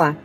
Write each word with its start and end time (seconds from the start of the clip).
Olá! 0.00 0.16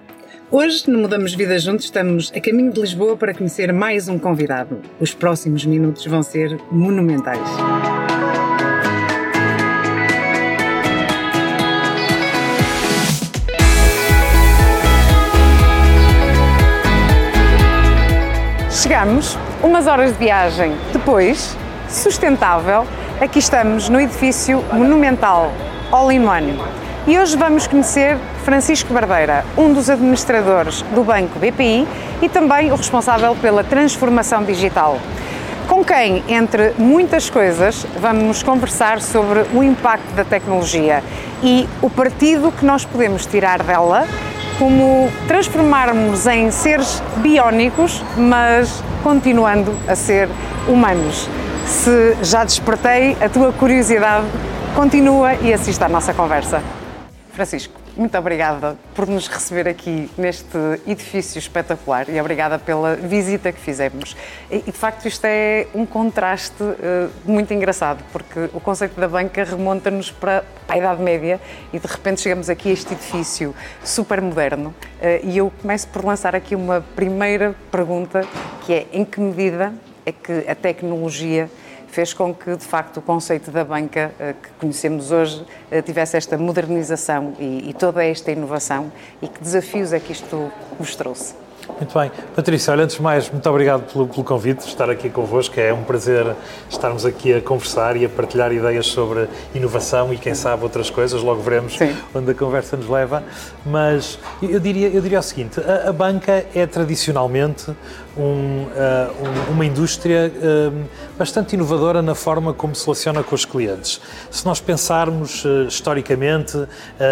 Hoje, 0.50 0.90
no 0.90 1.00
Mudamos 1.00 1.34
Vida 1.34 1.60
Juntos, 1.60 1.84
estamos 1.84 2.32
a 2.34 2.40
caminho 2.40 2.72
de 2.72 2.80
Lisboa 2.80 3.18
para 3.18 3.34
conhecer 3.34 3.74
mais 3.74 4.08
um 4.08 4.18
convidado. 4.18 4.80
Os 5.02 5.14
próximos 5.14 5.66
minutos 5.66 6.06
vão 6.06 6.24
ser 6.24 6.58
monumentais. 6.72 7.42
Chegamos, 18.72 19.38
umas 19.62 19.88
horas 19.88 20.14
de 20.14 20.20
viagem 20.20 20.72
depois, 20.94 21.54
sustentável, 21.90 22.88
aqui 23.20 23.40
estamos 23.40 23.90
no 23.90 24.00
edifício 24.00 24.64
monumental 24.72 25.52
All 25.92 26.10
in 26.14 26.26
One. 26.26 26.58
E 27.06 27.20
hoje 27.20 27.36
vamos 27.36 27.68
conhecer 27.68 28.18
Francisco 28.46 28.94
Barbeira, 28.94 29.44
um 29.58 29.74
dos 29.74 29.90
administradores 29.90 30.84
do 30.94 31.04
Banco 31.04 31.40
BPI 31.40 31.88
e 32.22 32.30
também 32.30 32.72
o 32.72 32.76
responsável 32.76 33.36
pela 33.42 33.64
transformação 33.64 34.44
digital. 34.44 35.00
Com 35.68 35.84
quem, 35.84 36.24
entre 36.30 36.74
muitas 36.78 37.28
coisas, 37.28 37.88
vamos 38.00 38.44
conversar 38.44 39.02
sobre 39.02 39.48
o 39.52 39.64
impacto 39.64 40.14
da 40.14 40.24
tecnologia 40.24 41.04
e 41.42 41.68
o 41.82 41.90
partido 41.90 42.52
que 42.52 42.64
nós 42.64 42.86
podemos 42.86 43.26
tirar 43.26 43.64
dela, 43.64 44.08
como 44.60 45.12
transformarmos 45.28 46.28
em 46.28 46.52
seres 46.52 47.02
biónicos, 47.18 48.04
mas 48.16 48.84
continuando 49.02 49.76
a 49.88 49.96
ser 49.96 50.30
humanos. 50.68 51.28
Se 51.66 52.16
já 52.22 52.44
despertei 52.44 53.18
a 53.20 53.28
tua 53.28 53.52
curiosidade, 53.52 54.28
continua 54.76 55.34
e 55.34 55.52
assista 55.52 55.88
à 55.88 55.90
nossa 55.90 56.14
conversa. 56.14 56.62
Francisco, 57.34 57.85
muito 57.96 58.18
obrigada 58.18 58.78
por 58.94 59.08
nos 59.08 59.28
receber 59.28 59.68
aqui 59.68 60.10
neste 60.18 60.58
edifício 60.86 61.40
espetacular 61.40 62.10
e 62.10 62.20
obrigada 62.20 62.60
pela 62.60 62.96
visita 62.96 63.52
que 63.52 63.60
fizemos. 63.60 64.16
E 64.52 64.60
de 64.60 64.72
facto 64.72 65.08
isto 65.08 65.26
é 65.26 65.68
um 65.74 65.86
contraste 65.86 66.64
uh, 66.64 67.10
muito 67.26 67.54
engraçado, 67.54 68.04
porque 68.12 68.50
o 68.54 68.60
conceito 68.60 69.00
da 69.00 69.08
banca 69.08 69.44
remonta-nos 69.44 70.12
para 70.12 70.44
a 70.68 70.78
Idade 70.78 71.02
Média 71.02 71.40
e 71.72 71.80
de 71.80 71.88
repente 71.88 72.22
chegamos 72.22 72.50
aqui 72.50 72.70
a 72.70 72.74
este 72.74 72.94
edifício 72.94 73.56
super 73.84 74.22
moderno. 74.22 74.74
Uh, 75.00 75.26
e 75.26 75.38
eu 75.38 75.52
começo 75.62 75.88
por 75.88 76.04
lançar 76.04 76.36
aqui 76.36 76.56
uma 76.56 76.82
primeira 76.96 77.56
pergunta, 77.72 78.22
que 78.66 78.74
é 78.74 78.88
em 78.92 79.06
que 79.06 79.20
medida 79.20 79.74
é 80.06 80.12
que 80.12 80.48
a 80.48 80.54
tecnologia 80.54 81.50
fez 81.96 82.14
com 82.14 82.34
que, 82.34 82.58
de 82.58 82.66
facto, 82.66 82.98
o 82.98 83.02
conceito 83.02 83.50
da 83.52 83.64
banca 83.64 84.12
eh, 84.20 84.34
que 84.34 84.50
conhecemos 84.60 85.12
hoje 85.12 85.42
eh, 85.72 85.82
tivesse 85.82 86.18
esta 86.18 86.38
modernização 86.38 87.34
e, 87.40 87.70
e 87.70 87.74
toda 87.74 88.04
esta 88.04 88.34
inovação 88.34 88.92
e 89.22 89.30
que 89.30 89.42
desafios 89.42 89.94
é 89.94 90.00
que 90.02 90.12
isto 90.12 90.52
nos 90.78 90.94
trouxe? 90.94 91.34
Muito 91.78 91.98
bem. 91.98 92.12
Patrícia, 92.36 92.72
olha, 92.72 92.84
antes 92.84 92.98
de 92.98 93.02
mais, 93.02 93.30
muito 93.30 93.50
obrigado 93.50 93.92
pelo, 93.92 94.08
pelo, 94.08 94.24
convite 94.24 94.64
de 94.64 94.68
estar 94.68 94.90
aqui 94.90 95.10
convosco. 95.10 95.60
É 95.60 95.74
um 95.74 95.84
prazer 95.84 96.36
estarmos 96.70 97.06
aqui 97.06 97.34
a 97.34 97.42
conversar 97.42 97.98
e 97.98 98.06
a 98.06 98.10
partilhar 98.10 98.52
ideias 98.52 98.88
sobre 98.88 99.28
inovação 99.54 100.14
e, 100.14 100.18
quem 100.18 100.36
sabe, 100.36 100.64
outras 100.64 100.90
coisas. 100.90 101.24
Logo 101.24 101.42
veremos 101.42 101.78
Sim. 101.78 101.96
onde 102.14 102.32
a 102.32 102.34
conversa 102.34 102.78
nos 102.78 102.88
leva. 102.88 103.24
Mas 103.66 104.20
eu 104.42 104.60
diria, 104.60 104.90
eu 104.90 105.02
diria 105.02 105.20
o 105.20 105.24
seguinte: 105.24 105.60
a, 105.60 105.90
a 105.90 105.94
banca 105.94 106.46
é 106.54 106.68
tradicionalmente 106.68 107.74
um, 108.18 108.64
uh, 108.64 109.52
uma 109.52 109.66
indústria 109.66 110.32
uh, 110.32 110.86
bastante 111.18 111.56
inovadora 111.56 112.02
na 112.02 112.16
forma 112.16 112.54
como 112.54 112.74
se 112.76 112.86
relaciona 112.86 113.24
com 113.24 113.36
os 113.36 113.46
clientes. 113.46 114.00
Se 114.32 114.46
nós 114.46 114.62
pensarmos 114.62 115.44
uh, 115.44 115.64
historicamente 115.68 116.66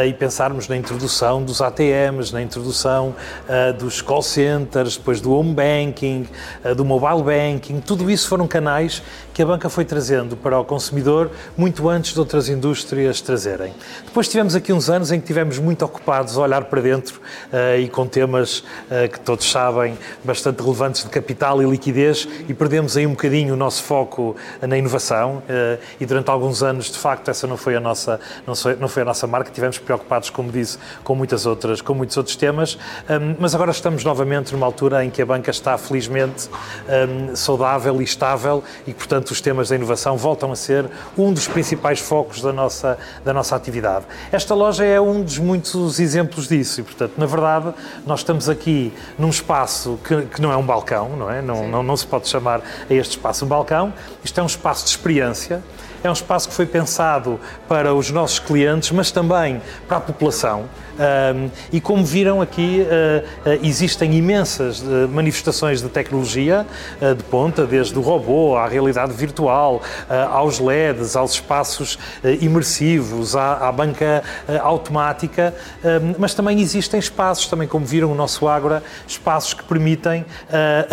e 0.08 0.14
pensarmos 0.14 0.68
na 0.68 0.78
introdução 0.78 1.44
dos 1.44 1.62
ATMs, 1.62 2.32
na 2.32 2.42
introdução 2.42 3.16
dos 3.78 4.02
call 4.02 4.22
centers, 4.22 4.98
depois 4.98 5.20
do 5.20 5.34
home 5.34 5.54
banking, 5.54 6.28
do 6.76 6.86
mobile 6.86 7.24
banking, 7.24 7.80
tudo 7.80 8.10
isso 8.10 8.28
foram 8.28 8.48
canais 8.48 9.02
que 9.34 9.42
a 9.42 9.46
banca 9.46 9.70
foi 9.70 9.84
trazendo 9.84 10.36
para 10.38 10.60
o 10.60 10.64
consumidor 10.66 11.32
muito 11.58 11.90
antes 11.90 12.14
de 12.14 12.20
outras 12.20 12.50
indústrias 12.50 13.22
trazerem. 13.22 13.74
Depois 14.06 14.28
tivemos 14.28 14.56
aqui 14.56 14.72
uns 14.72 14.90
anos 14.90 15.12
em 15.12 15.20
que 15.20 15.28
tivemos 15.28 15.58
muito 15.60 15.84
ocupados 15.84 16.38
a 16.38 16.42
olhar 16.42 16.66
para 16.66 16.82
dentro 16.82 17.20
e 17.80 17.88
com 17.90 18.08
temas 18.08 18.64
que 19.12 19.20
todos 19.20 19.50
sabem 19.50 19.98
bastante 20.24 20.62
relevantes 20.62 20.93
de 21.02 21.10
capital 21.10 21.62
e 21.62 21.66
liquidez 21.66 22.28
e 22.48 22.54
perdemos 22.54 22.96
aí 22.96 23.08
um 23.08 23.12
bocadinho 23.12 23.54
o 23.54 23.58
nosso 23.58 23.84
foco 23.84 24.36
na 24.62 24.78
inovação 24.78 25.42
eh, 25.50 25.80
e 26.00 26.06
durante 26.06 26.30
alguns 26.30 26.62
anos, 26.62 26.92
de 26.92 26.98
facto, 26.98 27.30
essa 27.30 27.48
não 27.48 27.58
foi 27.58 27.76
a 27.76 27.80
nossa, 27.80 28.20
não 28.46 28.56
foi, 28.56 28.76
não 28.76 28.88
foi 28.88 29.02
a 29.02 29.06
nossa 29.06 29.26
marca, 29.26 29.52
tivemos 29.52 29.78
preocupados, 29.78 30.30
como 30.30 30.52
disse, 30.52 30.78
com 31.04 31.16
muitas 31.16 31.46
outras, 31.46 31.82
com 31.82 31.94
muitos 31.94 32.16
outros 32.18 32.36
temas, 32.36 32.78
mas 33.40 33.56
agora 33.56 33.72
estamos 33.72 34.04
novamente 34.04 34.54
numa 34.54 34.66
altura 34.66 35.04
em 35.04 35.10
que 35.10 35.22
a 35.22 35.26
banca 35.26 35.52
está 35.52 35.78
felizmente 35.78 36.50
saudável 37.36 38.02
e 38.02 38.04
estável 38.04 38.64
e, 38.86 38.94
portanto, 38.94 39.32
os 39.32 39.42
temas 39.42 39.70
da 39.70 39.76
inovação 39.76 40.18
voltam 40.18 40.52
a 40.52 40.56
ser 40.56 40.90
um 41.18 41.34
dos 41.34 41.48
principais 41.48 42.00
focos 42.00 42.42
da 42.42 42.52
nossa, 42.52 42.98
da 43.24 43.34
nossa 43.34 43.56
atividade. 43.56 44.06
Esta 44.32 44.54
loja 44.54 44.84
é 44.84 45.00
um 45.00 45.22
dos 45.22 45.38
muitos 45.38 46.00
exemplos 46.00 46.48
disso 46.48 46.82
e, 46.82 46.84
portanto, 46.84 47.14
na 47.18 47.26
verdade, 47.26 47.74
nós 48.06 48.20
estamos 48.20 48.50
aqui 48.50 48.94
num 49.18 49.30
espaço 49.30 50.00
que, 50.04 50.24
que 50.24 50.42
não 50.42 50.52
é 50.52 50.58
um 50.58 50.66
balcão, 50.66 50.83
balcão, 50.84 51.16
não 51.16 51.32
é? 51.32 51.42
Não, 51.42 51.68
não, 51.68 51.82
não, 51.82 51.96
se 51.96 52.06
pode 52.06 52.28
chamar 52.28 52.62
a 52.90 52.94
este 52.94 53.12
espaço 53.12 53.46
um 53.46 53.48
balcão. 53.48 53.94
Isto 54.24 54.40
é 54.40 54.44
um 54.44 54.48
espaço 54.48 54.84
de 54.84 54.92
experiência, 54.92 55.64
é 56.04 56.10
um 56.10 56.14
espaço 56.14 56.50
que 56.50 56.54
foi 56.54 56.66
pensado 56.66 57.40
para 57.68 57.94
os 57.94 58.12
nossos 58.12 58.40
clientes, 58.40 58.92
mas 58.92 59.10
também 59.10 59.62
para 59.88 59.98
a 59.98 60.02
população. 60.02 60.66
Um, 60.94 61.50
e 61.72 61.82
como 61.82 62.06
viram 62.06 62.42
aqui, 62.42 62.86
uh, 62.86 63.60
existem 63.64 64.14
imensas 64.16 64.82
uh, 64.82 65.10
manifestações 65.10 65.82
de 65.82 65.90
tecnologia 65.90 66.66
de 67.18 67.24
ponta, 67.24 67.66
desde 67.66 67.98
o 67.98 68.02
robô 68.02 68.56
à 68.56 68.68
realidade 68.68 69.14
virtual, 69.14 69.82
aos 70.32 70.60
LEDs, 70.60 71.16
aos 71.16 71.34
espaços 71.34 71.98
imersivos, 72.42 73.36
à, 73.36 73.68
à 73.68 73.72
banca 73.72 74.24
automática, 74.62 75.54
mas 76.18 76.34
também 76.34 76.60
existem 76.60 77.00
espaços, 77.00 77.48
também 77.48 77.68
como 77.68 77.86
viram 77.86 78.12
o 78.12 78.16
nosso 78.16 78.48
Ágora, 78.48 78.84
espaços 79.08 79.54
que 79.54 79.64
permitem 79.64 80.26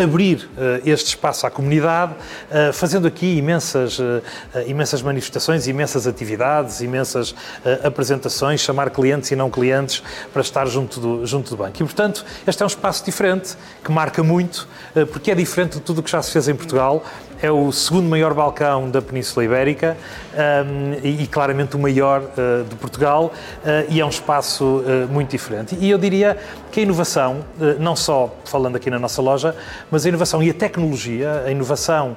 abrir 0.02 0.48
este 0.84 1.08
espaço 1.08 1.46
à 1.46 1.50
comunidade, 1.50 2.14
fazendo 2.72 3.06
aqui 3.06 3.36
imensas, 3.36 3.98
imensas 4.66 5.02
manifestações, 5.02 5.66
imensas 5.66 6.06
atividades, 6.06 6.80
imensas 6.80 7.34
apresentações, 7.84 8.60
chamar 8.60 8.90
clientes 8.90 9.30
e 9.30 9.36
não 9.36 9.50
clientes 9.50 9.89
para 10.32 10.42
estar 10.42 10.66
junto 10.66 11.00
do, 11.00 11.26
junto 11.26 11.50
do 11.50 11.56
banco. 11.56 11.76
E, 11.76 11.84
portanto, 11.84 12.24
este 12.46 12.62
é 12.62 12.64
um 12.64 12.68
espaço 12.68 13.04
diferente, 13.04 13.56
que 13.84 13.90
marca 13.90 14.22
muito, 14.22 14.68
eh, 14.94 15.04
porque 15.04 15.30
é 15.30 15.34
diferente 15.34 15.74
de 15.74 15.80
tudo 15.80 15.98
o 15.98 16.02
que 16.02 16.10
já 16.10 16.22
se 16.22 16.30
fez 16.30 16.48
em 16.48 16.54
Portugal 16.54 17.04
é 17.42 17.50
o 17.50 17.72
segundo 17.72 18.06
maior 18.08 18.34
balcão 18.34 18.90
da 18.90 19.00
Península 19.00 19.44
Ibérica 19.44 19.96
um, 20.34 20.92
e, 21.02 21.26
claramente 21.26 21.74
o 21.74 21.78
maior 21.78 22.20
uh, 22.20 22.64
de 22.68 22.74
Portugal 22.76 23.32
uh, 23.64 23.86
e 23.88 24.00
é 24.00 24.04
um 24.04 24.10
espaço 24.10 24.84
muito 25.10 25.30
diferente. 25.30 25.76
E 25.80 25.88
eu 25.88 25.96
diria 25.96 26.36
que 26.70 26.80
a 26.80 26.82
inovação, 26.82 27.44
não 27.78 27.96
só 27.96 28.34
falando 28.44 28.76
aqui 28.76 28.90
na 28.90 28.98
nossa 28.98 29.20
loja, 29.20 29.54
mas 29.90 30.06
a 30.06 30.08
inovação 30.08 30.42
e 30.42 30.50
a 30.50 30.54
tecnologia, 30.54 31.42
a 31.46 31.50
inovação 31.50 32.16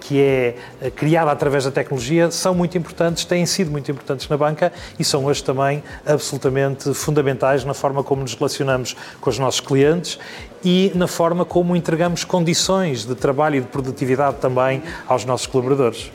que 0.00 0.20
é 0.20 0.54
criada 0.94 1.30
através 1.30 1.64
da 1.64 1.70
tecnologia, 1.70 2.30
são 2.30 2.54
muito 2.54 2.76
importantes, 2.76 3.24
têm 3.24 3.46
sido 3.46 3.70
muito 3.70 3.90
importantes 3.90 4.28
na 4.28 4.36
banca 4.36 4.72
e 4.98 5.04
são 5.04 5.24
hoje 5.24 5.42
também 5.42 5.82
absolutamente 6.04 6.92
fundamentais 6.94 7.64
na 7.64 7.74
forma 7.74 8.02
como 8.02 8.22
nos 8.22 8.34
relacionamos 8.34 8.96
com 9.20 9.30
os 9.30 9.38
nossos 9.38 9.60
clientes 9.60 10.18
e 10.64 10.92
na 10.94 11.06
forma 11.06 11.44
como 11.44 11.74
entregamos 11.76 12.24
condições 12.24 13.04
de 13.04 13.14
trabalho 13.14 13.56
e 13.56 13.60
de 13.60 13.66
produtividade 13.66 14.36
também 14.40 14.82
aos 15.06 15.24
nossos 15.24 15.46
colaboradores. 15.46 16.10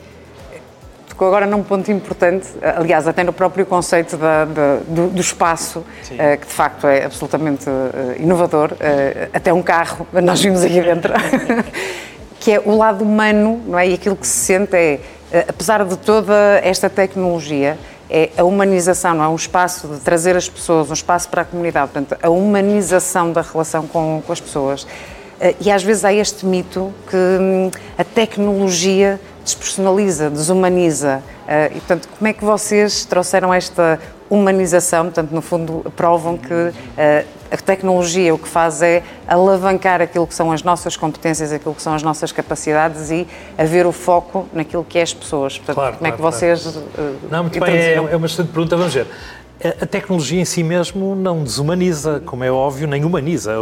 Tocou 1.21 1.35
agora 1.35 1.45
num 1.45 1.61
ponto 1.61 1.91
importante, 1.91 2.47
aliás, 2.75 3.07
até 3.07 3.23
no 3.23 3.31
próprio 3.31 3.63
conceito 3.63 4.17
da, 4.17 4.43
da, 4.43 4.77
do, 4.87 5.07
do, 5.09 5.21
espaço, 5.21 5.77
uh, 5.77 5.85
que 6.39 6.47
de 6.47 6.51
facto 6.51 6.87
é 6.87 7.05
absolutamente 7.05 7.69
uh, 7.69 8.19
inovador, 8.19 8.71
uh, 8.71 9.29
até 9.31 9.53
um 9.53 9.61
carro, 9.61 10.07
nós 10.11 10.41
vimos 10.41 10.63
aqui 10.63 10.81
dentro, 10.81 11.13
que 12.41 12.53
é 12.53 12.59
o 12.65 12.75
lado 12.75 13.03
humano, 13.03 13.61
não 13.67 13.77
é? 13.77 13.89
E 13.89 13.93
aquilo 13.93 14.15
que 14.15 14.25
se 14.25 14.45
sente 14.45 14.75
é, 14.75 14.99
apesar 15.47 15.85
de 15.85 15.95
toda 15.95 16.33
esta 16.63 16.89
tecnologia, 16.89 17.77
é 18.09 18.31
a 18.35 18.43
humanização, 18.43 19.13
não 19.13 19.23
é? 19.23 19.27
Um 19.27 19.35
espaço 19.35 19.89
de 19.89 19.99
trazer 19.99 20.35
as 20.35 20.49
pessoas, 20.49 20.89
um 20.89 20.93
espaço 20.93 21.29
para 21.29 21.43
a 21.43 21.45
comunidade, 21.45 21.91
portanto, 21.91 22.19
a 22.19 22.31
humanização 22.31 23.31
da 23.31 23.43
relação 23.43 23.85
com, 23.85 24.23
com 24.25 24.33
as 24.33 24.41
pessoas. 24.41 24.87
Eh, 25.41 25.55
e 25.61 25.71
às 25.71 25.83
vezes 25.83 26.05
há 26.05 26.13
este 26.13 26.45
mito 26.45 26.93
que 27.09 27.15
hum, 27.15 27.71
a 27.97 28.03
tecnologia 28.03 29.19
despersonaliza, 29.43 30.29
desumaniza. 30.29 31.21
Eh, 31.47 31.71
e, 31.75 31.79
portanto, 31.79 32.07
como 32.17 32.27
é 32.27 32.33
que 32.33 32.43
vocês 32.43 33.05
trouxeram 33.05 33.53
esta 33.53 33.99
humanização? 34.29 35.05
Portanto, 35.05 35.31
no 35.31 35.41
fundo, 35.41 35.91
provam 35.95 36.37
que 36.37 36.73
eh, 36.97 37.25
a 37.51 37.57
tecnologia 37.57 38.33
o 38.33 38.37
que 38.37 38.47
faz 38.47 38.81
é 38.81 39.03
alavancar 39.27 40.01
aquilo 40.01 40.25
que 40.25 40.33
são 40.33 40.51
as 40.51 40.63
nossas 40.63 40.95
competências, 40.95 41.51
aquilo 41.51 41.75
que 41.75 41.81
são 41.81 41.93
as 41.93 42.01
nossas 42.01 42.31
capacidades 42.31 43.11
e 43.11 43.27
haver 43.57 43.85
o 43.85 43.91
foco 43.91 44.47
naquilo 44.53 44.85
que 44.85 44.97
é 44.97 45.01
as 45.01 45.13
pessoas. 45.13 45.57
Portanto, 45.57 45.75
claro, 45.75 45.97
como 45.97 46.09
claro, 46.09 46.13
é 46.13 46.15
que 46.15 46.21
vocês. 46.21 46.63
Claro. 46.63 47.17
Não, 47.29 47.43
muito 47.43 47.59
bem, 47.59 47.75
é, 47.75 47.93
é 47.95 48.15
uma 48.15 48.25
excelente 48.25 48.51
pergunta. 48.51 48.77
Vamos 48.77 48.93
ver. 48.93 49.07
A 49.81 49.85
tecnologia 49.85 50.41
em 50.41 50.45
si 50.45 50.63
mesmo 50.63 51.15
não 51.15 51.43
desumaniza, 51.43 52.21
como 52.25 52.43
é 52.43 52.51
óbvio, 52.51 52.87
nem 52.87 53.05
humaniza. 53.05 53.53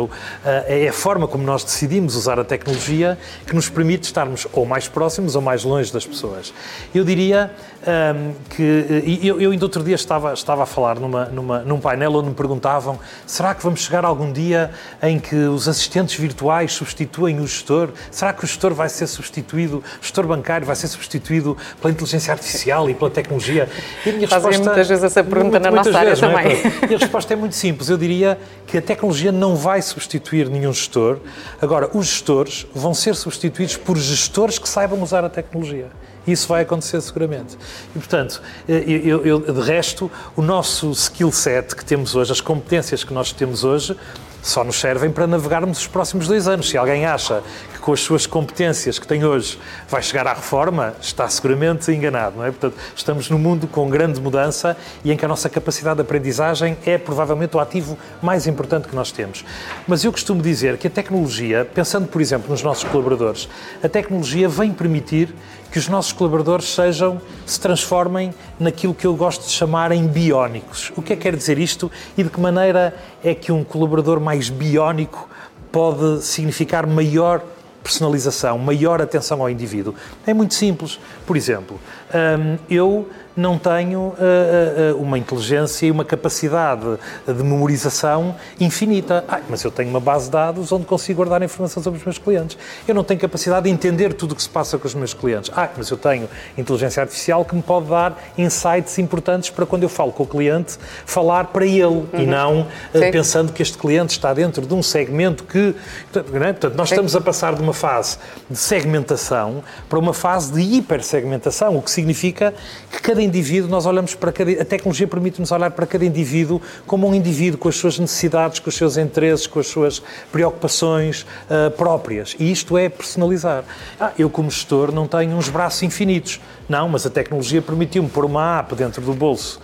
É 0.67 0.87
a 0.87 0.93
forma 0.93 1.27
como 1.27 1.43
nós 1.43 1.63
decidimos 1.63 2.15
usar 2.15 2.39
a 2.39 2.43
tecnologia 2.43 3.17
que 3.45 3.53
nos 3.53 3.69
permite 3.69 4.03
estarmos 4.03 4.47
ou 4.53 4.65
mais 4.65 4.87
próximos 4.87 5.35
ou 5.35 5.41
mais 5.41 5.63
longe 5.63 5.91
das 5.91 6.05
pessoas. 6.05 6.53
Eu 6.93 7.03
diria 7.03 7.51
um, 7.79 8.33
que. 8.49 9.19
Eu, 9.23 9.39
eu 9.41 9.51
ainda 9.51 9.65
outro 9.65 9.83
dia 9.83 9.95
estava, 9.95 10.33
estava 10.33 10.63
a 10.63 10.65
falar 10.65 10.99
numa, 10.99 11.25
numa, 11.25 11.59
num 11.59 11.79
painel 11.79 12.13
onde 12.15 12.29
me 12.29 12.35
perguntavam: 12.35 12.99
será 13.25 13.53
que 13.53 13.63
vamos 13.63 13.81
chegar 13.81 14.05
algum 14.05 14.31
dia 14.31 14.71
em 15.01 15.19
que 15.19 15.35
os 15.35 15.67
assistentes 15.67 16.15
virtuais 16.15 16.73
substituem 16.73 17.39
o 17.39 17.47
gestor? 17.47 17.89
Será 18.11 18.33
que 18.33 18.43
o 18.43 18.47
gestor 18.47 18.73
vai 18.73 18.89
ser 18.89 19.07
substituído, 19.07 19.77
o 19.77 20.03
gestor 20.03 20.25
bancário 20.27 20.65
vai 20.65 20.75
ser 20.75 20.87
substituído 20.87 21.57
pela 21.81 21.91
inteligência 21.91 22.31
artificial 22.31 22.89
e 22.89 22.93
pela 22.93 23.09
tecnologia? 23.09 23.69
E 24.05 24.09
a 24.09 24.13
minha 24.13 24.27
Fazem 24.27 24.49
resposta. 24.49 24.69
muitas 24.69 24.87
vezes 24.87 25.03
essa 25.03 25.23
pergunta 25.23 25.59
muito, 25.59 25.63
na 25.63 25.71
nossa 25.71 25.88
área 25.95 26.15
vezes, 26.15 26.19
também. 26.19 26.47
É? 26.47 26.91
E 26.91 26.95
a 26.95 26.97
resposta 26.97 27.33
é 27.33 27.35
muito 27.35 27.55
simples. 27.55 27.89
Eu 27.89 27.97
diria 27.97 28.37
que 28.67 28.77
a 28.77 28.81
tecnologia 28.81 29.31
não 29.31 29.55
vai 29.55 29.81
substituir 29.81 30.49
nenhum 30.49 30.73
gestor. 30.73 31.17
Agora, 31.61 31.89
os 31.93 32.07
gestores 32.07 32.65
vão 32.73 32.93
ser 32.93 33.15
substituídos 33.15 33.77
por 33.77 33.97
gestores 33.97 34.59
que 34.59 34.67
saibam 34.67 35.01
usar 35.01 35.23
a 35.23 35.29
tecnologia. 35.29 35.87
Isso 36.27 36.47
vai 36.47 36.61
acontecer 36.61 37.01
seguramente. 37.01 37.57
E, 37.95 37.99
portanto, 37.99 38.41
eh, 38.67 38.83
eu, 38.85 39.25
eu, 39.25 39.39
de 39.39 39.61
resto, 39.61 40.11
o 40.35 40.41
nosso 40.41 40.91
skill 40.91 41.31
set 41.31 41.75
que 41.75 41.83
temos 41.83 42.15
hoje, 42.15 42.31
as 42.31 42.41
competências 42.41 43.03
que 43.03 43.13
nós 43.13 43.31
temos 43.31 43.63
hoje, 43.63 43.95
só 44.41 44.63
nos 44.63 44.79
servem 44.79 45.11
para 45.11 45.27
navegarmos 45.27 45.79
os 45.79 45.87
próximos 45.87 46.27
dois 46.27 46.47
anos. 46.47 46.69
Se 46.69 46.77
alguém 46.77 47.05
acha 47.05 47.41
que 47.73 47.79
com 47.79 47.93
as 47.93 47.99
suas 47.99 48.25
competências 48.25 48.97
que 48.99 49.07
tem 49.07 49.23
hoje 49.23 49.59
vai 49.87 50.01
chegar 50.01 50.27
à 50.27 50.33
reforma, 50.33 50.93
está 51.01 51.27
seguramente 51.27 51.91
enganado, 51.91 52.37
não 52.37 52.45
é? 52.45 52.51
Portanto, 52.51 52.75
estamos 52.95 53.29
num 53.29 53.37
mundo 53.37 53.67
com 53.67 53.89
grande 53.89 54.19
mudança 54.21 54.77
e 55.03 55.11
em 55.11 55.17
que 55.17 55.25
a 55.25 55.27
nossa 55.27 55.49
capacidade 55.49 55.97
de 55.97 56.01
aprendizagem 56.01 56.77
é 56.85 56.97
provavelmente 56.97 57.55
o 57.55 57.59
ativo 57.59 57.97
mais 58.21 58.47
importante 58.47 58.87
que 58.87 58.95
nós 58.95 59.11
temos. 59.11 59.45
Mas 59.87 60.03
eu 60.03 60.11
costumo 60.11 60.41
dizer 60.41 60.77
que 60.77 60.87
a 60.87 60.89
tecnologia, 60.89 61.65
pensando 61.65 62.07
por 62.07 62.21
exemplo 62.21 62.49
nos 62.49 62.63
nossos 62.63 62.83
colaboradores, 62.83 63.49
a 63.83 63.89
tecnologia 63.89 64.47
vem 64.47 64.71
permitir 64.71 65.33
que 65.71 65.77
os 65.77 65.87
nossos 65.87 66.11
colaboradores 66.11 66.73
sejam, 66.73 67.21
se 67.45 67.59
transformem 67.59 68.33
naquilo 68.59 68.93
que 68.93 69.05
eu 69.05 69.15
gosto 69.15 69.45
de 69.45 69.51
chamar 69.51 69.91
em 69.91 70.07
biónicos. 70.07 70.91
O 70.95 71.01
que 71.01 71.13
é 71.13 71.15
que 71.15 71.23
quer 71.23 71.35
dizer 71.35 71.59
isto 71.59 71.91
e 72.17 72.23
de 72.23 72.29
que 72.29 72.39
maneira 72.39 72.95
é 73.23 73.35
que 73.35 73.51
um 73.51 73.63
colaborador 73.63 74.19
mais 74.19 74.49
biónico 74.49 75.29
pode 75.71 76.23
significar 76.23 76.87
maior 76.87 77.41
personalização, 77.83 78.57
maior 78.57 79.01
atenção 79.01 79.41
ao 79.41 79.49
indivíduo? 79.49 79.93
É 80.25 80.33
muito 80.33 80.53
simples. 80.53 80.99
Por 81.25 81.37
exemplo, 81.37 81.79
hum, 82.13 82.57
eu 82.69 83.07
não 83.39 83.57
tenho 83.57 83.99
uh, 83.99 84.93
uh, 84.93 85.01
uma 85.01 85.17
inteligência 85.17 85.85
e 85.85 85.91
uma 85.91 86.03
capacidade 86.03 86.85
de 87.25 87.43
memorização 87.43 88.35
infinita. 88.59 89.23
Ah, 89.27 89.39
mas 89.49 89.63
eu 89.63 89.71
tenho 89.71 89.89
uma 89.89 89.99
base 89.99 90.25
de 90.25 90.31
dados 90.31 90.71
onde 90.71 90.85
consigo 90.85 91.17
guardar 91.17 91.41
informação 91.41 91.81
sobre 91.81 91.99
os 91.99 92.05
meus 92.05 92.17
clientes. 92.17 92.57
Eu 92.87 92.93
não 92.93 93.03
tenho 93.03 93.19
capacidade 93.19 93.63
de 93.63 93.69
entender 93.69 94.13
tudo 94.13 94.33
o 94.33 94.35
que 94.35 94.43
se 94.43 94.49
passa 94.49 94.77
com 94.77 94.85
os 94.85 94.93
meus 94.93 95.13
clientes. 95.13 95.49
Ah, 95.55 95.69
mas 95.75 95.89
eu 95.89 95.97
tenho 95.97 96.29
inteligência 96.57 97.01
artificial 97.01 97.45
que 97.45 97.55
me 97.55 97.61
pode 97.61 97.87
dar 97.87 98.17
insights 98.37 98.97
importantes 98.99 99.49
para 99.49 99.65
quando 99.65 99.83
eu 99.83 99.89
falo 99.89 100.11
com 100.11 100.23
o 100.23 100.27
cliente, 100.27 100.77
falar 101.05 101.45
para 101.45 101.65
ele 101.65 101.85
uhum. 101.85 102.07
e 102.13 102.25
não 102.25 102.61
uh, 102.61 102.67
pensando 103.11 103.53
que 103.53 103.61
este 103.61 103.77
cliente 103.77 104.11
está 104.11 104.33
dentro 104.33 104.65
de 104.65 104.73
um 104.73 104.83
segmento 104.83 105.45
que. 105.45 105.75
É? 106.13 106.51
Portanto, 106.51 106.75
nós 106.75 106.89
Sim. 106.89 106.95
estamos 106.95 107.15
a 107.15 107.21
passar 107.21 107.55
de 107.55 107.61
uma 107.61 107.73
fase 107.73 108.17
de 108.49 108.57
segmentação 108.57 109.63
para 109.87 109.97
uma 109.97 110.13
fase 110.13 110.51
de 110.51 110.61
hipersegmentação, 110.77 111.77
o 111.77 111.81
que 111.81 111.91
significa 111.91 112.53
que 112.91 113.01
cada 113.01 113.28
indivíduo, 113.29 113.69
nós 113.69 113.85
olhamos 113.85 114.13
para 114.15 114.31
cada. 114.31 114.51
A 114.51 114.65
tecnologia 114.65 115.07
permite-nos 115.07 115.51
olhar 115.51 115.71
para 115.71 115.85
cada 115.85 116.03
indivíduo 116.03 116.61
como 116.85 117.07
um 117.07 117.15
indivíduo 117.15 117.57
com 117.57 117.69
as 117.69 117.75
suas 117.75 117.97
necessidades, 117.97 118.59
com 118.59 118.69
os 118.69 118.75
seus 118.75 118.97
interesses, 118.97 119.47
com 119.47 119.59
as 119.59 119.67
suas 119.67 120.01
preocupações 120.31 121.21
uh, 121.21 121.71
próprias. 121.71 122.35
E 122.37 122.51
isto 122.51 122.77
é 122.77 122.89
personalizar. 122.89 123.63
Ah, 123.99 124.11
eu, 124.17 124.29
como 124.29 124.51
gestor, 124.51 124.91
não 124.91 125.07
tenho 125.07 125.37
uns 125.37 125.47
braços 125.47 125.83
infinitos. 125.83 126.41
Não, 126.67 126.89
mas 126.89 127.05
a 127.05 127.09
tecnologia 127.09 127.61
permitiu-me 127.61 128.09
pôr 128.09 128.25
uma 128.25 128.59
app 128.59 128.75
dentro 128.75 129.01
do 129.01 129.13
bolso 129.13 129.61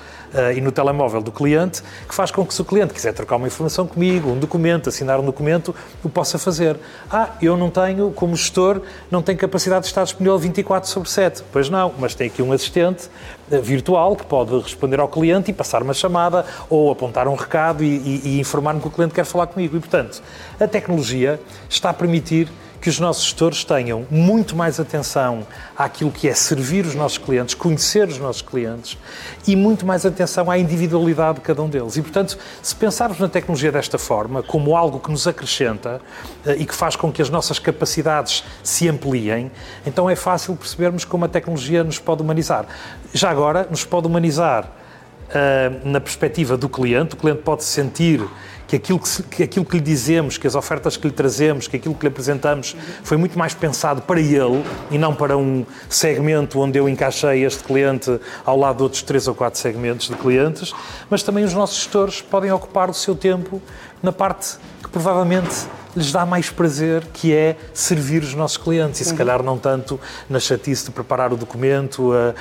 e 0.56 0.62
no 0.62 0.72
telemóvel 0.72 1.22
do 1.22 1.32
cliente, 1.32 1.82
que 2.08 2.14
faz 2.14 2.32
com 2.32 2.46
que 2.46 2.54
se 2.54 2.62
o 2.62 2.66
cliente 2.66 2.94
quiser 2.94 3.14
trocar 3.14 3.36
uma 3.38 3.48
informação 3.48 3.88
comigo, 3.88 4.30
um 4.30 4.38
documento, 4.38 4.90
assinar 4.90 5.20
um 5.20 5.26
documento, 5.26 5.74
o 6.04 6.10
possa 6.10 6.38
fazer. 6.38 6.78
Ah, 7.10 7.30
eu 7.42 7.56
não 7.58 7.70
tenho, 7.70 8.12
como 8.12 8.36
gestor, 8.36 8.82
não 9.10 9.22
tenho 9.22 9.38
capacidade 9.38 9.82
de 9.82 9.88
estar 9.88 10.04
disponível 10.04 10.38
24 10.38 10.90
sobre 10.90 11.10
7. 11.10 11.44
Pois 11.52 11.70
não, 11.70 11.94
mas 11.98 12.16
tem 12.16 12.28
aqui 12.28 12.42
um 12.42 12.52
assistente 12.52 13.10
uh, 13.52 13.62
virtual 13.62 14.16
que 14.16 14.26
pode 14.26 14.58
responder 14.60 15.00
ao 15.00 15.08
cliente 15.08 15.52
e 15.52 15.54
passar 15.54 15.82
uma 15.82 15.94
chamada 15.94 16.46
ou 16.70 16.92
apontar 16.92 17.28
um 17.28 17.36
recado 17.36 17.84
e, 17.84 17.88
e, 17.88 18.22
e 18.26 18.40
informar-me 18.40 18.80
que 18.80 18.88
o 18.88 18.92
cliente 18.92 19.14
quer 19.14 19.26
falar 19.26 19.48
comigo. 19.48 19.76
E, 19.78 19.80
portanto, 19.80 20.22
a 20.60 20.68
tecnologia 20.68 21.40
está 21.70 21.90
a 21.90 21.94
permitir 21.94 22.50
que 22.82 22.90
os 22.90 23.00
nossos 23.00 23.24
gestores 23.24 23.64
tenham 23.64 24.06
muito 24.10 24.56
mais 24.56 24.80
atenção 24.80 25.46
àquilo 25.78 26.12
que 26.12 26.28
é 26.28 26.34
servir 26.34 26.86
os 26.86 26.96
nossos 26.96 27.18
clientes, 27.18 27.56
conhecer 27.56 28.08
os 28.08 28.18
nossos 28.18 28.42
clientes 28.42 28.98
e 29.48 29.56
muito 29.56 29.86
mais 29.86 30.06
atenção 30.06 30.50
à 30.50 30.58
individualidade 30.58 31.40
de 31.40 31.42
cada 31.42 31.62
um 31.62 31.70
deles. 31.70 31.98
E, 31.98 32.02
portanto, 32.02 32.38
se 32.62 32.76
pensarmos 32.76 33.20
na 33.20 33.28
tecnologia 33.28 33.72
desta 33.72 33.98
forma, 33.98 34.44
como 34.44 34.76
algo 34.76 35.00
que 35.00 35.12
nos 35.12 35.28
acrescenta 35.28 36.02
eh, 36.46 36.58
e 36.60 36.66
que 36.66 36.76
faz 36.76 36.96
com 36.96 37.12
que 37.12 37.22
as 37.22 37.30
nossas 37.30 37.60
capacidades 37.60 38.44
se 38.64 38.88
ampliem, 38.88 39.52
então 39.86 40.10
é 40.10 40.16
fácil 40.16 40.56
percebermos 40.56 41.06
como 41.06 41.26
a 41.26 41.28
tecnologia 41.28 41.84
nos 41.84 42.00
pode 42.00 42.22
humanizar. 42.22 42.66
Já 43.14 43.30
agora, 43.30 43.68
nos 43.70 43.84
pode 43.84 44.08
humanizar 44.08 44.85
na 45.84 46.00
perspectiva 46.00 46.56
do 46.56 46.70
cliente, 46.70 47.16
o 47.16 47.18
cliente 47.18 47.42
pode 47.42 47.64
sentir 47.64 48.22
que 48.68 48.76
aquilo 48.76 49.00
que, 49.00 49.24
que 49.24 49.44
aquilo 49.44 49.66
que 49.66 49.78
lhe 49.78 49.82
dizemos, 49.82 50.38
que 50.38 50.48
as 50.48 50.56
ofertas 50.56 50.98
que 50.98 51.08
lhe 51.08 51.14
trazemos, 51.14 51.68
que 51.68 51.78
aquilo 51.78 51.94
que 51.94 52.02
lhe 52.02 52.08
apresentamos 52.08 52.76
foi 53.04 53.18
muito 53.18 53.38
mais 53.38 53.54
pensado 53.54 54.02
para 54.02 54.20
ele 54.20 54.64
e 54.90 54.98
não 54.98 55.14
para 55.14 55.38
um 55.38 55.66
segmento 55.90 56.60
onde 56.60 56.80
eu 56.80 56.90
encaixei 56.90 57.46
este 57.46 57.64
cliente 57.64 58.20
ao 58.44 58.58
lado 58.58 58.78
de 58.78 58.84
outros 58.84 59.02
três 59.04 59.28
ou 59.28 59.36
quatro 59.36 59.60
segmentos 59.60 60.08
de 60.08 60.16
clientes, 60.16 60.74
mas 61.10 61.22
também 61.24 61.44
os 61.44 61.54
nossos 61.54 61.78
gestores 61.78 62.22
podem 62.22 62.52
ocupar 62.52 62.90
o 62.90 62.94
seu 62.94 63.16
tempo 63.16 63.62
na 64.06 64.12
parte 64.12 64.58
que 64.84 64.90
provavelmente 64.90 65.68
lhes 65.96 66.12
dá 66.12 66.26
mais 66.26 66.50
prazer, 66.50 67.04
que 67.14 67.34
é 67.34 67.56
servir 67.74 68.22
os 68.22 68.36
nossos 68.36 68.58
clientes. 68.58 69.00
E 69.00 69.06
se 69.06 69.12
uhum. 69.12 69.18
calhar 69.18 69.42
não 69.42 69.58
tanto 69.58 70.00
na 70.30 70.40
chatice 70.40 70.86
de 70.86 70.92
preparar 70.92 71.32
o 71.32 71.38
documento 71.38 72.12
uh, 72.12 72.14
uh, 72.14 72.36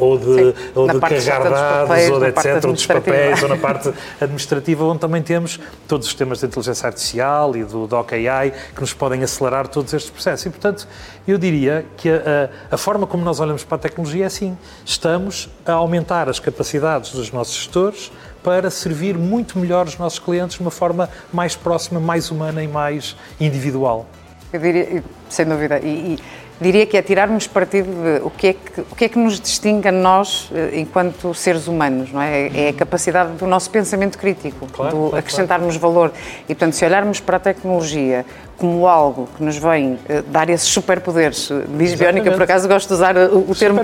ou 0.00 0.18
de, 0.18 0.54
ou 0.74 0.88
de 0.88 0.98
carregar 0.98 1.42
dados, 1.42 1.88
papéis, 1.88 2.10
ou 2.10 2.20
de 2.20 2.26
etc., 2.26 2.64
ou 2.64 2.72
dos 2.72 2.86
papéis, 2.86 3.42
ou 3.42 3.48
na 3.48 3.56
parte 3.58 3.92
administrativa, 4.20 4.84
onde 4.84 5.00
também 5.00 5.22
temos 5.22 5.60
todos 5.86 6.06
os 6.06 6.12
sistemas 6.12 6.40
de 6.40 6.46
inteligência 6.46 6.86
artificial 6.86 7.54
e 7.54 7.64
do 7.64 7.86
Doc 7.86 8.12
AI 8.12 8.52
que 8.74 8.80
nos 8.80 8.94
podem 8.94 9.22
acelerar 9.22 9.68
todos 9.68 9.92
estes 9.92 10.10
processos. 10.10 10.46
E, 10.46 10.50
portanto, 10.50 10.88
eu 11.28 11.36
diria 11.36 11.84
que 11.96 12.08
a, 12.08 12.50
a, 12.70 12.76
forma 12.76 13.06
como 13.06 13.22
nós 13.22 13.38
olhamos 13.38 13.64
para 13.64 13.76
a 13.76 13.78
tecnologia 13.78 14.24
é 14.24 14.26
assim: 14.26 14.56
estamos 14.84 15.50
a 15.66 15.72
aumentar 15.72 16.28
as 16.28 16.38
capacidades 16.38 17.12
dos 17.12 17.30
nossos 17.30 17.54
gestores 17.54 18.10
para 18.44 18.70
servir 18.70 19.16
muito 19.16 19.58
melhor 19.58 19.86
os 19.86 19.98
nossos 19.98 20.18
clientes 20.18 20.56
de 20.56 20.62
uma 20.62 20.70
forma 20.70 21.08
mais 21.32 21.56
próxima, 21.56 21.98
mais 21.98 22.30
humana 22.30 22.62
e 22.62 22.68
mais 22.68 23.16
individual. 23.40 24.06
Eu 24.54 24.60
diria, 24.60 25.02
sem 25.28 25.46
dúvida, 25.46 25.80
e, 25.80 26.14
e 26.14 26.18
diria 26.60 26.86
que 26.86 26.96
é 26.96 27.02
tirarmos 27.02 27.46
partido 27.46 27.88
de 27.90 28.24
o 28.24 28.30
que 28.30 28.46
é 28.48 28.52
que, 28.52 28.80
o 28.80 28.94
que, 28.96 29.04
é 29.04 29.08
que 29.08 29.18
nos 29.18 29.40
distingue 29.40 29.88
a 29.88 29.92
nós 29.92 30.50
eh, 30.54 30.78
enquanto 30.78 31.34
seres 31.34 31.66
humanos, 31.66 32.12
não 32.12 32.22
é? 32.22 32.50
É 32.54 32.68
a 32.68 32.72
capacidade 32.72 33.32
do 33.32 33.46
nosso 33.46 33.68
pensamento 33.70 34.16
crítico, 34.16 34.66
claro, 34.72 34.90
do 34.92 35.02
claro, 35.08 35.16
acrescentarmos 35.16 35.76
claro. 35.76 35.94
valor. 35.94 36.12
E, 36.44 36.54
portanto, 36.54 36.74
se 36.74 36.84
olharmos 36.84 37.18
para 37.20 37.36
a 37.38 37.40
tecnologia 37.40 38.24
como 38.56 38.86
algo 38.86 39.28
que 39.36 39.42
nos 39.42 39.56
vem 39.56 39.94
uh, 39.94 40.22
dar 40.28 40.48
esses 40.48 40.68
superpoderes, 40.68 41.50
uh, 41.50 41.64
diz 41.76 41.94
Biónica, 41.94 42.30
por 42.30 42.42
acaso 42.42 42.68
gosto 42.68 42.86
de 42.88 42.94
usar 42.94 43.16
uh, 43.16 43.50
o 43.50 43.54
termo, 43.54 43.82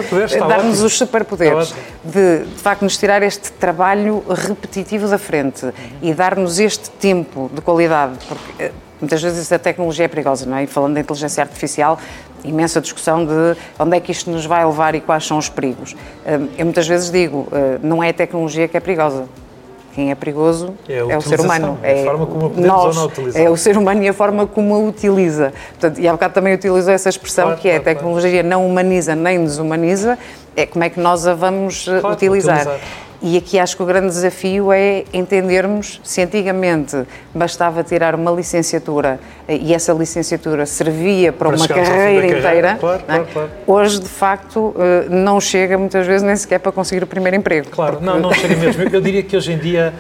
dar-nos 0.49 0.81
os 0.81 0.97
superpoderes, 0.97 1.75
de, 2.05 2.45
de 2.45 2.61
facto 2.63 2.83
nos 2.83 2.97
tirar 2.97 3.21
este 3.25 3.51
trabalho 3.53 4.23
repetitivo 4.29 5.09
da 5.09 5.19
frente 5.19 5.67
uhum. 5.67 5.73
e 6.01 6.15
dar-nos 6.15 6.61
este 6.61 6.89
tempo 6.91 7.51
de 7.53 7.61
qualidade, 7.61 8.17
porque 8.29 8.71
muitas 9.01 9.23
vezes 9.23 9.51
a 9.53 9.59
tecnologia 9.59 10.05
é 10.05 10.09
perigosa, 10.09 10.47
não 10.47 10.57
é? 10.57 10.65
E 10.65 10.67
falando 10.67 10.95
da 10.95 11.01
inteligência 11.01 11.43
artificial, 11.43 11.99
imensa 12.45 12.81
discussão 12.81 13.25
de 13.25 13.57
onde 13.79 13.97
é 13.97 14.01
que 14.01 14.13
isto 14.13 14.31
nos 14.31 14.47
vai 14.47 14.65
levar 14.65 14.95
e 14.95 15.01
quais 15.01 15.27
são 15.27 15.39
os 15.39 15.49
perigos. 15.49 15.95
Hum, 16.27 16.49
eu 16.57 16.65
muitas 16.65 16.87
vezes 16.87 17.11
digo, 17.11 17.49
hum, 17.53 17.79
não 17.83 18.03
é 18.03 18.11
a 18.11 18.15
tecnologia 18.15 18.69
que 18.69 18.77
é 18.77 18.81
perigosa. 18.81 19.25
Quem 19.95 20.13
é 20.13 20.15
perigoso 20.15 20.75
é, 20.89 20.99
é 20.99 21.17
o 21.17 21.21
ser 21.21 21.41
humano. 21.41 21.77
É, 21.83 22.03
a 22.03 22.05
forma 22.05 22.27
como 22.27 22.47
a 22.47 22.51
podemos 22.51 22.69
nós, 22.69 22.97
ou 22.97 23.03
não 23.03 23.09
utilizar. 23.11 23.43
É 23.43 23.51
o 23.51 23.57
ser 23.57 23.77
humano 23.77 24.03
e 24.05 24.09
a 24.09 24.13
forma 24.13 24.47
como 24.47 24.75
a 24.75 24.79
utiliza. 24.79 25.53
Portanto, 25.71 26.01
e 26.01 26.07
há 26.07 26.13
bocado 26.13 26.33
também 26.33 26.55
utilizou 26.55 26.93
essa 26.93 27.09
expressão 27.09 27.47
claro, 27.47 27.61
que 27.61 27.69
é 27.69 27.73
claro, 27.73 27.91
a 27.91 27.95
tecnologia 27.95 28.31
claro. 28.31 28.49
não 28.49 28.67
humaniza 28.67 29.17
nem 29.17 29.43
desumaniza, 29.43 30.17
é 30.57 30.65
como 30.65 30.85
é 30.85 30.91
que 30.91 31.01
nós 31.01 31.27
a 31.27 31.35
vamos 31.35 31.89
uh, 31.89 32.07
utilizar. 32.07 32.61
utilizar. 32.61 32.81
E 33.23 33.37
aqui 33.37 33.59
acho 33.59 33.77
que 33.77 33.83
o 33.83 33.87
grande 33.87 34.09
desafio 34.09 34.73
é 34.73 35.05
entendermos 35.13 36.01
se 36.03 36.23
antigamente 36.23 37.05
bastava 37.35 37.83
tirar 37.83 38.15
uma 38.15 38.31
licenciatura 38.31 39.21
e 39.49 39.75
essa 39.75 39.93
licenciatura 39.93 40.65
servia 40.65 41.33
para, 41.33 41.49
para 41.49 41.57
uma 41.57 41.69
carreira 41.69 42.27
inteira, 42.27 42.77
claro, 42.81 43.03
claro, 43.05 43.27
claro. 43.33 43.51
hoje 43.67 44.01
de 44.01 44.09
facto 44.09 44.75
não 45.11 45.41
chega 45.41 45.77
muitas 45.77 46.07
vezes 46.07 46.23
nem 46.23 46.37
sequer 46.37 46.61
para 46.61 46.73
conseguir 46.73 47.03
o 47.03 47.07
primeiro 47.07 47.37
emprego. 47.37 47.69
Claro, 47.71 47.97
porque... 47.97 48.07
não, 48.07 48.19
não 48.19 48.33
chega 48.33 48.57
mesmo. 48.61 48.83
Eu 48.83 49.01
diria 49.01 49.23
que 49.23 49.37
hoje 49.37 49.53
em 49.53 49.59
dia 49.59 49.93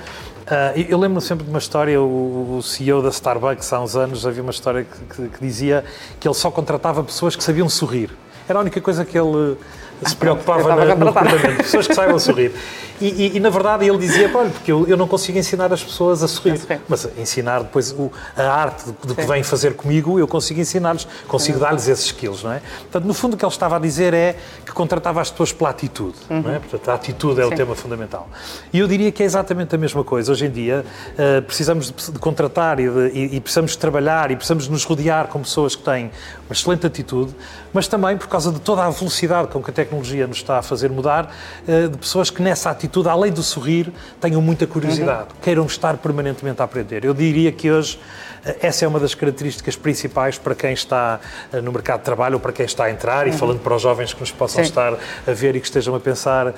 Uh, 0.50 0.84
eu 0.88 0.98
lembro 0.98 1.20
sempre 1.20 1.44
de 1.44 1.50
uma 1.50 1.60
história, 1.60 2.00
o, 2.00 2.56
o, 2.56 2.62
CEO 2.62 3.00
da 3.00 3.10
Starbucks 3.10 3.72
há 3.72 3.80
uns 3.80 3.94
anos 3.94 4.26
havia 4.26 4.42
uma 4.42 4.50
história 4.50 4.84
que, 4.84 5.14
que, 5.14 5.28
que, 5.28 5.40
dizia 5.40 5.84
que 6.18 6.26
ele 6.26 6.34
só 6.34 6.50
contratava 6.50 7.04
pessoas 7.04 7.36
que 7.36 7.44
sabiam 7.44 7.68
sorrir. 7.68 8.10
Era 8.48 8.58
a 8.58 8.62
única 8.62 8.80
coisa 8.80 9.04
que 9.04 9.16
ele 9.16 9.56
se 10.06 10.16
preocupava 10.16 10.74
na, 10.74 10.94
no 10.94 11.06
comportamento, 11.06 11.56
pessoas 11.58 11.86
que 11.86 11.94
saibam 11.94 12.18
sorrir. 12.18 12.52
E, 13.00 13.06
e, 13.06 13.36
e, 13.36 13.40
na 13.40 13.48
verdade 13.48 13.86
ele 13.88 13.96
dizia, 13.96 14.30
olha, 14.34 14.50
porque 14.50 14.70
eu, 14.70 14.86
eu 14.86 14.96
não 14.96 15.08
consigo 15.08 15.38
ensinar 15.38 15.72
as 15.72 15.82
pessoas 15.82 16.22
a 16.22 16.28
sorrir, 16.28 16.60
mas 16.86 17.08
ensinar 17.16 17.60
depois 17.60 17.92
o, 17.92 18.12
a 18.36 18.42
arte 18.42 18.92
do 19.02 19.14
que 19.14 19.24
vêm 19.24 19.42
fazer 19.42 19.74
comigo, 19.74 20.18
eu 20.18 20.28
consigo 20.28 20.60
ensinar-lhes, 20.60 21.08
consigo 21.26 21.58
dar-lhes 21.58 21.88
esses 21.88 22.06
skills, 22.06 22.42
não 22.42 22.52
é? 22.52 22.60
Portanto, 22.82 23.04
no 23.06 23.14
fundo 23.14 23.34
o 23.34 23.36
que 23.38 23.44
ele 23.44 23.52
estava 23.52 23.76
a 23.76 23.78
dizer 23.78 24.12
é 24.12 24.36
que 24.66 24.72
contratava 24.72 25.20
as 25.20 25.30
pessoas 25.30 25.50
pela 25.50 25.70
atitude, 25.70 26.16
uhum. 26.28 26.42
não 26.42 26.50
é? 26.50 26.58
Portanto, 26.58 26.88
a 26.90 26.94
atitude 26.94 27.40
é 27.40 27.44
Sim. 27.44 27.54
o 27.54 27.56
tema 27.56 27.74
fundamental. 27.74 28.28
E 28.70 28.78
eu 28.78 28.86
diria 28.86 29.10
que 29.10 29.22
é 29.22 29.26
exatamente 29.26 29.74
a 29.74 29.78
mesma 29.78 30.04
coisa. 30.04 30.30
Hoje 30.30 30.44
em 30.44 30.50
dia 30.50 30.84
uh, 31.14 31.42
precisamos 31.42 31.90
de, 31.90 32.12
de 32.12 32.18
contratar 32.18 32.78
e, 32.80 32.90
de, 32.90 33.08
e, 33.14 33.36
e 33.36 33.40
precisamos 33.40 33.70
de 33.70 33.78
trabalhar 33.78 34.30
e 34.30 34.36
precisamos 34.36 34.64
de 34.64 34.70
nos 34.70 34.84
rodear 34.84 35.28
com 35.28 35.40
pessoas 35.40 35.74
que 35.74 35.82
têm 35.82 36.10
uma 36.46 36.52
excelente 36.52 36.86
atitude, 36.86 37.34
mas 37.72 37.88
também 37.88 38.18
por 38.18 38.28
causa 38.28 38.52
de 38.52 38.60
toda 38.60 38.84
a 38.84 38.90
velocidade 38.90 39.48
com 39.48 39.62
que 39.62 39.70
a 39.70 39.72
tecnologia 39.72 39.89
nos 39.98 40.38
está 40.38 40.58
a 40.58 40.62
fazer 40.62 40.90
mudar, 40.90 41.34
uh, 41.66 41.88
de 41.88 41.98
pessoas 41.98 42.30
que 42.30 42.42
nessa 42.42 42.70
atitude 42.70 43.08
além 43.08 43.32
do 43.32 43.42
sorrir, 43.42 43.92
tenham 44.20 44.40
muita 44.40 44.66
curiosidade, 44.66 45.28
uhum. 45.30 45.40
queiram 45.42 45.66
estar 45.66 45.96
permanentemente 45.98 46.60
a 46.62 46.64
aprender. 46.64 47.04
Eu 47.04 47.14
diria 47.14 47.52
que 47.52 47.70
hoje 47.70 47.98
eh, 48.39 48.39
essa 48.60 48.84
é 48.84 48.88
uma 48.88 48.98
das 48.98 49.14
características 49.14 49.76
principais 49.76 50.38
para 50.38 50.54
quem 50.54 50.72
está 50.72 51.20
eh, 51.52 51.60
no 51.60 51.72
mercado 51.72 52.00
de 52.00 52.04
trabalho 52.04 52.34
ou 52.34 52.40
para 52.40 52.52
quem 52.52 52.64
está 52.64 52.84
a 52.84 52.90
entrar 52.90 53.26
uhum. 53.26 53.32
e 53.32 53.36
falando 53.36 53.60
para 53.60 53.74
os 53.74 53.82
jovens 53.82 54.14
que 54.14 54.20
nos 54.20 54.30
possam 54.30 54.64
Sim. 54.64 54.70
estar 54.70 54.94
a 54.94 55.32
ver 55.32 55.56
e 55.56 55.60
que 55.60 55.66
estejam 55.66 55.94
a 55.94 56.00
pensar 56.00 56.48
uh, 56.48 56.54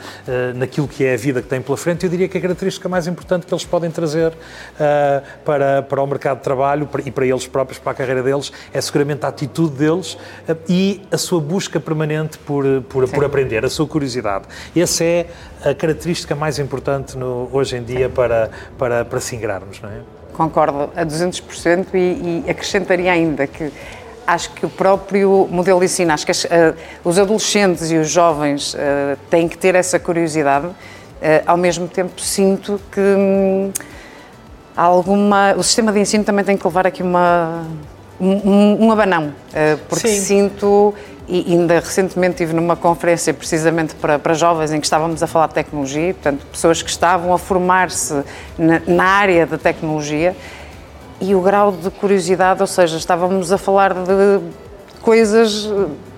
naquilo 0.55 0.87
que 0.87 1.05
é 1.05 1.15
a 1.15 1.17
vida 1.17 1.43
que 1.43 1.49
têm 1.49 1.61
pela 1.61 1.77
frente, 1.77 2.05
eu 2.05 2.11
diria 2.11 2.29
que 2.29 2.39
a 2.39 2.41
característica 2.41 2.89
mais 2.89 3.07
importante 3.07 3.47
que 3.47 3.53
eles 3.53 3.65
podem 3.65 3.91
trazer 3.91 4.33
uh, 4.33 5.23
para, 5.45 5.83
para 5.83 6.03
o 6.03 6.07
mercado 6.07 6.39
de 6.39 6.45
trabalho 6.45 6.89
e 7.05 7.11
para 7.11 7.27
eles 7.27 7.47
próprios, 7.47 7.79
para 7.79 7.93
a 7.93 7.95
carreira 7.95 8.23
deles, 8.23 8.53
é 8.73 8.81
seguramente 8.81 9.25
a 9.25 9.29
atitude 9.29 9.77
deles 9.77 10.15
uh, 10.49 10.57
e 10.69 11.03
a 11.11 11.19
sua 11.19 11.41
busca 11.41 11.81
permanente 11.81 12.39
por, 12.39 12.65
por, 12.89 13.09
por 13.09 13.25
aprender, 13.25 13.65
a 13.65 13.71
sua 13.71 13.87
curiosidade. 13.87 14.45
Essa 14.75 15.05
é 15.05 15.27
a 15.65 15.75
característica 15.75 16.35
mais 16.35 16.59
importante 16.59 17.17
no, 17.17 17.49
hoje 17.53 17.77
em 17.77 17.83
dia 17.83 18.09
para, 18.09 18.51
para, 18.79 19.05
para 19.05 19.21
se 19.21 19.37
ingrarmos, 19.37 19.81
não 19.81 19.89
é? 19.89 20.22
Concordo 20.33 20.91
a 20.97 21.05
200% 21.05 21.89
e, 21.95 22.45
e 22.47 22.51
acrescentaria 22.51 23.13
ainda 23.13 23.47
que 23.47 23.73
acho 24.27 24.51
que 24.53 24.65
o 24.65 24.71
próprio 24.71 25.49
modelo 25.51 25.81
de 25.81 25.87
ensino, 25.87 26.13
acho 26.13 26.25
que 26.25 26.33
uh, 26.33 26.75
os 27.05 27.19
adolescentes 27.19 27.91
e 27.91 27.97
os 27.97 28.09
jovens 28.09 28.75
uh, 28.75 28.79
têm 29.29 29.49
que 29.49 29.59
ter 29.59 29.75
essa 29.75 29.99
curiosidade. 29.99 30.67
Uh, 30.67 30.75
ao 31.47 31.57
mesmo 31.57 31.89
tempo, 31.89 32.21
sinto 32.21 32.81
que 32.91 33.01
hum, 33.01 33.73
alguma. 34.77 35.55
O 35.57 35.63
sistema 35.63 35.93
de 35.93 36.01
ensino 36.01 36.25
também 36.25 36.45
tem 36.45 36.57
que 36.57 36.67
levar 36.67 36.87
aqui 36.87 37.03
uma, 37.03 37.65
um, 38.27 38.87
um 38.87 38.93
abanão, 38.93 39.33
porque 39.89 40.09
Sim. 40.09 40.21
sinto 40.21 40.95
e 41.29 41.53
ainda 41.53 41.75
recentemente 41.75 42.35
estive 42.43 42.53
numa 42.53 42.77
conferência 42.77 43.33
precisamente 43.33 43.95
para, 43.95 44.19
para 44.19 44.35
jovens 44.35 44.73
em 44.73 44.81
que 44.81 44.87
estávamos 44.87 45.23
a 45.23 45.27
falar 45.27 45.47
de 45.47 45.55
tecnologia, 45.55 46.13
portanto, 46.15 46.45
pessoas 46.47 46.83
que 46.83 46.91
estavam 46.91 47.33
a 47.33 47.39
formar-se 47.39 48.23
na, 48.59 48.83
na, 48.87 49.05
área 49.05 49.47
da 49.47 49.57
tecnologia 49.57 50.37
e 51.21 51.35
o 51.35 51.41
grau 51.41 51.73
de 51.73 51.91
curiosidade, 51.91 52.61
ou 52.61 52.67
seja, 52.67 52.97
estávamos 52.97 53.53
a 53.53 53.59
falar 53.59 53.95
de 53.95 54.41
coisas 55.01 55.69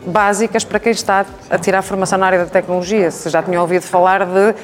básicas 0.07 0.65
para 0.65 0.79
quem 0.79 0.93
está 0.93 1.25
a 1.49 1.59
tirar 1.59 1.83
formação 1.83 2.19
na 2.19 2.27
área 2.27 2.39
da 2.41 2.47
tecnologia. 2.47 3.11
Se 3.11 3.29
já 3.29 3.43
tinham 3.43 3.63
ouvido 3.63 3.83
falar 3.83 4.25
de 4.27 4.51
uh, 4.51 4.55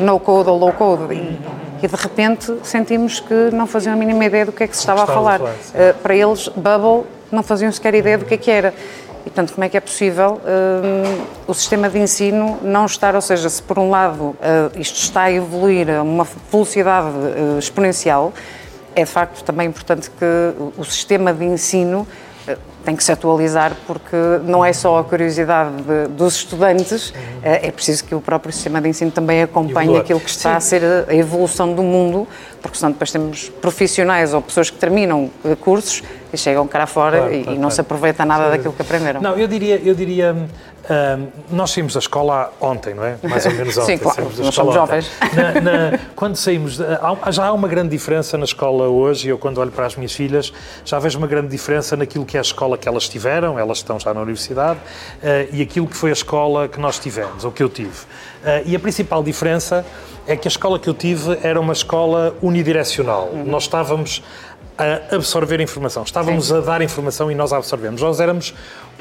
no-code 0.00 0.48
ou 0.48 0.58
low-code. 0.58 1.38
E, 1.82 1.88
de 1.88 1.96
repente 1.96 2.56
sentimos 2.62 3.20
que 3.20 3.50
não 3.52 3.66
faziam 3.66 3.94
a 3.94 3.96
mínima 3.96 4.24
ideia 4.24 4.46
do 4.46 4.52
que 4.52 4.64
é 4.64 4.66
que 4.66 4.74
se 4.74 4.80
estava, 4.80 5.02
estava 5.02 5.12
a 5.12 5.38
falar. 5.38 5.40
uh, 5.40 5.94
para 6.02 6.14
eles, 6.14 6.48
Bubble 6.48 7.06
não 7.30 7.42
faziam 7.42 7.70
sequer 7.70 7.94
ideia 7.94 8.18
do 8.18 8.24
que 8.24 8.34
é 8.34 8.36
que 8.36 8.50
era. 8.50 8.74
E, 9.20 9.24
portanto, 9.24 9.52
como 9.52 9.64
é 9.64 9.68
que 9.68 9.76
é 9.76 9.80
possível 9.80 10.40
uh, 10.40 11.26
o 11.46 11.52
sistema 11.52 11.90
de 11.90 11.98
ensino 11.98 12.58
não 12.62 12.86
estar, 12.86 13.14
ou 13.14 13.20
seja, 13.20 13.48
se 13.48 13.62
por 13.62 13.78
um 13.78 13.90
lado 13.90 14.22
uh, 14.22 14.36
isto 14.76 14.96
está 14.96 15.24
a 15.24 15.32
evoluir 15.32 15.90
a 15.90 16.02
uma 16.02 16.26
velocidade 16.50 17.08
uh, 17.08 17.58
exponencial, 17.58 18.32
é 18.94 19.04
de 19.04 19.10
facto 19.10 19.44
também 19.44 19.68
importante 19.68 20.10
que 20.10 20.24
o 20.76 20.84
sistema 20.84 21.32
de 21.32 21.44
ensino 21.44 22.06
tem 22.84 22.96
que 22.96 23.04
se 23.04 23.12
atualizar 23.12 23.72
porque 23.86 24.16
não 24.44 24.64
é 24.64 24.72
só 24.72 24.98
a 24.98 25.04
curiosidade 25.04 25.70
de, 25.82 26.08
dos 26.08 26.36
estudantes, 26.36 27.10
uhum. 27.10 27.40
é 27.42 27.70
preciso 27.70 28.04
que 28.04 28.14
o 28.14 28.20
próprio 28.20 28.52
sistema 28.52 28.80
de 28.80 28.88
ensino 28.88 29.10
também 29.10 29.42
acompanhe 29.42 29.96
aquilo 29.96 30.20
que 30.20 30.30
está 30.30 30.56
a 30.56 30.60
ser 30.60 30.82
a 31.08 31.14
evolução 31.14 31.72
do 31.72 31.82
mundo, 31.82 32.26
porque 32.62 32.78
senão 32.78 32.92
depois 32.92 33.10
temos 33.10 33.48
profissionais 33.48 34.34
ou 34.34 34.42
pessoas 34.42 34.70
que 34.70 34.76
terminam 34.76 35.30
cursos 35.60 36.02
e 36.32 36.36
chegam 36.36 36.66
cá 36.66 36.86
fora 36.86 37.18
claro, 37.18 37.34
e, 37.34 37.42
claro, 37.42 37.50
não 37.50 37.62
claro. 37.62 37.74
se 37.74 37.80
aproveita 37.80 38.24
nada 38.24 38.44
Sim. 38.44 38.50
daquilo 38.50 38.72
que 38.72 38.82
aprenderam. 38.82 39.20
Não, 39.20 39.36
eu 39.36 39.48
diria, 39.48 39.76
eu 39.76 39.94
diria 39.94 40.32
uh, 40.32 41.28
nós 41.50 41.70
saímos 41.70 41.94
da 41.94 41.98
escola 41.98 42.52
ontem, 42.60 42.94
não 42.94 43.04
é? 43.04 43.16
Mais 43.22 43.44
ou 43.46 43.52
menos 43.52 43.76
ontem. 43.78 43.96
Sim, 43.96 44.02
claro, 44.02 44.30
nós 44.38 44.54
somos 44.54 44.74
jovens. 44.74 45.10
Na, 45.34 45.60
na, 45.60 45.98
quando 46.14 46.36
saímos, 46.36 46.80
há, 46.80 47.30
já 47.30 47.46
há 47.46 47.52
uma 47.52 47.68
grande 47.68 47.90
diferença 47.90 48.38
na 48.38 48.44
escola 48.44 48.88
hoje, 48.88 49.26
e 49.26 49.30
eu 49.30 49.38
quando 49.38 49.58
olho 49.58 49.70
para 49.70 49.86
as 49.86 49.96
minhas 49.96 50.12
filhas, 50.12 50.52
já 50.84 50.98
vejo 50.98 51.18
uma 51.18 51.26
grande 51.26 51.48
diferença 51.48 51.96
naquilo 51.96 52.24
que 52.24 52.36
é 52.36 52.40
a 52.40 52.42
escola 52.42 52.78
que 52.78 52.88
elas 52.88 53.08
tiveram, 53.08 53.58
elas 53.58 53.78
estão 53.78 53.98
já 53.98 54.14
na 54.14 54.20
universidade, 54.20 54.78
uh, 54.78 55.48
e 55.52 55.62
aquilo 55.62 55.86
que 55.86 55.96
foi 55.96 56.10
a 56.10 56.14
escola 56.14 56.68
que 56.68 56.78
nós 56.78 56.98
tivemos, 56.98 57.44
ou 57.44 57.52
que 57.52 57.62
eu 57.62 57.68
tive. 57.68 57.90
Uh, 57.90 58.62
e 58.64 58.76
a 58.76 58.78
principal 58.78 59.22
diferença 59.22 59.84
é 60.32 60.36
que 60.36 60.46
a 60.46 60.50
escola 60.50 60.78
que 60.78 60.88
eu 60.88 60.94
tive 60.94 61.38
era 61.42 61.60
uma 61.60 61.72
escola 61.72 62.36
unidirecional. 62.40 63.30
Uhum. 63.32 63.44
Nós 63.44 63.64
estávamos 63.64 64.22
a 64.78 65.14
absorver 65.16 65.60
informação. 65.60 66.02
Estávamos 66.02 66.46
Sim. 66.46 66.56
a 66.56 66.60
dar 66.60 66.80
informação 66.80 67.30
e 67.30 67.34
nós 67.34 67.52
a 67.52 67.58
absorvemos. 67.58 68.00
Nós 68.00 68.18
éramos, 68.18 68.54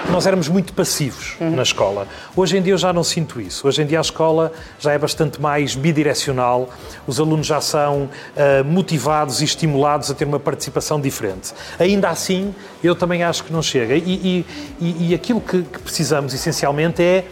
nós 0.10 0.28
éramos 0.28 0.50
muito 0.50 0.74
passivos 0.74 1.38
uhum. 1.40 1.56
na 1.56 1.64
escola. 1.64 2.08
Hoje 2.36 2.58
em 2.58 2.62
dia 2.62 2.74
eu 2.74 2.78
já 2.78 2.92
não 2.92 3.04
sinto 3.04 3.40
isso. 3.40 3.66
Hoje 3.66 3.82
em 3.82 3.86
dia 3.86 4.00
a 4.00 4.02
escola 4.02 4.52
já 4.80 4.92
é 4.92 4.98
bastante 4.98 5.40
mais 5.40 5.76
bidirecional. 5.76 6.70
Os 7.08 7.20
alunos 7.20 7.48
já 7.48 7.62
são 7.62 8.04
uh, 8.04 8.66
motivados 8.66 9.42
e 9.42 9.46
estimulados 9.46 10.12
a 10.12 10.14
ter 10.14 10.26
uma 10.26 10.40
participação 10.40 11.00
diferente. 11.00 11.54
Ainda 11.80 12.10
assim, 12.10 12.54
eu 12.84 12.96
também 12.96 13.24
acho 13.24 13.44
que 13.46 13.54
não 13.54 13.62
chega. 13.62 13.96
E, 13.96 14.46
e, 14.82 15.10
e, 15.10 15.14
aquilo 15.14 15.40
que, 15.40 15.62
que 15.62 15.80
precisamos 15.80 16.34
essencialmente 16.34 17.02
é 17.02 17.24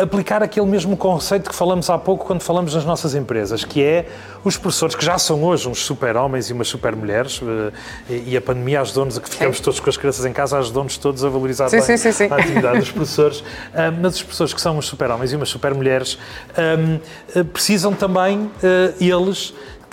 aplicar 0.00 0.42
aquele 0.42 0.66
mesmo 0.66 0.96
conceito 0.96 1.50
que 1.50 1.54
falamos 1.54 1.90
há 1.90 1.98
pouco 1.98 2.24
quando 2.24 2.42
falamos 2.42 2.74
nas 2.74 2.84
nossas 2.84 3.14
empresas, 3.14 3.64
que 3.64 3.82
é 3.82 4.06
os 4.44 4.56
professores, 4.56 4.94
que 4.94 5.04
já 5.04 5.18
são 5.18 5.42
hoje 5.44 5.68
uns 5.68 5.80
super-homens 5.80 6.48
e 6.48 6.52
umas 6.52 6.68
super-mulheres, 6.68 7.40
eh, 8.08 8.22
e 8.26 8.36
a 8.36 8.40
pandemia 8.40 8.80
ajudou-nos 8.80 9.18
a 9.18 9.20
que 9.20 9.28
ficamos 9.28 9.58
sim. 9.58 9.62
todos 9.62 9.80
com 9.80 9.90
as 9.90 9.96
crianças 9.96 10.24
em 10.24 10.32
casa, 10.32 10.58
ajudou-nos 10.58 10.96
todos 10.96 11.24
a 11.24 11.28
valorizar 11.28 11.68
sim, 11.68 11.76
bem 11.76 11.96
sim, 11.96 12.24
a 12.30 12.36
atividade 12.36 12.78
dos 12.78 12.90
professores. 12.90 13.44
Ah, 13.74 13.90
mas 13.90 14.14
os 14.14 14.22
professores 14.22 14.54
que 14.54 14.60
são 14.60 14.78
uns 14.78 14.86
super-homens 14.86 15.32
e 15.32 15.36
umas 15.36 15.48
super-mulheres 15.48 16.18
ah, 16.56 17.44
precisam 17.52 17.92
também, 17.92 18.50
ah, 18.62 18.94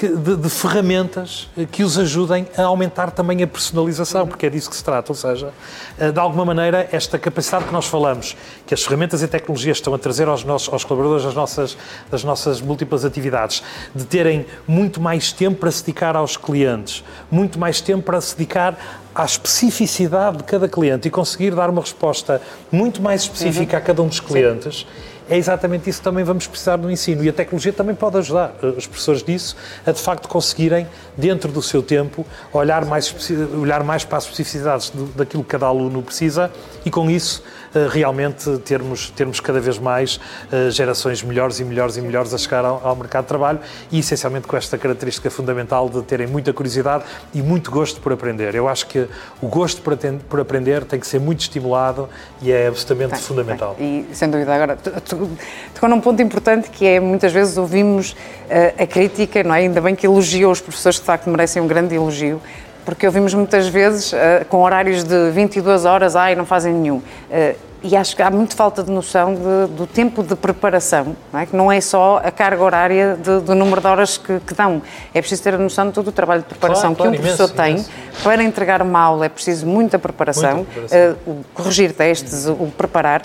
eles, 0.05 0.23
de, 0.23 0.37
de, 0.37 0.49
ferramentas 0.49 1.49
eh, 1.57 1.65
que 1.69 1.83
os 1.83 1.97
ajudem 1.97 2.47
a 2.55 2.63
aumentar 2.63 3.11
também 3.11 3.41
a 3.41 3.47
personalização, 3.47 4.27
porque 4.27 4.45
é 4.45 4.49
disso 4.49 4.69
que 4.69 4.75
se 4.75 4.83
trata. 4.83 5.11
Ou 5.11 5.15
seja, 5.15 5.51
eh, 5.97 6.11
de 6.11 6.19
alguma 6.19 6.45
maneira, 6.45 6.87
esta 6.91 7.17
capacidade 7.17 7.65
que 7.65 7.73
nós 7.73 7.87
falamos, 7.87 8.35
que 8.65 8.73
as 8.73 8.83
ferramentas 8.83 9.21
e 9.21 9.27
tecnologias 9.27 9.77
estão 9.77 9.93
a 9.93 9.97
trazer 9.97 10.27
aos, 10.27 10.43
nossos, 10.43 10.71
aos 10.71 10.83
colaboradores 10.83 11.25
das 11.25 11.33
nossas, 11.33 11.77
das 12.11 12.23
nossas 12.23 12.61
múltiplas 12.61 13.03
atividades, 13.03 13.63
de 13.95 14.05
terem 14.05 14.45
muito 14.67 15.01
mais 15.01 15.31
tempo 15.31 15.59
para 15.59 15.71
se 15.71 15.83
dedicar 15.83 16.15
aos 16.15 16.37
clientes, 16.37 17.03
muito 17.31 17.57
mais 17.57 17.81
tempo 17.81 18.03
para 18.03 18.21
se 18.21 18.35
dedicar 18.35 18.77
à 19.15 19.25
especificidade 19.25 20.37
de 20.37 20.43
cada 20.43 20.69
cliente 20.69 21.07
e 21.07 21.11
conseguir 21.11 21.55
dar 21.55 21.69
uma 21.69 21.81
resposta 21.81 22.39
muito 22.71 23.01
mais 23.01 23.23
específica 23.23 23.77
uhum. 23.77 23.83
a 23.83 23.85
cada 23.85 24.01
um 24.03 24.07
dos 24.07 24.19
clientes. 24.19 24.79
Sim 24.79 25.16
é 25.29 25.37
exatamente 25.37 25.89
isso 25.89 25.99
que 25.99 26.03
também 26.03 26.23
vamos 26.23 26.47
precisar 26.47 26.77
no 26.77 26.89
ensino. 26.89 27.23
E 27.23 27.29
a 27.29 27.33
tecnologia 27.33 27.73
também 27.73 27.95
pode 27.95 28.17
ajudar 28.17 28.53
eh, 28.61 28.67
os 28.67 28.87
professores 28.87 29.23
disso 29.23 29.55
a 29.85 29.91
de 29.91 30.01
facto 30.01 30.27
conseguirem, 30.27 30.87
dentro 31.15 31.51
do 31.51 31.61
seu 31.61 31.81
tempo, 31.81 32.25
olhar 32.53 32.85
mais, 32.85 33.13
olhar 33.59 33.83
mais 33.83 34.03
para 34.03 34.17
as 34.17 34.25
especificidades 34.25 34.91
daquilo 35.15 35.43
que 35.43 35.49
cada 35.49 35.65
aluno 35.65 36.01
precisa 36.01 36.51
e 36.85 36.91
com 36.91 37.09
isso 37.09 37.43
realmente 37.91 38.57
termos, 38.59 39.09
termos 39.11 39.39
cada 39.39 39.59
vez 39.59 39.77
mais 39.77 40.17
uh, 40.51 40.71
gerações 40.71 41.21
melhores 41.21 41.59
e 41.59 41.63
melhores 41.63 41.97
e 41.97 42.01
melhores 42.01 42.33
a 42.33 42.37
chegar 42.37 42.65
ao, 42.65 42.85
ao, 42.85 42.95
mercado 42.95 43.23
de 43.23 43.29
trabalho 43.29 43.59
e 43.91 43.99
essencialmente 43.99 44.47
com 44.47 44.55
esta 44.55 44.77
característica 44.77 45.29
fundamental 45.29 45.89
de 45.89 46.01
terem 46.03 46.27
muita 46.27 46.53
curiosidade 46.53 47.03
e 47.33 47.41
muito 47.41 47.71
gosto 47.71 47.99
por 48.01 48.13
aprender. 48.13 48.55
Eu 48.55 48.67
acho 48.67 48.87
que 48.87 49.07
o 49.41 49.47
gosto 49.47 49.81
por, 49.81 49.97
por 50.29 50.39
aprender 50.39 50.83
tem 50.85 50.99
que 50.99 51.07
ser 51.07 51.19
muito 51.19 51.41
estimulado 51.41 52.09
e 52.41 52.51
é 52.51 52.67
absolutamente 52.67 53.11
bem, 53.11 53.21
fundamental. 53.21 53.75
Bem. 53.77 54.07
E 54.11 54.15
sem 54.15 54.29
dúvida, 54.29 54.53
agora 54.53 54.77
tocou 54.77 55.89
num 55.89 56.01
ponto 56.01 56.21
importante 56.21 56.69
que 56.69 56.85
é 56.85 56.99
muitas 56.99 57.31
vezes 57.31 57.57
ouvimos 57.57 58.11
uh, 58.11 58.83
a 58.83 58.87
crítica, 58.87 59.43
não 59.43 59.53
é? 59.53 59.59
Ainda 59.59 59.81
bem 59.81 59.95
que 59.95 60.05
elogiou 60.05 60.51
os 60.51 60.61
professores 60.61 60.97
que 60.97 61.03
de 61.03 61.07
facto 61.07 61.29
merecem 61.29 61.61
um 61.61 61.67
grande 61.67 61.95
elogio, 61.95 62.41
porque 62.87 63.05
ouvimos 63.05 63.33
muitas 63.33 63.67
vezes 63.67 64.13
uh, 64.13 64.45
com 64.47 64.63
horários 64.63 65.03
de 65.03 65.29
22 65.31 65.83
horas, 65.83 66.15
ai, 66.15 66.35
não 66.35 66.45
fazem 66.45 66.73
nenhum. 66.73 66.99
Uh, 66.99 67.53
e 67.83 67.97
acho 67.97 68.15
que 68.15 68.21
há 68.21 68.31
muito 68.31 68.55
falta 68.55 68.81
de 68.81 68.89
noção 68.89 69.35
de, 69.35 69.73
do 69.73 69.85
tempo 69.85 70.23
de 70.23 70.37
preparação, 70.37 71.13
não 71.33 71.39
é? 71.41 71.45
que 71.45 71.53
não 71.53 71.69
é 71.69 71.81
só 71.81 72.21
a 72.23 72.31
carga 72.31 72.63
horária 72.63 73.17
de, 73.21 73.41
do 73.41 73.53
número 73.53 73.81
de 73.81 73.87
horas 73.87 74.17
que, 74.17 74.39
que, 74.39 74.53
dão. 74.53 74.81
É 75.13 75.19
preciso 75.19 75.43
ter 75.43 75.55
a 75.55 75.57
noção 75.57 75.87
de 75.87 75.91
todo 75.91 76.07
o 76.07 76.11
trabalho 76.13 76.43
de 76.43 76.47
preparação 76.47 76.95
claro, 76.95 77.11
que 77.11 77.17
claro, 77.17 77.33
um 77.33 77.35
professor 77.35 77.53
imenso, 77.53 77.61
tem. 77.61 77.73
Imenso. 77.73 78.23
Para 78.23 78.41
entregar 78.41 78.81
uma 78.81 79.01
aula 79.01 79.25
é 79.25 79.29
preciso 79.29 79.67
muita 79.67 79.99
preparação, 79.99 80.55
muita 80.55 80.71
preparação. 80.71 81.17
Uh, 81.27 81.43
corrigir 81.53 81.91
testes, 81.91 82.47
o 82.47 82.71
preparar. 82.77 83.21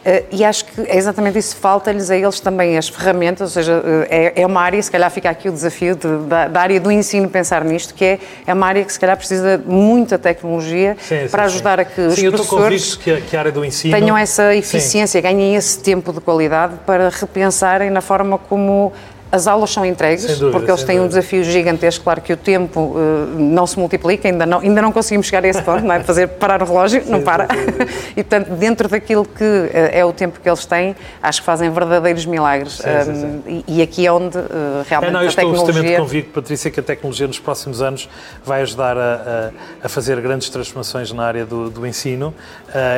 Uh, 0.00 0.24
e 0.32 0.42
acho 0.42 0.64
que 0.64 0.80
é 0.80 0.96
exatamente 0.96 1.38
isso, 1.38 1.54
falta-lhes 1.56 2.10
a 2.10 2.16
eles 2.16 2.40
também 2.40 2.78
as 2.78 2.88
ferramentas, 2.88 3.42
ou 3.42 3.48
seja, 3.48 3.80
uh, 3.80 4.06
é, 4.08 4.32
é, 4.40 4.46
uma 4.46 4.62
área, 4.62 4.82
se 4.82 4.90
calhar 4.90 5.10
fica 5.10 5.28
aqui 5.28 5.46
o 5.46 5.52
desafio 5.52 5.94
de, 5.94 6.26
da, 6.26 6.48
da, 6.48 6.60
área 6.60 6.80
do 6.80 6.90
ensino 6.90 7.28
pensar 7.28 7.62
nisto, 7.62 7.92
que 7.92 8.04
é, 8.04 8.18
é 8.46 8.54
uma 8.54 8.66
área 8.66 8.82
que 8.82 8.90
se 8.90 8.98
calhar 8.98 9.14
precisa 9.14 9.58
de 9.58 9.68
muita 9.68 10.18
tecnologia 10.18 10.96
sim, 11.02 11.28
para 11.30 11.46
sim, 11.46 11.54
ajudar 11.54 11.78
sim. 11.78 11.82
a 11.82 11.84
que 11.84 12.00
os 12.00 12.18
professores 12.18 12.96
que, 12.96 13.20
que 13.20 13.36
a 13.36 13.40
área 13.40 13.52
do 13.52 13.62
ensino... 13.62 13.94
tenham 13.94 14.16
essa 14.16 14.54
eficiência, 14.54 15.20
ganhem 15.20 15.54
esse 15.54 15.78
tempo 15.78 16.14
de 16.14 16.20
qualidade 16.20 16.76
para 16.86 17.10
repensarem 17.10 17.90
na 17.90 18.00
forma 18.00 18.38
como 18.38 18.94
as 19.32 19.46
aulas 19.46 19.70
são 19.70 19.84
entregues, 19.84 20.26
dúvida, 20.26 20.50
porque 20.50 20.70
eles 20.70 20.82
têm 20.82 20.96
dúvida. 20.96 21.04
um 21.04 21.08
desafio 21.08 21.44
gigantesco. 21.44 22.04
Claro 22.04 22.20
que 22.20 22.32
o 22.32 22.36
tempo 22.36 22.80
uh, 22.80 23.26
não 23.38 23.66
se 23.66 23.78
multiplica, 23.78 24.28
ainda 24.28 24.44
não, 24.44 24.58
ainda 24.58 24.82
não 24.82 24.90
conseguimos 24.90 25.26
chegar 25.26 25.44
a 25.44 25.48
esse 25.48 25.62
ponto, 25.62 25.84
não 25.84 25.94
é? 25.94 26.00
Fazer 26.00 26.26
parar 26.26 26.62
o 26.62 26.66
relógio, 26.66 27.04
sim, 27.04 27.10
não 27.10 27.22
para. 27.22 27.46
Sim, 27.46 27.86
sim, 27.86 28.12
e, 28.16 28.24
portanto, 28.24 28.50
dentro 28.56 28.88
daquilo 28.88 29.24
que 29.24 29.44
uh, 29.44 29.70
é 29.72 30.04
o 30.04 30.12
tempo 30.12 30.40
que 30.40 30.48
eles 30.48 30.66
têm, 30.66 30.96
acho 31.22 31.40
que 31.40 31.46
fazem 31.46 31.70
verdadeiros 31.70 32.26
milagres. 32.26 32.80
Um, 32.80 33.42
e, 33.46 33.64
e, 33.68 33.82
aqui 33.82 34.06
é 34.06 34.12
onde 34.12 34.36
uh, 34.36 34.84
realmente 34.88 35.10
é, 35.10 35.12
não, 35.12 35.20
eu 35.20 35.26
a 35.26 35.28
estou 35.28 35.44
tecnologia... 35.44 35.62
absolutamente 35.62 36.00
convicto, 36.00 36.32
Patrícia, 36.32 36.70
que 36.70 36.80
a 36.80 36.82
tecnologia 36.82 37.26
nos 37.26 37.38
próximos 37.38 37.80
anos 37.80 38.08
vai 38.44 38.62
ajudar 38.62 38.96
a, 38.96 39.50
a, 39.82 39.86
a 39.86 39.88
fazer 39.88 40.20
grandes 40.20 40.48
transformações 40.48 41.12
na 41.12 41.24
área 41.24 41.46
do, 41.46 41.70
do 41.70 41.86
ensino. 41.86 42.34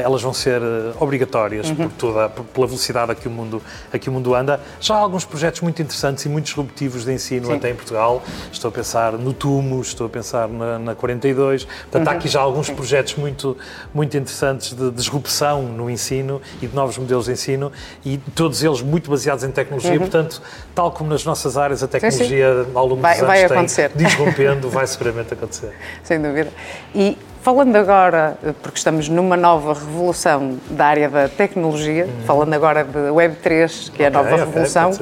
elas 0.02 0.22
vão 0.22 0.32
ser 0.32 0.60
obrigatórias 0.98 1.68
uhum. 1.68 1.76
por 1.76 1.90
toda, 1.92 2.28
por, 2.28 2.44
pela 2.44 2.66
velocidade 2.66 3.12
a 3.12 3.14
que, 3.14 3.28
o 3.28 3.30
mundo, 3.30 3.62
a 3.92 3.98
que 3.98 4.08
o 4.08 4.12
mundo 4.12 4.34
anda. 4.34 4.60
Já 4.80 4.94
há 4.94 4.98
alguns 4.98 5.24
projetos 5.24 5.60
muito 5.60 5.80
interessantes 5.82 6.21
e 6.28 6.30
muito 6.30 6.46
disruptivos 6.46 7.04
de 7.04 7.12
ensino 7.12 7.46
Sim. 7.46 7.54
até 7.54 7.70
em 7.70 7.74
Portugal. 7.74 8.22
Estou 8.50 8.68
a 8.68 8.72
pensar 8.72 9.12
no 9.12 9.32
Tumo, 9.32 9.80
estou 9.80 10.06
a 10.06 10.10
pensar 10.10 10.48
na, 10.48 10.78
na 10.78 10.94
42. 10.94 11.64
Portanto, 11.64 12.06
uhum. 12.06 12.12
há 12.12 12.16
aqui 12.16 12.28
já 12.28 12.40
alguns 12.40 12.66
Sim. 12.66 12.74
projetos 12.74 13.16
muito, 13.16 13.56
muito 13.92 14.16
interessantes 14.16 14.72
de 14.72 14.90
disrupção 14.90 15.62
no 15.62 15.90
ensino 15.90 16.40
e 16.60 16.66
de 16.66 16.74
novos 16.74 16.98
modelos 16.98 17.26
de 17.26 17.32
ensino 17.32 17.72
e 18.04 18.18
todos 18.34 18.62
eles 18.62 18.80
muito 18.80 19.10
baseados 19.10 19.44
em 19.44 19.50
tecnologia. 19.50 19.92
Uhum. 19.92 19.98
Portanto, 19.98 20.42
tal 20.74 20.90
como 20.90 21.10
nas 21.10 21.24
nossas 21.24 21.56
áreas, 21.56 21.82
a 21.82 21.88
tecnologia 21.88 22.66
ao 22.74 22.86
longo 22.86 23.00
vai, 23.00 23.14
dos 23.14 23.22
anos 23.22 23.34
vai 23.34 23.44
acontecer. 23.44 23.90
tem 23.96 24.06
disrompendo, 24.06 24.68
vai 24.68 24.86
seguramente 24.86 25.34
acontecer. 25.34 25.72
Sem 26.02 26.20
dúvida. 26.20 26.50
E 26.94 27.16
Falando 27.42 27.74
agora, 27.74 28.38
porque 28.62 28.78
estamos 28.78 29.08
numa 29.08 29.36
nova 29.36 29.74
revolução 29.74 30.60
da 30.70 30.86
área 30.86 31.08
da 31.08 31.28
tecnologia, 31.28 32.04
uhum. 32.04 32.24
falando 32.24 32.54
agora 32.54 32.84
de 32.84 32.98
Web3, 33.10 33.90
que 33.90 34.04
é 34.04 34.06
a 34.06 34.10
nova 34.10 34.32
okay, 34.32 34.44
revolução, 34.44 34.92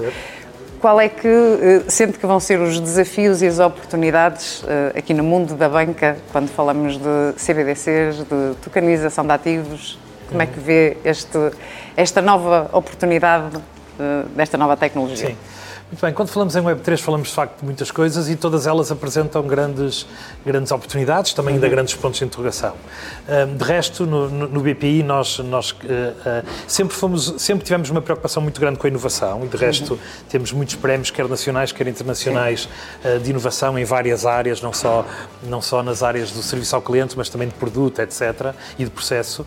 qual 0.80 1.00
é 1.00 1.08
que 1.08 1.28
uh, 1.28 1.84
sente 1.88 2.18
que 2.18 2.26
vão 2.26 2.40
ser 2.40 2.58
os 2.58 2.80
desafios 2.80 3.42
e 3.42 3.46
as 3.46 3.58
oportunidades 3.58 4.62
uh, 4.62 4.96
aqui 4.96 5.12
no 5.12 5.22
mundo 5.22 5.54
da 5.54 5.68
banca, 5.68 6.16
quando 6.32 6.48
falamos 6.48 6.96
de 6.96 7.32
CBDCs, 7.36 8.18
de 8.18 8.54
tokenização 8.62 9.24
de 9.24 9.32
ativos? 9.32 9.98
Como 10.28 10.40
é 10.40 10.46
que 10.46 10.58
vê 10.58 10.96
este, 11.04 11.38
esta 11.96 12.22
nova 12.22 12.70
oportunidade 12.72 13.56
uh, 13.56 14.28
desta 14.34 14.56
nova 14.56 14.76
tecnologia? 14.76 15.28
Sim. 15.28 15.36
Muito 15.90 16.02
bem, 16.02 16.14
quando 16.14 16.28
falamos 16.28 16.54
em 16.54 16.62
Web3 16.62 16.98
falamos 17.00 17.28
de 17.30 17.34
facto 17.34 17.58
de 17.58 17.64
muitas 17.64 17.90
coisas 17.90 18.28
e 18.28 18.36
todas 18.36 18.64
elas 18.64 18.92
apresentam 18.92 19.42
grandes, 19.42 20.06
grandes 20.46 20.70
oportunidades, 20.70 21.34
também 21.34 21.54
ainda 21.54 21.66
uhum. 21.66 21.72
grandes 21.72 21.94
pontos 21.96 22.20
de 22.20 22.24
interrogação. 22.24 22.76
De 23.58 23.64
resto, 23.64 24.06
no, 24.06 24.28
no 24.28 24.60
BPI 24.60 25.02
nós, 25.02 25.40
nós 25.40 25.74
eh, 25.84 26.12
eh, 26.24 26.42
sempre, 26.68 26.94
fomos, 26.94 27.34
sempre 27.38 27.64
tivemos 27.64 27.90
uma 27.90 28.00
preocupação 28.00 28.40
muito 28.40 28.60
grande 28.60 28.78
com 28.78 28.86
a 28.86 28.90
inovação 28.90 29.44
e 29.44 29.48
de 29.48 29.56
resto 29.56 29.94
uhum. 29.94 30.00
temos 30.28 30.52
muitos 30.52 30.76
prémios, 30.76 31.10
quer 31.10 31.28
nacionais, 31.28 31.72
quer 31.72 31.88
internacionais. 31.88 32.68
Eh, 33.02 33.18
de 33.18 33.30
inovação 33.30 33.76
em 33.76 33.84
várias 33.84 34.24
áreas, 34.24 34.62
não 34.62 34.72
só, 34.72 35.04
não 35.42 35.60
só 35.60 35.82
nas 35.82 36.04
áreas 36.04 36.30
do 36.30 36.40
serviço 36.40 36.76
ao 36.76 36.82
cliente, 36.82 37.18
mas 37.18 37.28
também 37.28 37.48
de 37.48 37.54
produto, 37.54 37.98
etc. 37.98 38.54
e 38.78 38.84
de 38.84 38.90
processo. 38.90 39.44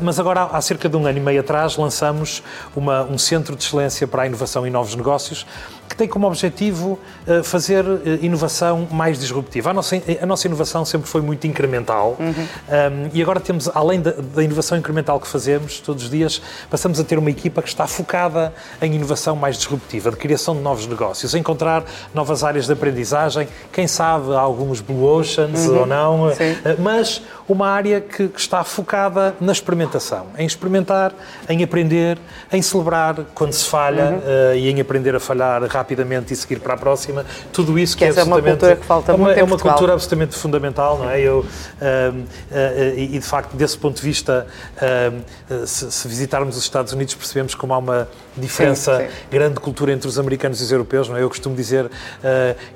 Mas 0.00 0.20
agora, 0.20 0.44
há 0.44 0.60
cerca 0.60 0.88
de 0.88 0.96
um 0.96 1.04
ano 1.04 1.18
e 1.18 1.20
meio 1.20 1.40
atrás, 1.40 1.76
lançamos 1.76 2.44
uma, 2.76 3.02
um 3.02 3.18
centro 3.18 3.56
de 3.56 3.64
excelência 3.64 4.06
para 4.06 4.22
a 4.22 4.26
inovação 4.26 4.64
e 4.66 4.70
novos 4.70 4.94
negócios 4.94 5.44
que 5.90 5.96
tem 5.96 6.06
como 6.06 6.28
objetivo 6.28 7.00
uh, 7.26 7.42
fazer 7.42 7.84
uh, 7.84 8.00
inovação 8.22 8.86
mais 8.92 9.18
disruptiva. 9.18 9.70
A 9.70 9.74
nossa, 9.74 10.00
a 10.22 10.24
nossa 10.24 10.46
inovação 10.46 10.84
sempre 10.84 11.08
foi 11.08 11.20
muito 11.20 11.48
incremental 11.48 12.16
uhum. 12.20 12.32
um, 12.32 13.10
e 13.12 13.20
agora 13.20 13.40
temos, 13.40 13.68
além 13.74 14.00
da, 14.00 14.12
da, 14.12 14.44
inovação 14.44 14.78
incremental 14.78 15.18
que 15.18 15.26
fazemos 15.26 15.80
todos 15.80 16.04
os 16.04 16.10
dias, 16.10 16.40
passamos 16.70 17.00
a 17.00 17.04
ter 17.04 17.18
uma 17.18 17.28
equipa 17.28 17.60
que 17.60 17.68
está 17.68 17.88
focada 17.88 18.54
em 18.80 18.94
inovação 18.94 19.34
mais 19.34 19.56
disruptiva, 19.56 20.12
de 20.12 20.16
criação 20.16 20.54
de 20.54 20.60
novos 20.60 20.86
negócios, 20.86 21.34
encontrar 21.34 21.82
novas 22.14 22.44
áreas 22.44 22.66
de 22.66 22.72
aprendizagem, 22.72 23.48
quem 23.72 23.88
sabe 23.88 24.32
alguns 24.32 24.80
Blue 24.80 25.02
Oceans 25.02 25.66
uhum. 25.66 25.78
ou 25.80 25.86
não, 25.86 26.28
uh, 26.28 26.32
mas 26.78 27.20
uma 27.48 27.68
área 27.68 28.00
que, 28.00 28.28
que, 28.28 28.38
está 28.38 28.62
focada 28.62 29.34
na 29.40 29.50
experimentação, 29.50 30.28
em 30.38 30.46
experimentar, 30.46 31.12
em 31.48 31.64
aprender, 31.64 32.16
em 32.52 32.62
celebrar 32.62 33.16
quando 33.34 33.52
se 33.52 33.64
falha 33.64 34.10
uhum. 34.10 34.54
e 34.54 34.70
em 34.70 34.80
aprender 34.80 35.16
a 35.16 35.20
falhar 35.20 35.64
rapidamente 35.80 36.32
e 36.32 36.36
seguir 36.36 36.60
para 36.60 36.74
a 36.74 36.76
próxima, 36.76 37.24
tudo 37.52 37.78
isso 37.78 37.96
que, 37.96 38.04
que 38.04 38.18
é, 38.18 38.20
é 38.20 38.24
uma 38.24 38.40
cultura 38.40 38.76
que 38.76 38.86
falta 38.86 39.12
é 39.12 39.14
uma, 39.14 39.24
muito 39.26 39.38
É 39.38 39.44
uma 39.44 39.58
cultura 39.58 39.92
absolutamente 39.94 40.36
fundamental, 40.36 40.98
não 40.98 41.10
é? 41.10 41.20
Eu, 41.20 41.38
uh, 41.38 41.44
uh, 41.44 42.98
e 42.98 43.18
de 43.18 43.20
facto, 43.20 43.54
desse 43.56 43.76
ponto 43.76 43.96
de 43.96 44.02
vista, 44.02 44.46
uh, 44.76 45.66
se, 45.66 45.90
se, 45.90 46.08
visitarmos 46.08 46.56
os 46.56 46.62
Estados 46.62 46.92
Unidos, 46.92 47.14
percebemos 47.14 47.54
como 47.54 47.72
há 47.74 47.78
uma 47.78 48.08
diferença 48.36 48.98
sim, 48.98 49.04
sim. 49.04 49.12
grande 49.30 49.54
de 49.54 49.60
cultura 49.60 49.92
entre 49.92 50.08
os 50.08 50.18
americanos 50.18 50.60
e 50.60 50.64
os 50.64 50.72
europeus, 50.72 51.08
não 51.08 51.16
é? 51.16 51.22
Eu 51.22 51.28
costumo 51.28 51.56
dizer 51.56 51.90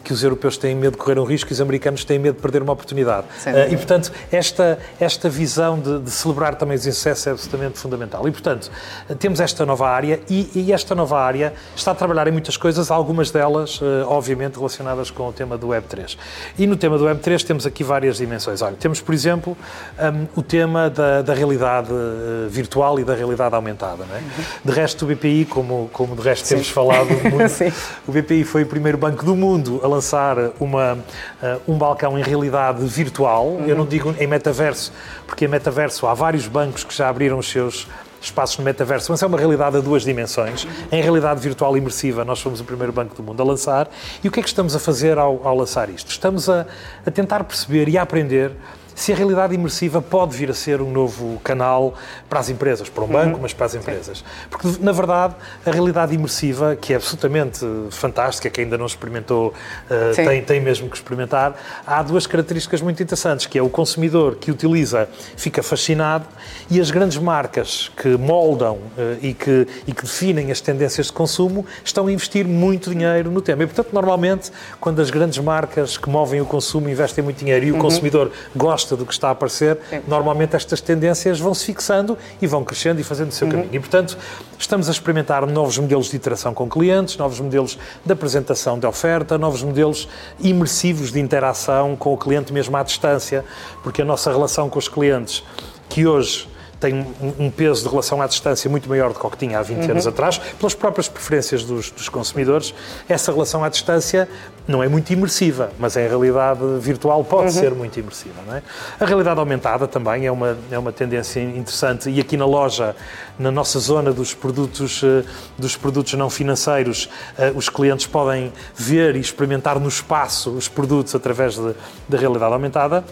que 0.03 0.13
os 0.13 0.23
europeus 0.23 0.57
têm 0.57 0.75
medo 0.75 0.93
de 0.93 0.99
correr 0.99 1.19
um 1.19 1.25
risco 1.25 1.51
e 1.51 1.55
os 1.55 1.61
americanos 1.61 2.05
têm 2.05 2.19
medo 2.19 2.37
de 2.37 2.43
perder 2.43 2.63
uma 2.63 2.73
oportunidade. 2.73 3.27
e, 3.71 3.77
portanto, 3.77 4.13
esta, 4.31 4.79
esta 4.99 5.29
visão 5.29 5.79
de, 5.79 6.01
de 6.01 6.11
celebrar 6.11 6.57
também 6.57 6.77
os 6.77 6.87
insucessos 6.87 7.27
é 7.27 7.31
absolutamente 7.31 7.79
fundamental. 7.79 8.27
E, 8.27 8.33
portanto, 8.33 8.71
temos 9.19 9.41
esta 9.41 9.65
nova 9.65 9.89
área 9.89 10.21
e, 10.29 10.51
e 10.55 10.73
esta 10.73 10.95
nova 10.95 11.21
área 11.21 11.53
está 11.77 11.93
a 11.93 11.95
trabalhar 11.95 12.27
em 12.27 12.33
muitas 12.33 12.57
coisas, 12.57 12.91
algumas 12.95 13.31
delas, 13.31 13.81
eh, 13.83 14.05
obviamente, 14.07 14.57
relacionadas 14.57 15.11
com 15.11 15.29
o 15.29 15.33
tema 15.33 15.59
do 15.59 15.69
Web3. 15.69 16.17
E 16.59 16.67
no 16.67 16.77
tema 16.77 16.97
do 16.97 17.05
Web3 17.05 17.45
temos 17.45 17.67
aqui 17.67 17.83
várias 17.83 18.17
dimensões. 18.17 18.63
Olha, 18.63 18.77
temos, 18.77 19.01
por 19.01 19.15
exemplo, 19.15 19.57
um, 19.99 20.41
o 20.41 20.43
tema 20.43 20.89
da, 20.89 21.23
da 21.23 21.35
realidade 21.35 21.93
uh, 21.93 22.49
virtual 22.49 22.99
e 22.99 23.05
da 23.05 23.15
realidade 23.15 23.55
aumentada. 23.55 24.05
Não 24.05 24.15
é? 24.15 24.19
Uhum. 24.19 24.45
De 24.65 24.73
resto, 24.73 25.05
o 25.05 25.09
BPI, 25.09 25.45
como, 25.45 25.91
como 25.93 26.15
de 26.17 26.23
resto 26.23 26.47
Sim. 26.47 26.55
temos 26.55 26.71
falado 26.71 27.09
muito, 27.09 27.75
o 28.07 28.13
BPI 28.13 28.45
foi 28.45 28.63
o 28.63 28.67
primeiro 28.67 28.97
banco 28.97 29.25
do 29.25 29.35
mundo 29.35 29.81
a 29.83 29.89
lançar 29.89 30.37
uma, 30.61 30.95
uh, 30.95 31.61
um 31.67 31.77
balcão 31.77 32.19
em 32.19 32.23
realidade 32.23 32.85
virtual. 32.85 33.47
Uhum. 33.47 33.67
Eu 33.67 33.77
não 33.77 33.87
digo 33.87 34.15
em 34.19 34.27
metaverso, 34.27 34.93
porque 35.27 35.45
em 35.45 35.49
metaverso 35.49 36.07
há 36.07 36.15
vários 36.15 36.47
bancos 36.47 36.85
que 36.85 36.95
já 36.95 37.09
abriram 37.09 37.39
os 37.39 37.49
seus 37.49 37.87
espaços 38.25 38.59
no 38.59 38.65
metaverso, 38.65 39.11
mas 39.13 39.23
é 39.23 39.27
uma 39.27 39.39
realidade 39.39 39.77
a 39.77 39.81
duas 39.81 40.03
dimensões. 40.03 40.67
Em 40.91 41.03
realidade 41.03 41.41
virtual 41.41 41.77
imersiva, 41.77 42.25
nós 42.25 42.41
fomos 42.41 42.61
o 42.61 42.65
primeiro 42.65 42.93
banco 42.93 43.15
do 43.15 43.23
mundo 43.23 43.41
a 43.41 43.45
lançar. 43.45 43.89
E 44.23 44.29
o 44.29 44.31
que 44.31 44.41
é 44.41 44.43
que 44.43 44.49
estamos 44.49 44.75
a 44.75 44.79
fazer 44.79 45.19
ao, 45.19 45.47
ao 45.47 45.57
lançar 45.57 45.89
isto? 45.89 46.11
Estamos 46.11 46.49
a, 46.49 46.67
a 47.05 47.11
tentar 47.11 47.45
perceber 47.45 47.89
e 47.89 47.99
a 47.99 48.03
aprender 48.03 48.53
se 48.95 49.13
a 49.13 49.17
realidade 49.17 49.55
imersiva 49.55 50.01
pode 50.01 50.37
vir 50.37 50.51
a 50.51 50.55
ser 50.55 50.81
um 50.81 50.91
novo 50.91 51.41
canal 51.43 51.95
para 52.29 52.39
as 52.39 52.49
empresas, 52.49 52.89
para 52.89 53.05
um 53.05 53.09
banco, 53.09 53.37
uhum. 53.37 53.43
mas 53.43 53.53
para 53.53 53.67
as 53.67 53.75
empresas. 53.75 54.19
Sim. 54.19 54.25
Porque, 54.51 54.69
na 54.81 54.93
verdade, 54.93 55.35
a 55.67 55.71
realidade 55.71 56.15
imersiva, 56.15 56.77
que 56.77 56.93
é 56.93 56.97
absolutamente 56.97 57.67
fantástica, 57.91 58.49
que 58.49 58.61
ainda 58.61 58.79
não 58.79 58.87
experimentou, 58.87 59.49
uh, 59.49 60.15
tem, 60.15 60.43
tem 60.43 60.61
mesmo 60.61 60.89
que 60.89 60.97
experimentar, 60.97 61.57
há 61.87 62.03
duas 62.03 62.27
características 62.27 62.81
muito 62.81 63.03
interessantes, 63.03 63.47
que 63.47 63.59
é 63.59 63.63
o 63.63 63.69
consumidor 63.69 64.37
que 64.37 64.51
utiliza 64.51 65.09
fica 65.37 65.63
fascinado 65.63 66.27
e 66.71 66.81
as 66.81 66.91
grandes 66.91 67.19
marcas 67.19 67.91
que 67.97 68.17
moldam 68.17 68.75
uh, 68.75 69.19
e, 69.21 69.35
que, 69.35 69.67
e 69.87 69.93
que 69.93 70.03
definem 70.03 70.51
as 70.53 70.61
tendências 70.61 71.07
de 71.07 71.13
consumo 71.13 71.67
estão 71.85 72.07
a 72.07 72.13
investir 72.13 72.47
muito 72.47 72.91
dinheiro 72.91 73.31
no 73.31 73.41
tema. 73.41 73.65
E, 73.65 73.67
portanto, 73.67 73.93
normalmente, 73.93 74.51
quando 74.81 75.01
as 75.01 75.11
grandes 75.11 75.39
marcas 75.39 75.97
que 75.97 76.09
movem 76.09 76.41
o 76.41 76.47
consumo 76.47 76.89
investem 76.89 77.25
muito 77.25 77.39
dinheiro 77.39 77.65
e 77.67 77.71
o 77.73 77.75
uhum. 77.75 77.81
consumidor 77.81 78.31
gosta 78.55 78.84
gosta 78.85 78.97
do 78.97 79.07
que 79.07 79.13
está 79.13 79.29
a 79.29 79.31
aparecer, 79.33 79.79
Sim. 79.89 80.03
normalmente 80.07 80.55
estas 80.55 80.81
tendências 80.81 81.41
vão 81.41 81.55
se 81.55 81.65
fixando 81.65 82.17
e 82.41 82.47
vão 82.47 82.63
crescendo 82.63 83.01
e 83.01 83.05
fazendo 83.05 83.31
o 83.31 83.33
seu 83.33 83.47
uhum. 83.47 83.53
caminho. 83.53 83.71
E, 83.73 83.81
portanto, 83.81 84.17
estamos 84.59 84.89
a 84.89 84.93
experimentar 84.93 85.47
novos 85.47 85.79
modelos 85.79 86.11
de 86.11 86.17
interação 86.17 86.53
com 86.53 86.69
clientes, 86.69 87.17
novos 87.17 87.41
modelos 87.41 87.79
de 88.05 88.13
apresentação 88.13 88.79
de 88.79 88.87
oferta, 88.87 89.39
novos 89.39 89.63
modelos 89.63 90.07
imersivos 90.39 91.11
de 91.11 91.21
interação 91.21 91.97
com 91.97 92.13
o 92.13 92.19
cliente 92.19 92.53
mesmo 92.53 92.77
à 92.77 92.83
distância, 92.83 93.45
porque 93.83 94.03
a 94.03 94.05
nossa 94.05 94.31
relação 94.31 94.69
com 94.69 94.79
os 94.79 94.89
clientes, 94.89 95.43
que 95.89 96.07
hoje 96.07 96.49
tem 96.85 97.07
um, 97.39 97.51
peso 97.51 97.83
de 97.83 97.89
relação 97.89 98.21
à 98.21 98.27
distância 98.27 98.69
muito 98.69 98.87
maior 98.91 99.11
do 99.11 99.19
que 99.19 99.27
o 99.27 99.31
que 99.31 99.39
tinha 99.39 99.59
há 99.59 99.63
20 99.63 99.85
uhum. 99.85 99.91
anos 99.93 100.07
atrás, 100.07 100.37
pelas 100.37 100.75
próprias 100.75 101.09
preferências 101.09 101.65
dos, 101.65 101.91
dos, 101.91 102.11
consumidores. 102.11 102.75
Essa 103.09 103.33
relação 103.33 103.65
à 103.65 103.71
distância 103.71 104.29
não 104.67 104.83
é 104.83 104.89
muito 104.89 105.13
imersiva, 105.13 105.71
mas 105.79 105.97
em 105.97 106.09
realidade 106.09 106.61
virtual 106.81 107.23
pode 107.23 107.47
uhum. 107.47 107.61
ser 107.61 107.75
muito 107.75 107.99
imersiva. 107.99 108.41
Não 108.47 108.57
é? 108.57 108.63
A 108.99 109.05
realidade 109.05 109.39
aumentada 109.39 109.87
também 109.87 110.27
é 110.27 110.33
uma, 110.33 110.57
é 110.71 110.79
uma 110.79 110.93
tendência 110.93 111.41
interessante 111.41 112.09
e 112.09 112.21
aqui 112.21 112.37
na 112.37 112.47
loja, 112.47 112.97
na 113.39 113.51
nossa 113.51 113.79
zona 113.79 114.13
dos 114.13 114.33
produtos, 114.33 115.03
eh, 115.05 115.25
dos 115.59 115.77
produtos 115.77 116.15
não 116.15 116.31
financeiros, 116.31 117.11
eh, 117.37 117.53
os 117.55 117.69
clientes 117.69 118.07
podem 118.07 118.53
ver 118.75 119.17
e 119.17 119.21
experimentar 119.21 119.79
no 119.79 119.89
espaço 119.89 120.51
os 120.51 120.69
produtos 120.69 121.15
através 121.15 121.59
da 121.59 122.19
realidade 122.19 122.53
aumentada. 122.53 123.05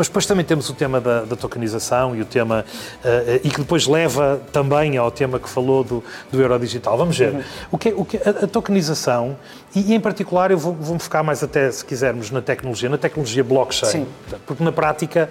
Mas 0.00 0.08
depois 0.08 0.24
também 0.24 0.46
temos 0.46 0.70
o 0.70 0.72
tema 0.72 0.98
da, 0.98 1.24
da 1.26 1.36
tokenização 1.36 2.16
e 2.16 2.22
o 2.22 2.24
tema 2.24 2.64
uh, 3.04 3.40
e 3.44 3.50
que 3.50 3.60
depois 3.60 3.86
leva 3.86 4.40
também 4.50 4.96
ao 4.96 5.10
tema 5.10 5.38
que 5.38 5.46
falou 5.46 5.84
do, 5.84 6.02
do 6.32 6.40
euro 6.40 6.58
digital. 6.58 6.96
Vamos 6.96 7.18
ver. 7.18 7.34
Uhum. 7.34 7.42
O 7.70 7.76
que, 7.76 7.88
o 7.90 8.04
que, 8.06 8.16
a, 8.16 8.30
a 8.30 8.46
tokenização, 8.46 9.36
e, 9.76 9.92
e, 9.92 9.94
em 9.94 10.00
particular 10.00 10.50
eu 10.50 10.56
vou, 10.56 10.72
vou 10.72 10.98
focar 10.98 11.22
mais 11.22 11.42
até, 11.42 11.70
se 11.70 11.84
quisermos, 11.84 12.30
na 12.30 12.40
tecnologia, 12.40 12.88
na 12.88 12.96
tecnologia 12.96 13.44
blockchain. 13.44 13.90
Sim. 13.90 14.06
Porque 14.46 14.64
na 14.64 14.72
prática, 14.72 15.28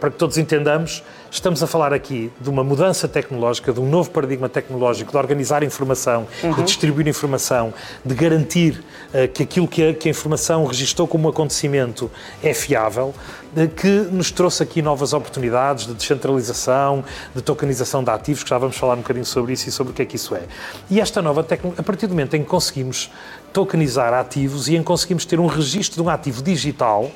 para 0.00 0.10
que 0.10 0.16
todos 0.16 0.38
entendamos, 0.38 1.04
estamos 1.30 1.62
a 1.62 1.66
falar 1.66 1.92
aqui 1.92 2.32
de 2.40 2.48
uma 2.48 2.64
mudança 2.64 3.06
tecnológica, 3.06 3.74
de 3.74 3.80
um 3.80 3.88
novo 3.90 4.10
paradigma 4.10 4.48
tecnológico, 4.48 5.10
de 5.10 5.18
organizar 5.18 5.62
informação, 5.62 6.26
uhum. 6.42 6.54
de 6.54 6.62
distribuir 6.62 7.06
informação, 7.06 7.74
de 8.02 8.14
garantir 8.14 8.82
uh, 9.12 9.28
que 9.28 9.42
aquilo 9.42 9.68
que 9.68 9.86
a, 9.86 9.92
que 9.92 10.08
a 10.08 10.10
informação 10.10 10.64
registou 10.64 11.06
como 11.06 11.28
acontecimento 11.28 12.10
é 12.42 12.54
fiável 12.54 13.14
que 13.76 13.88
nos 14.10 14.30
trouxe 14.30 14.62
aqui 14.62 14.82
novas 14.82 15.12
oportunidades 15.12 15.86
de 15.86 15.94
descentralização, 15.94 17.02
de 17.34 17.40
tokenização 17.40 18.04
de 18.04 18.10
ativos, 18.10 18.42
que 18.42 18.50
já 18.50 18.58
vamos 18.58 18.76
falar 18.76 18.94
um 18.94 18.98
bocadinho 18.98 19.24
sobre 19.24 19.54
isso 19.54 19.68
e 19.68 19.72
sobre 19.72 19.92
o 19.92 19.94
que 19.94 20.02
é 20.02 20.04
que 20.04 20.16
isso 20.16 20.34
é. 20.34 20.42
E 20.90 21.00
esta 21.00 21.22
nova 21.22 21.42
tecnologia, 21.42 21.80
a 21.80 21.84
partir 21.84 22.06
do 22.06 22.10
momento 22.10 22.34
em 22.34 22.42
que 22.42 22.48
conseguimos 22.48 23.10
tokenizar 23.52 24.12
ativos 24.12 24.68
e 24.68 24.76
em 24.76 24.80
que 24.80 24.84
conseguimos 24.84 25.24
ter 25.24 25.40
um 25.40 25.46
registro 25.46 26.02
de 26.02 26.06
um 26.06 26.10
ativo 26.10 26.42
digital, 26.42 27.10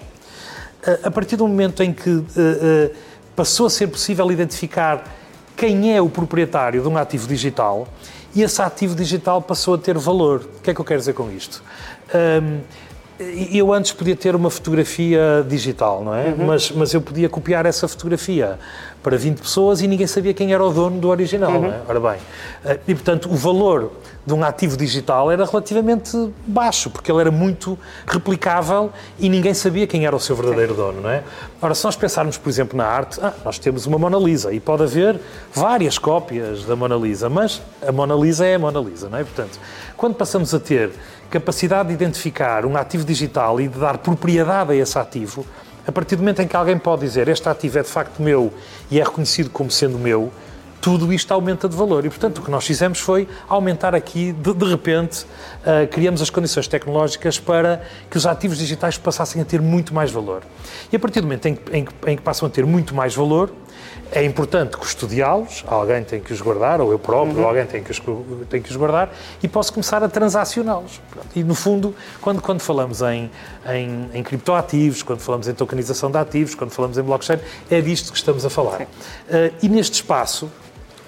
eh, 0.82 1.00
a 1.04 1.10
partir 1.10 1.36
do 1.36 1.46
momento 1.46 1.82
em 1.82 1.92
que 1.92 2.10
uh, 2.10 2.26
passou 3.36 3.66
a 3.66 3.70
ser 3.70 3.88
possível 3.88 4.30
identificar 4.32 5.04
quem 5.56 5.94
é 5.94 6.00
o 6.00 6.08
proprietário 6.08 6.80
de 6.80 6.88
um 6.88 6.96
ativo 6.96 7.28
digital 7.28 7.86
e 8.34 8.42
esse 8.42 8.62
ativo 8.62 8.94
digital 8.94 9.42
passou 9.42 9.74
a 9.74 9.78
ter 9.78 9.98
valor. 9.98 10.48
O 10.58 10.62
que 10.62 10.70
é 10.70 10.74
que 10.74 10.80
eu 10.80 10.84
quero 10.84 11.00
dizer 11.00 11.12
com 11.12 11.30
isto? 11.30 11.62
Um, 12.14 12.60
eu 13.52 13.72
antes 13.72 13.92
podia 13.92 14.16
ter 14.16 14.34
uma 14.34 14.48
fotografia 14.48 15.44
digital, 15.46 16.02
não 16.02 16.14
é? 16.14 16.28
Uhum. 16.28 16.46
Mas, 16.46 16.70
mas 16.70 16.94
eu 16.94 17.02
podia 17.02 17.28
copiar 17.28 17.66
essa 17.66 17.86
fotografia 17.86 18.58
para 19.02 19.16
20 19.16 19.40
pessoas 19.40 19.82
e 19.82 19.86
ninguém 19.86 20.06
sabia 20.06 20.32
quem 20.32 20.52
era 20.52 20.64
o 20.64 20.72
dono 20.72 20.98
do 20.98 21.08
original, 21.08 21.52
uhum. 21.52 21.62
não 21.62 21.68
é? 21.68 21.80
Ora 21.86 22.00
bem, 22.00 22.20
eh, 22.64 22.80
e 22.88 22.94
portanto 22.94 23.30
o 23.30 23.36
valor 23.36 23.92
de 24.24 24.34
um 24.34 24.44
ativo 24.44 24.76
digital 24.76 25.30
era 25.30 25.44
relativamente 25.44 26.16
baixo, 26.46 26.90
porque 26.90 27.10
ele 27.10 27.20
era 27.20 27.30
muito 27.30 27.78
replicável 28.06 28.90
e 29.18 29.28
ninguém 29.28 29.54
sabia 29.54 29.86
quem 29.86 30.06
era 30.06 30.14
o 30.14 30.20
seu 30.20 30.36
verdadeiro 30.36 30.72
Sim. 30.72 30.80
dono, 30.80 31.00
não 31.02 31.10
é? 31.10 31.22
Ora, 31.60 31.74
se 31.74 31.84
nós 31.84 31.96
pensarmos, 31.96 32.36
por 32.36 32.48
exemplo, 32.48 32.76
na 32.76 32.86
arte, 32.86 33.18
ah, 33.22 33.32
nós 33.44 33.58
temos 33.58 33.86
uma 33.86 33.98
Mona 33.98 34.18
Lisa 34.18 34.52
e 34.52 34.60
pode 34.60 34.82
haver 34.82 35.18
várias 35.52 35.98
cópias 35.98 36.64
da 36.64 36.76
Mona 36.76 36.96
Lisa, 36.96 37.28
mas 37.28 37.62
a 37.86 37.92
Mona 37.92 38.14
Lisa 38.14 38.46
é 38.46 38.54
a 38.54 38.58
Mona 38.58 38.80
Lisa, 38.80 39.08
não 39.08 39.18
é? 39.18 39.24
Portanto, 39.24 39.58
quando 39.96 40.14
passamos 40.14 40.54
a 40.54 40.60
ter 40.60 40.90
capacidade 41.30 41.88
de 41.88 41.94
identificar 41.94 42.66
um 42.66 42.76
ativo 42.76 43.04
digital 43.04 43.60
e 43.60 43.68
de 43.68 43.78
dar 43.78 43.98
propriedade 43.98 44.72
a 44.72 44.76
esse 44.76 44.98
ativo, 44.98 45.46
a 45.86 45.92
partir 45.92 46.16
do 46.16 46.18
momento 46.18 46.42
em 46.42 46.48
que 46.48 46.56
alguém 46.56 46.76
pode 46.76 47.02
dizer 47.02 47.28
este 47.28 47.48
ativo 47.48 47.78
é 47.78 47.82
de 47.82 47.88
facto 47.88 48.20
meu 48.20 48.52
e 48.90 49.00
é 49.00 49.04
reconhecido 49.04 49.48
como 49.48 49.70
sendo 49.70 49.98
meu, 49.98 50.32
tudo 50.80 51.12
isto 51.12 51.32
aumenta 51.32 51.68
de 51.68 51.76
valor. 51.76 52.04
E, 52.06 52.08
portanto, 52.08 52.38
o 52.38 52.42
que 52.42 52.50
nós 52.50 52.66
fizemos 52.66 52.98
foi 52.98 53.28
aumentar 53.48 53.94
aqui, 53.94 54.32
de, 54.32 54.54
de 54.54 54.64
repente, 54.64 55.24
uh, 55.24 55.86
criamos 55.90 56.22
as 56.22 56.30
condições 56.30 56.66
tecnológicas 56.66 57.38
para 57.38 57.82
que 58.10 58.16
os 58.16 58.26
ativos 58.26 58.58
digitais 58.58 58.96
passassem 58.96 59.42
a 59.42 59.44
ter 59.44 59.60
muito 59.60 59.94
mais 59.94 60.10
valor. 60.10 60.42
E 60.90 60.96
a 60.96 60.98
partir 60.98 61.20
do 61.20 61.24
momento 61.24 61.46
em 61.46 61.54
que, 61.54 61.76
em 61.76 61.86
em 62.06 62.16
que 62.16 62.22
passam 62.22 62.48
a 62.48 62.50
ter 62.50 62.64
muito 62.64 62.94
mais 62.94 63.14
valor, 63.14 63.52
é 64.12 64.24
importante 64.24 64.76
custodiá-los, 64.76 65.64
alguém 65.66 66.02
tem 66.02 66.20
que 66.20 66.32
os 66.32 66.40
guardar, 66.40 66.80
ou 66.80 66.90
eu 66.90 66.98
próprio, 66.98 67.38
uhum. 67.38 67.46
alguém 67.46 67.64
tem 67.66 67.82
que, 67.82 67.90
os, 67.90 68.00
tem 68.48 68.60
que 68.60 68.70
os 68.70 68.76
guardar, 68.76 69.12
e 69.42 69.48
posso 69.48 69.72
começar 69.72 70.02
a 70.02 70.08
transacioná-los. 70.08 71.00
E, 71.34 71.44
no 71.44 71.54
fundo, 71.54 71.94
quando, 72.20 72.42
quando 72.42 72.60
falamos 72.60 73.02
em, 73.02 73.30
em, 73.66 74.10
em, 74.14 74.22
criptoativos, 74.22 75.02
quando 75.02 75.20
falamos 75.20 75.46
em 75.48 75.54
tokenização 75.54 76.10
de 76.10 76.18
ativos, 76.18 76.54
quando 76.54 76.70
falamos 76.70 76.98
em 76.98 77.02
blockchain, 77.02 77.38
é 77.70 77.80
disto 77.80 78.10
que 78.10 78.18
estamos 78.18 78.44
a 78.44 78.50
falar. 78.50 78.82
Uh, 78.82 78.86
e 79.62 79.68
neste 79.68 79.94
espaço, 79.94 80.50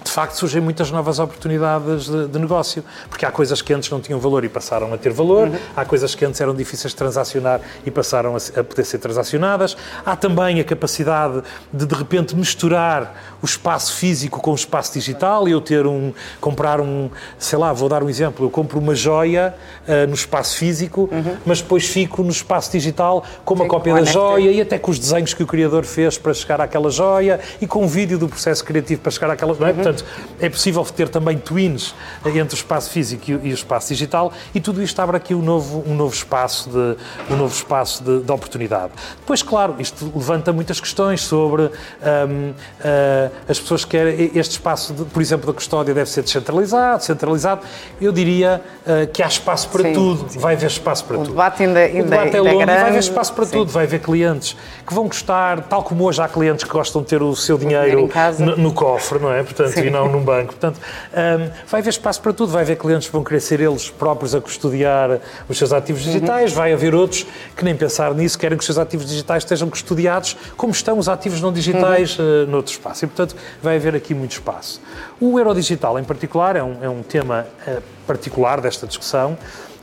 de 0.03 0.11
facto 0.11 0.35
surgem 0.35 0.61
muitas 0.61 0.91
novas 0.91 1.19
oportunidades 1.19 2.05
de, 2.05 2.27
de, 2.27 2.39
negócio, 2.39 2.83
porque 3.09 3.25
há 3.25 3.31
coisas 3.31 3.61
que 3.61 3.73
antes 3.73 3.89
não 3.89 4.01
tinham 4.01 4.19
valor 4.19 4.43
e 4.43 4.49
passaram 4.49 4.93
a 4.93 4.97
ter 4.97 5.11
valor, 5.11 5.47
uhum. 5.47 5.57
há 5.75 5.85
coisas 5.85 6.13
que 6.13 6.25
antes 6.25 6.41
eram 6.41 6.53
difíceis 6.53 6.91
de 6.91 6.97
transacionar 6.97 7.61
e 7.85 7.91
passaram 7.91 8.35
a, 8.35 8.59
a, 8.59 8.63
poder 8.63 8.83
ser 8.83 8.97
transacionadas, 8.97 9.77
há 10.05 10.15
também 10.15 10.59
a 10.59 10.63
capacidade 10.63 11.41
de 11.71 11.85
de 11.85 11.95
repente 11.95 12.35
misturar 12.35 13.32
o 13.43 13.45
espaço 13.45 13.95
físico 13.95 14.41
com 14.41 14.51
o 14.51 14.55
espaço 14.55 14.93
digital 14.93 15.47
e 15.47 15.51
eu 15.51 15.61
ter 15.61 15.85
um, 15.85 16.11
comprar 16.41 16.81
um, 16.81 17.11
sei 17.37 17.59
lá, 17.59 17.71
vou 17.71 17.87
dar 17.87 18.01
um 18.01 18.09
exemplo, 18.09 18.45
eu 18.45 18.49
compro 18.49 18.79
uma 18.79 18.95
joia 18.95 19.53
uh, 19.87 20.07
no 20.07 20.15
espaço 20.15 20.57
físico, 20.57 21.07
uhum. 21.11 21.37
mas 21.45 21.61
depois 21.61 21.85
fico 21.85 22.23
no 22.23 22.31
espaço 22.31 22.71
digital 22.71 23.23
com 23.45 23.53
uma 23.53 23.65
Sim, 23.65 23.69
cópia 23.69 23.93
da 23.93 24.03
joia 24.03 24.51
e 24.51 24.59
até 24.59 24.79
com 24.79 24.89
os 24.89 24.97
desenhos 24.99 25.33
que 25.33 25.43
o 25.43 25.47
criador 25.47 25.85
fez 25.85 26.17
para 26.17 26.33
chegar 26.33 26.59
àquela 26.59 26.89
joia 26.89 27.39
e 27.61 27.67
com 27.67 27.83
um 27.83 27.87
vídeo 27.87 28.17
do 28.17 28.27
processo 28.27 28.65
criativo 28.65 29.01
para 29.01 29.11
chegar 29.11 29.29
àquela, 29.29 29.53
não 29.53 29.67
é? 29.67 29.69
Uhum. 29.69 29.75
Portanto, 29.75 29.93
Portanto, 29.93 30.05
é 30.39 30.49
possível 30.49 30.83
ter 30.85 31.09
também 31.09 31.37
twins 31.37 31.93
entre 32.25 32.55
o 32.55 32.57
espaço 32.57 32.89
físico 32.89 33.23
e 33.29 33.51
o 33.51 33.53
espaço 33.53 33.89
digital 33.89 34.31
e 34.53 34.59
tudo 34.59 34.81
isto 34.81 34.99
abre 34.99 35.17
aqui 35.17 35.33
um 35.33 35.41
novo, 35.41 35.83
um 35.87 35.95
novo 35.95 36.13
espaço, 36.13 36.69
de, 36.69 37.33
um 37.33 37.37
novo 37.37 37.53
espaço 37.53 38.03
de, 38.03 38.21
de 38.21 38.31
oportunidade. 38.31 38.91
Depois, 39.19 39.43
claro, 39.43 39.75
isto 39.79 40.11
levanta 40.15 40.51
muitas 40.51 40.79
questões 40.79 41.21
sobre 41.21 41.63
um, 41.63 41.69
uh, 41.69 43.31
as 43.47 43.59
pessoas 43.59 43.85
que 43.85 43.91
querem 43.91 44.31
este 44.35 44.51
espaço, 44.51 44.93
de, 44.93 45.05
por 45.05 45.21
exemplo, 45.21 45.47
da 45.47 45.53
custódia 45.53 45.93
deve 45.93 46.09
ser 46.09 46.23
descentralizado, 46.23 47.03
centralizado. 47.03 47.61
Eu 47.99 48.11
diria 48.11 48.61
uh, 48.85 49.07
que 49.11 49.21
há 49.21 49.27
espaço 49.27 49.69
para 49.69 49.83
Sim. 49.83 49.93
tudo, 49.93 50.39
vai 50.39 50.55
haver 50.55 50.67
espaço 50.67 51.05
para 51.05 51.17
o 51.17 51.19
tudo. 51.19 51.29
Debate 51.31 51.63
ainda, 51.63 51.79
ainda, 51.79 51.99
o 51.99 52.09
debate 52.09 52.35
é 52.35 52.41
longo 52.41 52.57
grande. 52.59 52.79
vai 52.79 52.89
haver 52.89 52.99
espaço 52.99 53.33
para 53.33 53.45
Sim. 53.45 53.51
tudo, 53.51 53.71
vai 53.71 53.85
haver 53.85 53.99
clientes 53.99 54.55
que 54.85 54.93
vão 54.93 55.07
gostar, 55.07 55.61
tal 55.63 55.83
como 55.83 56.03
hoje 56.03 56.21
há 56.21 56.27
clientes 56.27 56.63
que 56.63 56.71
gostam 56.71 57.01
de 57.01 57.07
ter 57.07 57.21
o 57.21 57.35
seu 57.35 57.57
dinheiro 57.57 58.09
no, 58.39 58.57
no, 58.57 58.73
cofre, 58.73 59.19
não 59.19 59.31
é? 59.31 59.43
Portanto, 59.43 59.71
Sim. 59.73 59.87
e 59.87 59.89
não 59.89 60.09
num 60.09 60.23
banco. 60.23 60.53
Portanto, 60.53 60.79
um, 60.79 61.49
vai 61.67 61.81
haver 61.81 61.89
espaço 61.89 62.21
para 62.21 62.33
tudo, 62.33 62.51
vai 62.51 62.63
haver 62.63 62.77
clientes 62.77 63.07
que 63.07 63.13
vão 63.13 63.23
querer 63.23 63.39
ser 63.39 63.59
eles 63.59 63.89
próprios 63.89 64.35
a 64.35 64.41
custodiar 64.41 65.19
os 65.47 65.57
seus 65.57 65.71
ativos 65.71 66.03
digitais, 66.03 66.51
uhum. 66.51 66.57
vai 66.57 66.73
haver 66.73 66.93
outros 66.93 67.25
que 67.55 67.63
nem 67.63 67.75
pensar 67.75 68.13
nisso, 68.13 68.37
querem 68.37 68.57
que 68.57 68.61
os 68.61 68.65
seus 68.65 68.77
ativos 68.77 69.07
digitais 69.07 69.43
estejam 69.43 69.69
custodiados 69.69 70.35
como 70.57 70.71
estão 70.71 70.97
os 70.97 71.09
ativos 71.09 71.41
não 71.41 71.51
digitais 71.51 72.17
uhum. 72.17 72.25
uh, 72.25 72.47
noutro 72.47 72.71
espaço. 72.71 73.05
E, 73.05 73.07
portanto, 73.07 73.22
vai 73.61 73.77
haver 73.77 73.95
aqui 73.95 74.13
muito 74.13 74.31
espaço. 74.31 74.81
O 75.19 75.37
euro 75.39 75.53
digital, 75.53 75.97
em 75.99 76.03
particular, 76.03 76.55
é 76.55 76.63
um, 76.63 76.83
é 76.83 76.89
um 76.89 77.01
tema 77.03 77.45
uh, 77.67 77.81
particular 78.05 78.59
desta 78.59 78.85
discussão, 78.87 79.37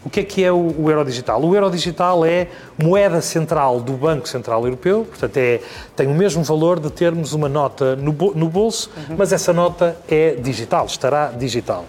o 0.04 0.08
que 0.08 0.20
é 0.20 0.24
que 0.24 0.42
é 0.42 0.50
o, 0.50 0.74
o 0.78 0.90
euro 0.90 1.04
digital? 1.04 1.42
O 1.42 1.54
euro 1.54 1.70
digital 1.70 2.24
é 2.24 2.48
moeda 2.82 3.20
central 3.20 3.80
do 3.80 3.92
Banco 3.92 4.26
Central 4.26 4.64
Europeu, 4.64 5.04
portanto 5.04 5.36
é, 5.36 5.60
tem 5.94 6.06
o 6.06 6.14
mesmo 6.14 6.42
valor 6.42 6.80
de 6.80 6.90
termos 6.90 7.34
uma 7.34 7.48
nota 7.48 7.96
no, 7.96 8.12
no 8.34 8.48
bolso, 8.48 8.90
uhum. 8.96 9.16
mas 9.18 9.32
essa 9.32 9.52
nota 9.52 9.96
é 10.08 10.36
digital, 10.36 10.86
estará 10.86 11.28
digital. 11.28 11.84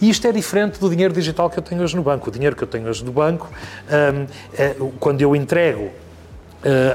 E 0.00 0.08
isto 0.08 0.26
é 0.28 0.32
diferente 0.32 0.78
do 0.78 0.88
dinheiro 0.88 1.12
digital 1.12 1.50
que 1.50 1.58
eu 1.58 1.62
tenho 1.62 1.82
hoje 1.82 1.96
no 1.96 2.02
banco. 2.02 2.28
O 2.28 2.32
dinheiro 2.32 2.54
que 2.54 2.62
eu 2.62 2.68
tenho 2.68 2.86
hoje 2.88 3.04
no 3.04 3.10
banco, 3.10 3.50
um, 3.90 4.26
é, 4.56 4.76
quando 5.00 5.22
eu 5.22 5.34
entrego 5.34 5.90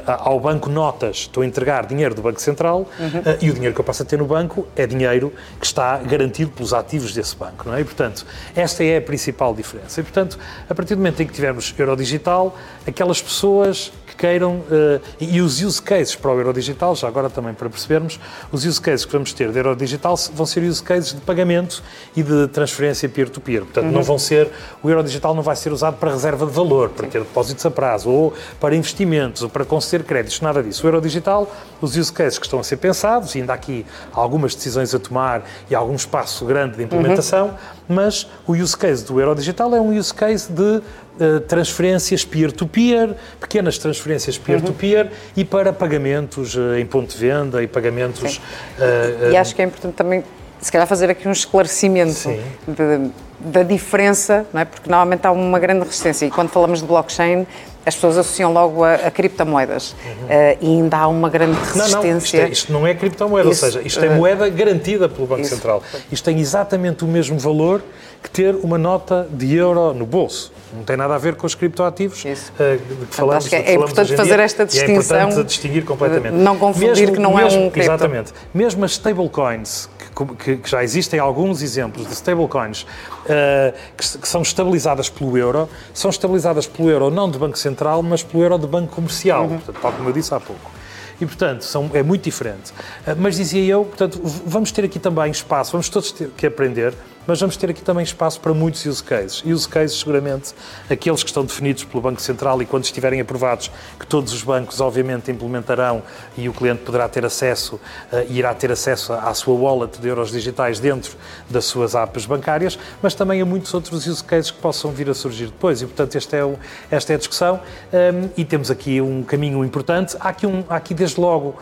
ao 0.05 0.39
banco 0.39 0.69
notas, 0.69 1.17
estou 1.17 1.43
a 1.43 1.45
entregar 1.45 1.85
dinheiro 1.85 2.13
do 2.13 2.21
Banco 2.21 2.41
Central 2.41 2.87
uhum. 2.99 3.07
uh, 3.07 3.37
e 3.41 3.49
o 3.49 3.53
dinheiro 3.53 3.73
que 3.73 3.79
eu 3.79 3.85
passo 3.85 4.03
a 4.03 4.05
ter 4.05 4.17
no 4.17 4.25
banco 4.25 4.67
é 4.75 4.85
dinheiro 4.85 5.33
que 5.59 5.65
está 5.65 5.97
garantido 5.97 6.51
pelos 6.51 6.73
ativos 6.73 7.13
desse 7.13 7.35
banco, 7.35 7.67
não 7.67 7.75
é? 7.75 7.81
E, 7.81 7.83
portanto, 7.83 8.25
esta 8.55 8.83
é 8.83 8.97
a 8.97 9.01
principal 9.01 9.53
diferença. 9.53 10.01
E, 10.01 10.03
portanto, 10.03 10.37
a 10.69 10.75
partir 10.75 10.95
do 10.95 10.97
momento 10.97 11.21
em 11.21 11.27
que 11.27 11.33
tivermos 11.33 11.73
euro 11.77 11.95
digital, 11.95 12.57
aquelas 12.85 13.21
pessoas 13.21 13.91
queiram, 14.15 14.57
uh, 14.57 15.01
e 15.19 15.41
os 15.41 15.61
use 15.61 15.81
cases 15.81 16.15
para 16.15 16.31
o 16.31 16.37
euro 16.37 16.53
digital, 16.53 16.95
já 16.95 17.07
agora 17.07 17.29
também 17.29 17.53
para 17.53 17.69
percebermos, 17.69 18.19
os 18.51 18.65
use 18.65 18.79
cases 18.79 19.05
que 19.05 19.11
vamos 19.11 19.33
ter 19.33 19.51
de 19.51 19.57
euro 19.57 19.75
digital 19.75 20.15
vão 20.33 20.45
ser 20.45 20.63
use 20.63 20.81
cases 20.81 21.13
de 21.13 21.21
pagamento 21.21 21.83
e 22.15 22.23
de 22.23 22.47
transferência 22.47 23.07
peer-to-peer. 23.07 23.61
-peer. 23.61 23.65
Portanto, 23.65 23.85
uhum. 23.85 23.91
não 23.91 24.03
vão 24.03 24.17
ser, 24.17 24.49
o 24.81 24.89
euro 24.89 25.03
digital 25.03 25.33
não 25.33 25.43
vai 25.43 25.55
ser 25.55 25.71
usado 25.71 25.97
para 25.97 26.11
reserva 26.11 26.45
de 26.45 26.51
valor, 26.51 26.89
para 26.89 27.07
ter 27.07 27.19
depósitos 27.19 27.65
a 27.65 27.71
prazo, 27.71 28.09
ou 28.09 28.33
para 28.59 28.75
investimentos, 28.75 29.43
ou 29.43 29.49
para 29.49 29.65
conceder 29.65 30.05
créditos, 30.05 30.41
nada 30.41 30.61
disso. 30.61 30.85
O 30.85 30.87
euro 30.87 31.01
digital, 31.01 31.49
os 31.81 31.95
use 31.95 32.11
cases 32.11 32.37
que 32.37 32.45
estão 32.45 32.59
a 32.59 32.63
ser 32.63 32.77
pensados, 32.77 33.35
e 33.35 33.39
ainda 33.39 33.53
há 33.53 33.55
aqui 33.55 33.85
algumas 34.13 34.55
decisões 34.55 34.93
a 34.93 34.99
tomar 34.99 35.43
e 35.69 35.75
algum 35.75 35.95
espaço 35.95 36.45
grande 36.45 36.77
de 36.77 36.83
implementação, 36.83 37.47
uhum. 37.47 37.53
Mas 37.91 38.27
o 38.47 38.53
use 38.53 38.75
case 38.75 39.05
do 39.05 39.19
euro 39.19 39.35
digital 39.35 39.75
é 39.75 39.81
um 39.81 39.97
use 39.97 40.13
case 40.13 40.51
de 40.51 40.61
uh, 40.61 41.39
transferências 41.47 42.25
peer-to-peer, 42.25 43.15
pequenas 43.39 43.77
transferências 43.77 44.37
peer-to-peer 44.37 45.05
uhum. 45.05 45.11
e 45.37 45.45
para 45.45 45.73
pagamentos 45.73 46.55
uh, 46.55 46.75
em 46.75 46.85
ponto 46.85 47.13
de 47.13 47.17
venda 47.17 47.61
e 47.61 47.67
pagamentos. 47.67 48.37
Uh, 48.37 49.31
e 49.31 49.37
acho 49.37 49.53
que 49.53 49.61
é 49.61 49.65
importante 49.65 49.93
também, 49.93 50.23
se 50.59 50.71
calhar, 50.71 50.87
fazer 50.87 51.09
aqui 51.09 51.27
um 51.27 51.31
esclarecimento 51.31 52.29
de, 52.67 53.11
da 53.39 53.63
diferença, 53.63 54.45
não 54.53 54.61
é? 54.61 54.65
porque 54.65 54.89
normalmente 54.89 55.25
há 55.25 55.31
uma 55.31 55.59
grande 55.59 55.85
resistência 55.85 56.25
e 56.25 56.31
quando 56.31 56.49
falamos 56.49 56.79
de 56.79 56.87
blockchain 56.87 57.45
as 57.85 57.95
pessoas 57.95 58.17
associam 58.17 58.53
logo 58.53 58.83
a, 58.83 58.95
a 58.95 59.11
criptomoedas 59.11 59.95
uhum. 60.05 60.25
uh, 60.25 60.57
e 60.61 60.67
ainda 60.67 60.97
há 60.97 61.07
uma 61.07 61.29
grande 61.29 61.57
resistência. 61.59 61.97
Não, 61.97 62.03
não, 62.03 62.17
isto, 62.17 62.35
é, 62.35 62.49
isto 62.49 62.73
não 62.73 62.87
é 62.87 62.93
criptomoeda, 62.93 63.49
Isso, 63.49 63.65
ou 63.65 63.71
seja, 63.71 63.87
isto 63.87 64.03
é 64.03 64.09
moeda 64.09 64.49
garantida 64.49 65.09
pelo 65.09 65.27
Banco 65.27 65.41
Isso. 65.41 65.55
Central. 65.55 65.83
Isto 66.11 66.25
tem 66.25 66.39
exatamente 66.39 67.03
o 67.03 67.07
mesmo 67.07 67.39
valor 67.39 67.81
que 68.21 68.29
ter 68.29 68.55
uma 68.55 68.77
nota 68.77 69.27
de 69.31 69.55
euro 69.55 69.93
no 69.93 70.05
bolso. 70.05 70.53
Não 70.73 70.83
tem 70.83 70.95
nada 70.95 71.15
a 71.15 71.17
ver 71.17 71.35
com 71.35 71.45
os 71.45 71.55
criptoativos 71.55 72.23
Isso. 72.23 72.53
Uh, 72.53 73.05
que 73.05 73.15
falamos. 73.15 73.47
Que 73.47 73.55
é, 73.55 73.71
é 73.71 73.73
importante 73.73 74.15
fazer 74.15 74.39
esta 74.39 74.65
distinção. 74.65 75.17
é 75.17 75.23
importante 75.23 75.47
distinguir 75.47 75.83
completamente. 75.83 76.33
Não 76.33 76.57
confundir 76.57 76.89
mesmo, 76.89 77.13
que 77.13 77.19
não 77.19 77.35
mesmo, 77.35 77.59
é 77.59 77.65
um 77.65 77.69
cripto. 77.69 77.79
Exatamente. 77.79 78.33
Mesmo 78.53 78.85
as 78.85 78.91
stablecoins, 78.91 79.89
que, 80.37 80.57
que, 80.57 80.69
já 80.69 80.83
existem 80.83 81.19
alguns 81.19 81.61
exemplos 81.61 82.07
de 82.07 82.13
stablecoins 82.13 82.83
uh, 82.83 83.73
que, 83.97 84.17
que, 84.19 84.27
são 84.27 84.41
estabilizadas 84.41 85.09
pelo 85.09 85.37
euro, 85.37 85.67
são 85.93 86.09
estabilizadas 86.09 86.67
pelo 86.67 86.89
euro 86.89 87.09
não 87.09 87.29
de 87.29 87.37
Banco 87.37 87.57
Central, 87.57 87.70
mas 88.03 88.23
pelo 88.23 88.43
euro 88.43 88.57
de 88.57 88.67
Banco 88.67 88.95
Comercial, 88.95 89.43
uhum. 89.43 89.57
portanto, 89.57 89.79
tal 89.81 89.91
como 89.91 90.09
eu 90.09 90.13
disse 90.13 90.33
há 90.33 90.39
pouco. 90.39 90.71
E, 91.19 91.25
portanto, 91.25 91.63
são, 91.63 91.89
é 91.93 92.01
muito 92.01 92.23
diferente. 92.23 92.71
Uh, 92.71 93.15
mas 93.17 93.35
dizia 93.35 93.63
eu, 93.63 93.85
portanto, 93.85 94.19
vamos 94.23 94.71
ter 94.71 94.85
aqui 94.85 94.97
também 94.97 95.29
espaço, 95.29 95.71
vamos 95.71 95.87
todos 95.87 96.11
ter 96.11 96.29
que 96.29 96.47
aprender 96.47 96.93
mas 97.31 97.39
vamos 97.39 97.55
ter 97.55 97.69
aqui 97.69 97.81
também 97.81 98.03
espaço 98.03 98.41
para 98.41 98.53
muitos 98.53 98.85
use 98.85 99.01
cases. 99.01 99.41
Use 99.45 99.65
cases, 99.65 99.97
seguramente, 99.97 100.53
aqueles 100.89 101.23
que 101.23 101.29
estão 101.29 101.45
definidos 101.45 101.85
pelo 101.85 102.03
Banco 102.03 102.21
Central 102.21 102.61
e 102.61 102.65
quando 102.65 102.83
estiverem 102.83 103.21
aprovados, 103.21 103.71
que 103.97 104.05
todos 104.05 104.33
os 104.33 104.43
bancos, 104.43 104.81
obviamente, 104.81 105.31
implementarão 105.31 106.03
e 106.35 106.49
o 106.49 106.53
cliente 106.53 106.81
poderá 106.81 107.07
ter 107.07 107.23
acesso 107.23 107.75
uh, 107.75 108.29
irá 108.29 108.53
ter 108.53 108.69
acesso 108.69 109.13
à 109.13 109.33
sua 109.33 109.53
wallet 109.55 109.97
de 109.97 110.09
euros 110.09 110.29
digitais 110.29 110.81
dentro 110.81 111.15
das 111.49 111.63
suas 111.63 111.95
apps 111.95 112.25
bancárias, 112.25 112.77
mas 113.01 113.15
também 113.15 113.39
a 113.39 113.45
muitos 113.45 113.73
outros 113.73 114.05
use 114.05 114.21
cases 114.25 114.51
que 114.51 114.59
possam 114.59 114.91
vir 114.91 115.09
a 115.09 115.13
surgir 115.13 115.45
depois. 115.45 115.81
E, 115.81 115.85
portanto, 115.85 116.17
esta 116.17 116.35
é, 116.35 116.43
o, 116.43 116.59
esta 116.91 117.13
é 117.13 117.15
a 117.15 117.17
discussão 117.17 117.61
um, 117.93 117.97
ehm, 117.97 118.29
e 118.35 118.43
temos 118.43 118.69
aqui 118.69 118.99
um 118.99 119.23
caminho 119.23 119.63
importante. 119.63 120.17
Há 120.19 120.27
aqui, 120.27 120.45
um, 120.45 120.65
há 120.67 120.75
aqui 120.75 120.93
desde 120.93 121.17
logo, 121.17 121.55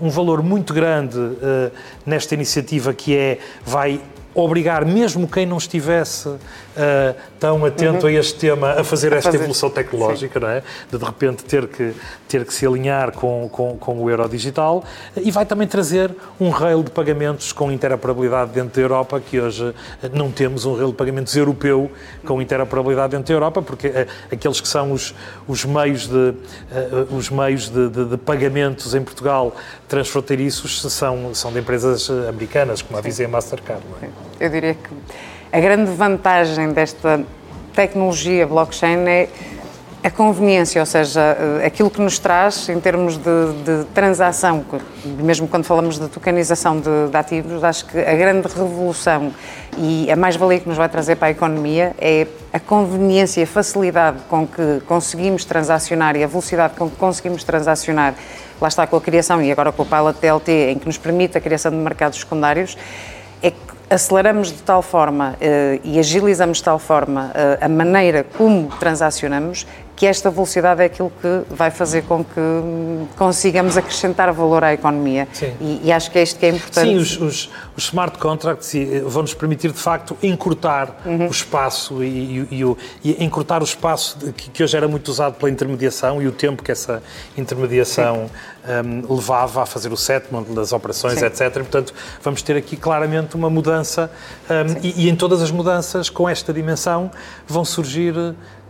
um 0.00 0.08
valor 0.08 0.40
muito 0.40 0.72
grande 0.72 1.18
uh, 1.18 1.72
nesta 2.04 2.32
iniciativa 2.32 2.94
que 2.94 3.16
é 3.16 3.40
vai 3.64 4.00
obrigar 4.36 4.84
mesmo 4.84 5.26
quem 5.26 5.46
não 5.46 5.56
estivesse 5.56 6.28
uh, 6.28 6.38
tão 7.38 7.64
atento 7.64 8.06
uhum. 8.06 8.12
a 8.12 8.12
este 8.12 8.34
tema 8.34 8.72
a 8.72 8.84
fazer 8.84 9.12
a 9.12 9.16
esta 9.16 9.30
fazer. 9.30 9.38
evolução 9.38 9.70
tecnológica, 9.70 10.38
Sim. 10.38 10.44
não 10.44 10.52
é? 10.52 10.62
De 10.90 10.98
de 10.98 11.04
repente 11.04 11.44
ter 11.44 11.66
que, 11.68 11.94
ter 12.28 12.44
que 12.44 12.52
se 12.52 12.66
alinhar 12.66 13.12
com, 13.12 13.48
com, 13.50 13.76
com 13.76 14.02
o 14.02 14.10
euro 14.10 14.28
digital 14.28 14.84
e 15.16 15.30
vai 15.30 15.46
também 15.46 15.68
trazer 15.68 16.14
um 16.40 16.50
rail 16.50 16.82
de 16.82 16.90
pagamentos 16.90 17.52
com 17.52 17.70
interoperabilidade 17.70 18.52
dentro 18.52 18.74
da 18.74 18.80
Europa, 18.80 19.20
que 19.20 19.40
hoje 19.40 19.74
não 20.12 20.30
temos 20.30 20.64
um 20.64 20.74
rail 20.74 20.88
de 20.88 20.94
pagamentos 20.94 21.36
europeu 21.36 21.90
com 22.24 22.40
interoperabilidade 22.40 23.12
dentro 23.12 23.28
da 23.28 23.34
Europa, 23.34 23.62
porque 23.62 23.88
uh, 23.88 24.06
aqueles 24.32 24.60
que 24.60 24.68
são 24.68 24.92
os, 24.92 25.14
os 25.46 25.64
meios, 25.64 26.06
de, 26.06 26.14
uh, 26.14 26.34
os 27.16 27.30
meios 27.30 27.68
de, 27.68 27.88
de, 27.88 28.04
de, 28.06 28.16
pagamentos 28.16 28.94
em 28.94 29.02
Portugal 29.02 29.54
transfronteiriços 29.88 30.82
são, 30.92 31.34
são 31.34 31.52
de 31.52 31.60
empresas 31.60 32.10
americanas, 32.28 32.82
como 32.82 32.98
a 32.98 33.00
Visa 33.00 33.22
e 33.22 33.26
a 33.26 33.28
Mastercard. 33.28 33.82
Não 33.88 34.08
é? 34.08 34.10
Eu 34.40 34.50
diria 34.50 34.74
que 34.74 34.88
a 35.52 35.60
grande 35.60 35.90
vantagem 35.92 36.72
desta 36.72 37.24
tecnologia 37.74 38.46
blockchain 38.46 39.06
é 39.06 39.28
a 40.06 40.10
conveniência, 40.10 40.80
ou 40.80 40.86
seja, 40.86 41.20
eh, 41.20 41.66
aquilo 41.66 41.90
que 41.90 42.00
nos 42.00 42.16
traz 42.16 42.68
em 42.68 42.78
termos 42.78 43.16
de, 43.16 43.22
de 43.64 43.84
transação, 43.92 44.64
mesmo 45.04 45.48
quando 45.48 45.64
falamos 45.64 45.98
de 45.98 46.06
tokenização 46.06 46.78
de, 46.78 47.08
de, 47.10 47.16
ativos, 47.16 47.64
acho 47.64 47.86
que 47.86 47.98
a 47.98 48.14
grande 48.14 48.46
revolução 48.46 49.32
e 49.76 50.08
a 50.08 50.14
mais-valia 50.14 50.60
que 50.60 50.68
nos 50.68 50.78
vai 50.78 50.88
trazer 50.88 51.16
para 51.16 51.26
a 51.26 51.30
economia 51.32 51.92
é 51.98 52.28
a 52.52 52.60
conveniência, 52.60 53.42
a 53.42 53.46
facilidade 53.48 54.18
com 54.28 54.46
que 54.46 54.80
conseguimos 54.86 55.44
transacionar 55.44 56.14
e 56.14 56.22
a 56.22 56.26
velocidade 56.28 56.74
com 56.76 56.88
que 56.88 56.96
conseguimos 56.96 57.42
transacionar, 57.42 58.14
lá 58.60 58.68
está 58.68 58.86
com 58.86 58.96
a 58.96 59.00
criação 59.00 59.42
e 59.42 59.50
agora 59.50 59.72
com 59.72 59.82
o 59.82 59.86
Pilot 59.86 60.20
TLT, 60.20 60.70
em 60.70 60.78
que 60.78 60.86
nos 60.86 60.98
permite 60.98 61.36
a 61.36 61.40
criação 61.40 61.72
de 61.72 61.78
mercados 61.78 62.20
secundários, 62.20 62.76
aceleramos 63.88 64.52
de 64.52 64.62
tal 64.62 64.82
forma 64.82 65.36
uh, 65.40 65.80
e 65.84 65.98
agilizamos 65.98 66.58
de 66.58 66.64
tal 66.64 66.78
forma 66.78 67.32
uh, 67.34 67.64
a 67.64 67.68
maneira 67.68 68.24
como 68.36 68.68
transacionamos 68.78 69.66
que 69.96 70.06
esta 70.06 70.30
velocidade 70.30 70.82
é 70.82 70.84
aquilo 70.84 71.10
que 71.22 71.54
vai 71.54 71.70
fazer 71.70 72.02
com 72.02 72.22
que 72.22 72.40
consigamos 73.16 73.78
acrescentar 73.78 74.30
valor 74.30 74.62
à 74.62 74.74
economia. 74.74 75.26
E, 75.58 75.80
e, 75.84 75.92
acho 75.92 76.10
que 76.10 76.18
é 76.18 76.22
isto 76.22 76.38
que 76.38 76.44
é 76.44 76.50
importante. 76.50 76.86
Sim, 76.86 76.96
os, 76.96 77.18
os, 77.18 77.50
os 77.74 77.84
smart 77.84 78.18
contracts 78.18 78.74
eh, 78.74 79.00
vão-nos 79.06 79.32
permitir, 79.32 79.72
de 79.72 79.78
facto, 79.78 80.14
encurtar 80.22 81.00
uhum. 81.06 81.26
o 81.26 81.30
espaço 81.30 82.04
e, 82.04 82.46
e, 82.50 82.64
o, 82.64 82.76
e, 83.02 83.24
encurtar 83.24 83.62
o 83.62 83.64
espaço 83.64 84.18
que, 84.32 84.50
que, 84.50 84.62
hoje 84.62 84.76
era 84.76 84.86
muito 84.86 85.08
usado 85.08 85.34
pela 85.34 85.50
intermediação 85.50 86.20
e 86.20 86.28
o 86.28 86.32
tempo 86.32 86.62
que 86.62 86.70
essa 86.70 87.02
intermediação 87.36 88.30
um, 88.66 89.14
levava 89.14 89.62
a 89.62 89.66
fazer 89.66 89.90
o 89.92 89.96
settlement 89.96 90.44
das 90.54 90.72
operações, 90.72 91.18
Sim. 91.18 91.24
etc. 91.24 91.52
portanto, 91.54 91.94
vamos 92.22 92.42
ter 92.42 92.56
aqui 92.56 92.76
claramente 92.76 93.34
uma 93.34 93.48
mudança 93.48 94.10
um, 94.50 94.80
e, 94.82 95.08
em 95.08 95.16
todas 95.16 95.40
as 95.40 95.50
mudanças, 95.50 96.10
com 96.10 96.28
esta 96.28 96.52
dimensão, 96.52 97.10
vão 97.46 97.64
surgir 97.64 98.14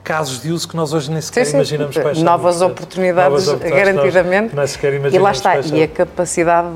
casos 0.07 0.41
de 0.41 0.53
uso 0.53 0.69
que 0.69 0.77
nós 0.77 0.93
hoje 0.93 1.11
nem 1.11 1.21
sequer 1.21 1.45
sim, 1.45 1.51
sim. 1.51 1.57
imaginamos 1.57 1.99
para 1.99 2.15
novas 2.15 2.63
oportunidades, 2.63 3.49
novas 3.49 3.69
garantidamente. 3.69 4.55
Nós, 4.55 4.79
e 5.13 5.19
lá 5.19 5.33
está, 5.33 5.59
e 5.59 5.83
a 5.83 5.89
capacidade 5.89 6.69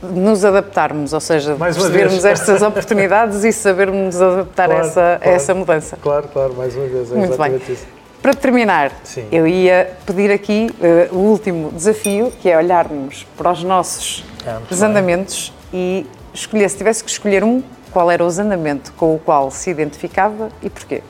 de 0.00 0.20
nos 0.20 0.44
adaptarmos, 0.44 1.12
ou 1.12 1.18
seja, 1.18 1.56
mais 1.56 1.76
percebermos 1.76 2.24
estas 2.24 2.62
oportunidades 2.62 3.42
e 3.42 3.52
sabermos 3.52 4.22
adaptar 4.22 4.68
claro, 4.68 4.86
essa, 4.86 5.18
claro, 5.20 5.36
essa 5.36 5.54
mudança. 5.54 5.98
Claro, 6.00 6.28
claro, 6.32 6.54
mais 6.54 6.76
uma 6.76 6.86
vez, 6.86 7.10
é 7.10 7.14
Muito 7.16 7.36
bem. 7.36 7.56
Isso. 7.68 7.84
Para 8.22 8.32
terminar, 8.34 8.92
Sim. 9.02 9.26
eu 9.32 9.44
ia 9.44 9.90
pedir 10.06 10.30
aqui 10.30 10.70
uh, 11.10 11.16
o 11.16 11.18
último 11.18 11.72
desafio, 11.72 12.32
que 12.40 12.48
é 12.48 12.56
olharmos 12.56 13.26
para 13.36 13.50
os 13.50 13.64
nossos 13.64 14.24
é, 14.46 14.56
desandamentos 14.70 15.52
bem. 15.72 16.04
e 16.04 16.06
escolher, 16.32 16.68
se 16.70 16.76
tivesse 16.76 17.02
que 17.02 17.10
escolher 17.10 17.42
um, 17.42 17.60
qual 17.90 18.08
era 18.08 18.22
o 18.22 18.26
desandamento 18.28 18.92
com 18.92 19.14
o 19.14 19.18
qual 19.18 19.50
se 19.50 19.68
identificava 19.70 20.48
e 20.62 20.70
porquê? 20.70 21.02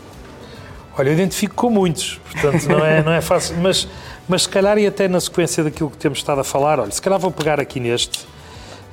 Olha, 0.99 1.11
eu 1.11 1.13
identifico 1.13 1.55
com 1.55 1.69
muitos, 1.69 2.21
portanto 2.33 2.67
não 2.69 2.85
é, 2.85 3.03
não 3.03 3.13
é 3.13 3.21
fácil, 3.21 3.57
mas, 3.59 3.87
mas 4.27 4.43
se 4.43 4.49
calhar 4.49 4.79
e 4.79 4.87
até 4.87 5.07
na 5.07 5.21
sequência 5.21 5.63
daquilo 5.63 5.91
que 5.91 5.99
temos 5.99 6.19
estado 6.19 6.41
a 6.41 6.45
falar, 6.45 6.81
olha, 6.81 6.91
se 6.91 7.03
calhar 7.03 7.19
vou 7.19 7.31
pegar 7.31 7.61
aqui 7.61 7.79
neste. 7.79 8.21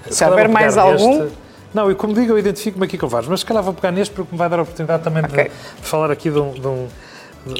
Se, 0.10 0.16
se 0.16 0.26
houver 0.26 0.50
mais 0.50 0.78
algum. 0.78 1.30
Não, 1.74 1.90
e 1.90 1.96
como 1.96 2.14
digo, 2.14 2.34
eu 2.34 2.38
identifico-me 2.38 2.86
aqui 2.86 2.98
com 2.98 3.08
vários, 3.08 3.30
mas 3.30 3.40
se 3.40 3.46
calhar 3.46 3.64
vou 3.64 3.74
pegar 3.74 3.92
neste 3.92 4.14
porque 4.14 4.32
me 4.32 4.38
vai 4.38 4.48
dar 4.48 4.60
a 4.60 4.62
oportunidade 4.62 5.02
também 5.02 5.24
okay. 5.24 5.46
de, 5.46 5.50
de, 5.50 5.88
falar 5.88 6.12
aqui 6.12 6.30
de 6.30 6.38
um, 6.38 6.52
de, 6.52 6.68
um, 6.68 6.88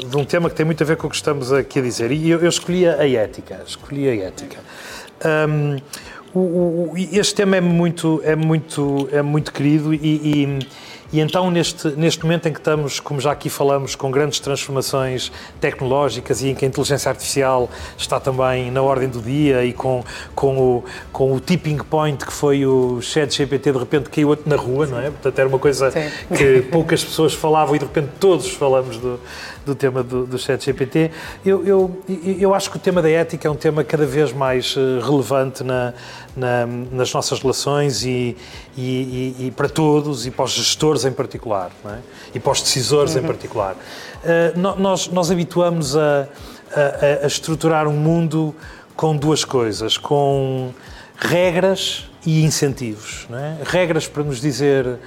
de 0.08 0.16
um, 0.16 0.24
tema 0.24 0.48
que 0.48 0.54
tem 0.54 0.64
muito 0.64 0.82
a 0.84 0.86
ver 0.86 0.96
com 0.96 1.08
o 1.08 1.10
que 1.10 1.16
estamos 1.16 1.52
aqui 1.52 1.80
a 1.80 1.82
dizer. 1.82 2.12
E 2.12 2.30
eu, 2.30 2.38
eu 2.38 2.48
escolhi 2.48 2.86
a 2.86 3.08
ética, 3.08 3.60
escolhi 3.66 4.08
a 4.08 4.26
ética. 4.26 4.58
Um, 5.48 5.78
o, 6.32 6.40
o, 6.40 6.92
este 6.96 7.34
tema 7.34 7.56
é 7.56 7.60
muito, 7.60 8.20
é 8.24 8.36
muito, 8.36 9.08
é 9.10 9.22
muito 9.22 9.52
querido 9.52 9.94
e, 9.94 9.98
e 10.02 10.58
e 11.14 11.20
então, 11.20 11.48
neste, 11.48 11.86
neste 11.90 12.24
momento 12.24 12.48
em 12.48 12.52
que 12.52 12.58
estamos, 12.58 12.98
como 12.98 13.20
já 13.20 13.30
aqui 13.30 13.48
falamos, 13.48 13.94
com 13.94 14.10
grandes 14.10 14.40
transformações 14.40 15.30
tecnológicas 15.60 16.42
e 16.42 16.48
em 16.48 16.56
que 16.56 16.64
a 16.64 16.68
inteligência 16.68 17.08
artificial 17.08 17.70
está 17.96 18.18
também 18.18 18.68
na 18.72 18.82
ordem 18.82 19.08
do 19.08 19.22
dia 19.22 19.64
e 19.64 19.72
com, 19.72 20.02
com, 20.34 20.58
o, 20.58 20.84
com 21.12 21.32
o 21.32 21.38
tipping 21.38 21.76
point 21.76 22.26
que 22.26 22.32
foi 22.32 22.66
o 22.66 23.00
chat 23.00 23.32
GPT, 23.32 23.70
de 23.70 23.78
repente 23.78 24.10
caiu 24.10 24.30
outro 24.30 24.50
na 24.50 24.56
rua, 24.56 24.86
não 24.86 24.98
é? 24.98 25.04
Portanto, 25.04 25.38
era 25.38 25.48
uma 25.48 25.60
coisa 25.60 25.88
Sim. 25.92 26.10
que 26.36 26.62
poucas 26.62 27.04
pessoas 27.04 27.32
falavam 27.32 27.76
e 27.76 27.78
de 27.78 27.84
repente 27.84 28.08
todos 28.18 28.50
falamos 28.50 28.96
do, 28.96 29.20
do 29.64 29.74
tema 29.76 30.02
do, 30.02 30.26
do 30.26 30.36
chat 30.36 30.64
GPT. 30.64 31.12
Eu, 31.46 31.64
eu, 31.64 32.02
eu 32.40 32.52
acho 32.52 32.68
que 32.70 32.76
o 32.76 32.80
tema 32.80 33.00
da 33.00 33.08
ética 33.08 33.46
é 33.46 33.50
um 33.50 33.54
tema 33.54 33.84
cada 33.84 34.04
vez 34.04 34.32
mais 34.32 34.74
eh, 34.76 35.00
relevante 35.00 35.62
na, 35.62 35.94
na, 36.36 36.66
nas 36.66 37.12
nossas 37.12 37.40
relações 37.40 38.04
e, 38.04 38.36
e, 38.76 39.36
e, 39.38 39.52
para 39.56 39.68
todos 39.68 40.26
e 40.26 40.30
para 40.30 40.44
os 40.44 40.52
gestores 40.52 41.03
em 41.04 41.12
particular 41.12 41.70
é? 41.86 41.98
e 42.34 42.40
para 42.40 42.52
os 42.52 42.62
decisores 42.62 43.14
uhum. 43.14 43.22
em 43.22 43.26
particular. 43.26 43.74
Uh, 43.74 44.58
nós, 44.78 45.08
nós 45.08 45.30
habituamos 45.30 45.96
a 45.96 46.28
a, 46.74 47.22
a, 47.22 47.24
a 47.24 47.26
estruturar 47.26 47.86
um 47.86 47.92
mundo 47.92 48.54
com 48.96 49.16
duas 49.16 49.44
coisas, 49.44 49.96
com 49.96 50.72
regras 51.16 52.10
e 52.26 52.42
incentivos. 52.42 53.26
É? 53.30 53.56
Regras 53.64 54.08
para 54.08 54.22
nos 54.22 54.40
dizer 54.40 54.86
uh, 54.86 54.98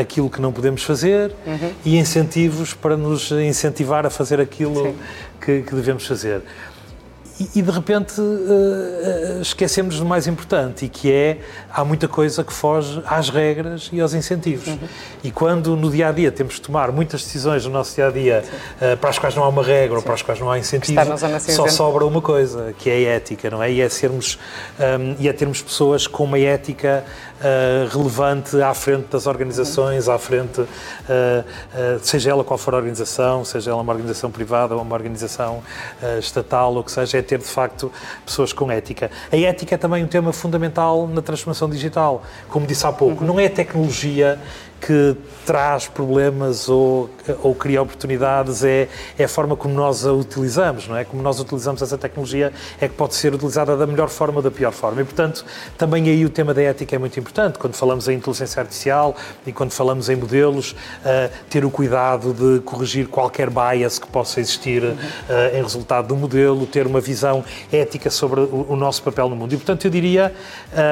aquilo 0.00 0.28
que 0.28 0.40
não 0.40 0.52
podemos 0.52 0.82
fazer 0.82 1.32
uhum. 1.46 1.72
e 1.84 1.96
incentivos 1.96 2.74
para 2.74 2.96
nos 2.96 3.30
incentivar 3.30 4.04
a 4.06 4.10
fazer 4.10 4.40
aquilo 4.40 4.94
que, 5.40 5.62
que, 5.62 5.74
devemos 5.74 6.06
fazer 6.06 6.42
e, 7.40 7.62
de 7.62 7.70
repente 7.70 8.20
uh, 8.20 9.40
esquecemos 9.40 9.98
do 9.98 10.04
mais 10.04 10.26
importante 10.26 10.84
e 10.84 10.88
que 10.88 11.12
é 11.12 11.38
há 11.70 11.84
muita 11.84 12.08
coisa 12.08 12.42
que 12.42 12.52
foge 12.52 13.00
às 13.06 13.28
regras 13.28 13.88
e 13.92 14.00
aos 14.00 14.12
incentivos. 14.12 14.66
Uhum. 14.66 14.78
e 15.22 15.30
quando 15.30 15.76
no 15.76 15.90
dia 15.90 16.08
a 16.08 16.12
dia 16.12 16.32
temos 16.32 16.54
de 16.54 16.62
tomar 16.62 16.90
muitas 16.90 17.22
decisões 17.22 17.64
no 17.64 17.70
nosso 17.70 17.94
dia 17.94 18.08
a 18.08 18.10
dia 18.10 18.44
uh, 18.80 18.96
para 18.96 19.10
as 19.10 19.18
quais 19.18 19.34
não 19.34 19.44
há 19.44 19.48
uma 19.48 19.62
regra 19.62 19.90
Sim. 19.90 19.96
ou 19.96 20.02
para 20.02 20.14
as 20.14 20.22
quais 20.22 20.40
não 20.40 20.50
há 20.50 20.58
incentivo 20.58 21.00
só 21.52 21.68
sobra 21.68 22.04
uma 22.04 22.20
coisa 22.20 22.74
que 22.78 22.90
é 22.90 22.94
a 22.94 23.16
ética 23.16 23.50
não 23.50 23.62
é? 23.62 23.70
E 23.70 23.80
é 23.80 23.88
sermos 23.88 24.38
um, 24.78 25.16
e 25.18 25.28
é 25.28 25.32
termos 25.32 25.62
pessoas 25.62 26.06
com 26.06 26.24
uma 26.24 26.38
ética 26.38 27.04
uh, 27.38 27.96
relevante 27.96 28.60
à 28.60 28.74
frente 28.74 29.06
das 29.10 29.26
organizações, 29.26 30.08
à 30.08 30.18
frente, 30.18 30.64
seja 32.02 32.30
ela 32.30 32.44
qual 32.44 32.58
for 32.58 32.74
a 32.74 32.76
organização, 32.76 33.44
seja 33.44 33.70
ela 33.70 33.80
uma 33.80 33.92
organização 33.92 34.30
privada 34.30 34.74
ou 34.74 34.82
uma 34.82 34.94
organização 34.94 35.62
estatal, 36.18 36.74
ou 36.74 36.84
que 36.84 36.90
seja, 36.92 37.18
é 37.18 37.22
ter 37.28 37.38
de 37.38 37.44
facto 37.44 37.92
pessoas 38.24 38.52
com 38.52 38.70
ética. 38.70 39.10
A 39.30 39.36
ética 39.36 39.74
é 39.74 39.78
também 39.78 40.02
um 40.02 40.06
tema 40.06 40.32
fundamental 40.32 41.06
na 41.06 41.22
transformação 41.22 41.68
digital. 41.68 42.22
Como 42.48 42.66
disse 42.66 42.86
há 42.86 42.92
pouco, 42.92 43.20
uhum. 43.20 43.26
não 43.26 43.40
é 43.40 43.46
a 43.46 43.50
tecnologia 43.50 44.40
que 44.80 45.16
traz 45.44 45.88
problemas 45.88 46.68
ou, 46.68 47.10
ou 47.42 47.54
cria 47.54 47.82
oportunidades 47.82 48.62
é, 48.62 48.88
é 49.18 49.24
a 49.24 49.28
forma 49.28 49.56
como 49.56 49.74
nós 49.74 50.06
a 50.06 50.12
utilizamos, 50.12 50.86
não 50.86 50.96
é? 50.96 51.04
Como 51.04 51.22
nós 51.22 51.40
utilizamos 51.40 51.82
essa 51.82 51.98
tecnologia 51.98 52.52
é 52.80 52.88
que 52.88 52.94
pode 52.94 53.14
ser 53.14 53.34
utilizada 53.34 53.76
da 53.76 53.86
melhor 53.86 54.08
forma 54.08 54.36
ou 54.36 54.42
da 54.42 54.50
pior 54.50 54.72
forma. 54.72 55.00
E, 55.00 55.04
portanto, 55.04 55.44
também 55.76 56.08
aí 56.08 56.24
o 56.24 56.30
tema 56.30 56.54
da 56.54 56.62
ética 56.62 56.94
é 56.94 56.98
muito 56.98 57.18
importante. 57.18 57.58
Quando 57.58 57.74
falamos 57.74 58.08
em 58.08 58.16
inteligência 58.16 58.60
artificial 58.60 59.16
e 59.46 59.52
quando 59.52 59.72
falamos 59.72 60.08
em 60.08 60.16
modelos, 60.16 60.72
uh, 60.72 61.30
ter 61.48 61.64
o 61.64 61.70
cuidado 61.70 62.32
de 62.32 62.60
corrigir 62.60 63.08
qualquer 63.08 63.50
bias 63.50 63.98
que 63.98 64.06
possa 64.06 64.40
existir 64.40 64.82
uh, 64.82 64.96
em 65.52 65.62
resultado 65.62 66.08
do 66.08 66.16
modelo, 66.16 66.66
ter 66.66 66.86
uma 66.86 67.00
visão 67.00 67.44
ética 67.72 68.10
sobre 68.10 68.40
o, 68.40 68.66
o 68.70 68.76
nosso 68.76 69.02
papel 69.02 69.28
no 69.28 69.36
mundo. 69.36 69.54
E, 69.54 69.56
portanto, 69.56 69.86
eu 69.86 69.90
diria 69.90 70.32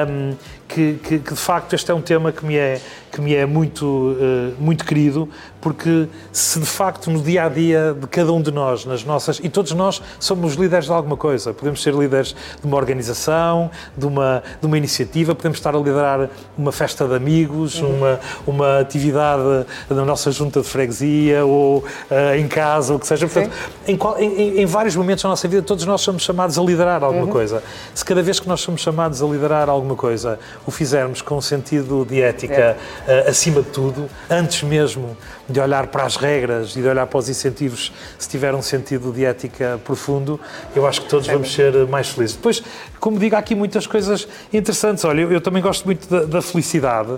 um, 0.09 0.35
que, 0.67 0.99
que, 1.03 1.19
que, 1.19 1.33
de 1.33 1.39
facto 1.39 1.73
este 1.73 1.91
é 1.91 1.93
um 1.93 2.01
tema 2.01 2.31
que 2.31 2.45
me 2.45 2.55
é, 2.55 2.81
que 3.11 3.21
me 3.21 3.33
é 3.33 3.45
muito, 3.45 3.85
uh, 3.85 4.61
muito 4.61 4.85
querido, 4.85 5.29
porque 5.61 6.07
se 6.31 6.59
de 6.59 6.65
facto 6.65 7.09
no 7.09 7.21
dia 7.21 7.45
a 7.45 7.49
dia 7.49 7.95
de 7.99 8.07
cada 8.07 8.31
um 8.31 8.41
de 8.41 8.51
nós, 8.51 8.85
nas 8.85 9.03
nossas. 9.03 9.39
e 9.43 9.49
todos 9.49 9.71
nós 9.71 10.01
somos 10.19 10.53
líderes 10.53 10.85
de 10.85 10.91
alguma 10.91 11.17
coisa, 11.17 11.53
podemos 11.53 11.81
ser 11.81 11.93
líderes 11.93 12.35
de 12.59 12.67
uma 12.67 12.77
organização, 12.77 13.69
de 13.95 14.05
uma, 14.05 14.43
de 14.59 14.65
uma 14.65 14.77
iniciativa, 14.77 15.33
podemos 15.33 15.57
estar 15.57 15.75
a 15.75 15.77
liderar 15.77 16.29
uma 16.57 16.71
festa 16.71 17.07
de 17.07 17.15
amigos, 17.15 17.81
uhum. 17.81 17.97
uma, 17.97 18.19
uma 18.45 18.79
atividade 18.79 19.65
na 19.89 20.05
nossa 20.05 20.31
junta 20.31 20.61
de 20.61 20.67
freguesia 20.67 21.45
ou 21.45 21.79
uh, 21.79 22.35
em 22.37 22.47
casa, 22.47 22.93
o 22.95 22.99
que 22.99 23.07
seja. 23.07 23.27
Portanto, 23.27 23.53
em, 23.87 23.97
em, 24.23 24.61
em, 24.61 24.65
vários 24.65 24.95
momentos 24.95 25.23
da 25.23 25.29
nossa 25.29 25.47
vida, 25.47 25.61
todos 25.61 25.85
nós 25.85 26.01
somos 26.01 26.23
chamados 26.23 26.57
a 26.57 26.61
liderar 26.61 27.03
alguma 27.03 27.25
uhum. 27.25 27.31
coisa. 27.31 27.63
Se 27.93 28.05
cada 28.05 28.21
vez 28.21 28.39
que 28.39 28.47
nós 28.47 28.61
somos 28.61 28.81
chamados 28.81 29.21
a 29.21 29.25
liderar 29.25 29.69
alguma 29.69 29.95
coisa, 29.95 30.39
o 30.65 30.71
fizermos 30.71 31.21
com 31.21 31.37
um 31.37 31.41
sentido 31.41 32.05
de 32.05 32.21
ética 32.21 32.77
é. 33.07 33.25
uh, 33.25 33.29
acima 33.29 33.61
de 33.61 33.69
tudo, 33.69 34.09
antes 34.29 34.63
mesmo 34.63 35.17
de 35.49 35.59
olhar 35.59 35.87
para 35.87 36.03
as 36.03 36.15
regras 36.17 36.75
e 36.75 36.81
de 36.81 36.87
olhar 36.87 37.07
para 37.07 37.17
os 37.17 37.29
incentivos, 37.29 37.91
se 38.19 38.27
tiver 38.27 38.53
um 38.53 38.61
sentido 38.61 39.11
de 39.11 39.23
ética 39.23 39.79
profundo, 39.83 40.39
eu 40.75 40.85
acho 40.85 41.01
que 41.01 41.09
todos 41.09 41.27
vamos 41.27 41.53
ser 41.53 41.87
mais 41.87 42.09
felizes. 42.09 42.35
Depois, 42.35 42.61
como 42.99 43.17
digo, 43.17 43.35
há 43.35 43.39
aqui 43.39 43.55
muitas 43.55 43.87
coisas 43.87 44.27
interessantes. 44.51 45.05
Olha, 45.05 45.21
eu, 45.21 45.31
eu 45.31 45.41
também 45.41 45.61
gosto 45.61 45.85
muito 45.85 46.07
da, 46.09 46.25
da 46.25 46.41
felicidade, 46.41 47.17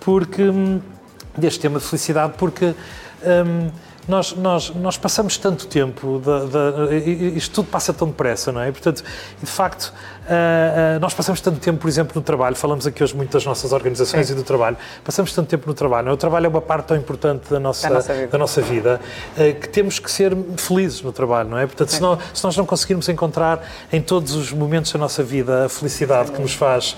porque 0.00 0.42
hum, 0.42 0.80
deste 1.36 1.60
tema 1.60 1.78
de 1.78 1.84
felicidade, 1.84 2.34
porque 2.38 2.66
hum, 2.66 3.70
nós, 4.08 4.32
nós, 4.34 4.70
nós 4.70 4.96
passamos 4.96 5.36
tanto 5.36 5.66
tempo, 5.66 6.22
de, 6.22 7.36
isto 7.36 7.56
tudo 7.56 7.68
passa 7.68 7.92
tão 7.92 8.08
depressa, 8.08 8.52
não 8.52 8.60
é? 8.60 8.70
Portanto, 8.70 9.02
de 9.40 9.46
facto, 9.46 9.92
Uh, 10.26 10.96
uh, 10.96 11.00
nós 11.00 11.14
passamos 11.14 11.40
tanto 11.40 11.60
tempo, 11.60 11.78
por 11.78 11.88
exemplo, 11.88 12.12
no 12.16 12.20
trabalho, 12.20 12.56
falamos 12.56 12.84
aqui 12.84 13.02
hoje 13.02 13.14
muito 13.14 13.30
das 13.30 13.46
nossas 13.46 13.72
organizações 13.72 14.26
Sim. 14.26 14.32
e 14.32 14.36
do 14.36 14.42
trabalho, 14.42 14.76
passamos 15.04 15.32
tanto 15.32 15.48
tempo 15.48 15.68
no 15.68 15.74
trabalho. 15.74 16.08
É? 16.08 16.12
O 16.12 16.16
trabalho 16.16 16.46
é 16.46 16.48
uma 16.48 16.60
parte 16.60 16.86
tão 16.86 16.96
importante 16.96 17.48
da 17.48 17.60
nossa, 17.60 17.88
nossa 17.88 18.12
vida, 18.12 18.26
da 18.26 18.38
nossa 18.38 18.60
vida 18.60 19.00
uh, 19.36 19.60
que 19.60 19.68
temos 19.68 20.00
que 20.00 20.10
ser 20.10 20.36
felizes 20.56 21.00
no 21.00 21.12
trabalho, 21.12 21.48
não 21.48 21.58
é? 21.58 21.66
Portanto, 21.66 21.90
se, 21.90 22.00
não, 22.02 22.18
se, 22.34 22.42
nós 22.42 22.56
não 22.56 22.66
conseguirmos 22.66 23.08
encontrar 23.08 23.64
em 23.92 24.00
todos 24.00 24.34
os 24.34 24.52
momentos 24.52 24.92
da 24.92 24.98
nossa 24.98 25.22
vida 25.22 25.66
a 25.66 25.68
felicidade 25.68 26.28
Sim. 26.28 26.34
que 26.34 26.42
nos 26.42 26.54
faz, 26.54 26.96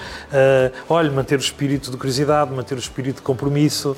olha, 0.89 1.11
manter 1.11 1.37
o 1.37 1.43
espírito 1.43 1.91
de 1.91 1.97
curiosidade, 1.97 2.51
manter 2.53 2.77
o 2.77 2.79
espírito 2.79 3.17
de 3.17 3.23
compromisso, 3.23 3.97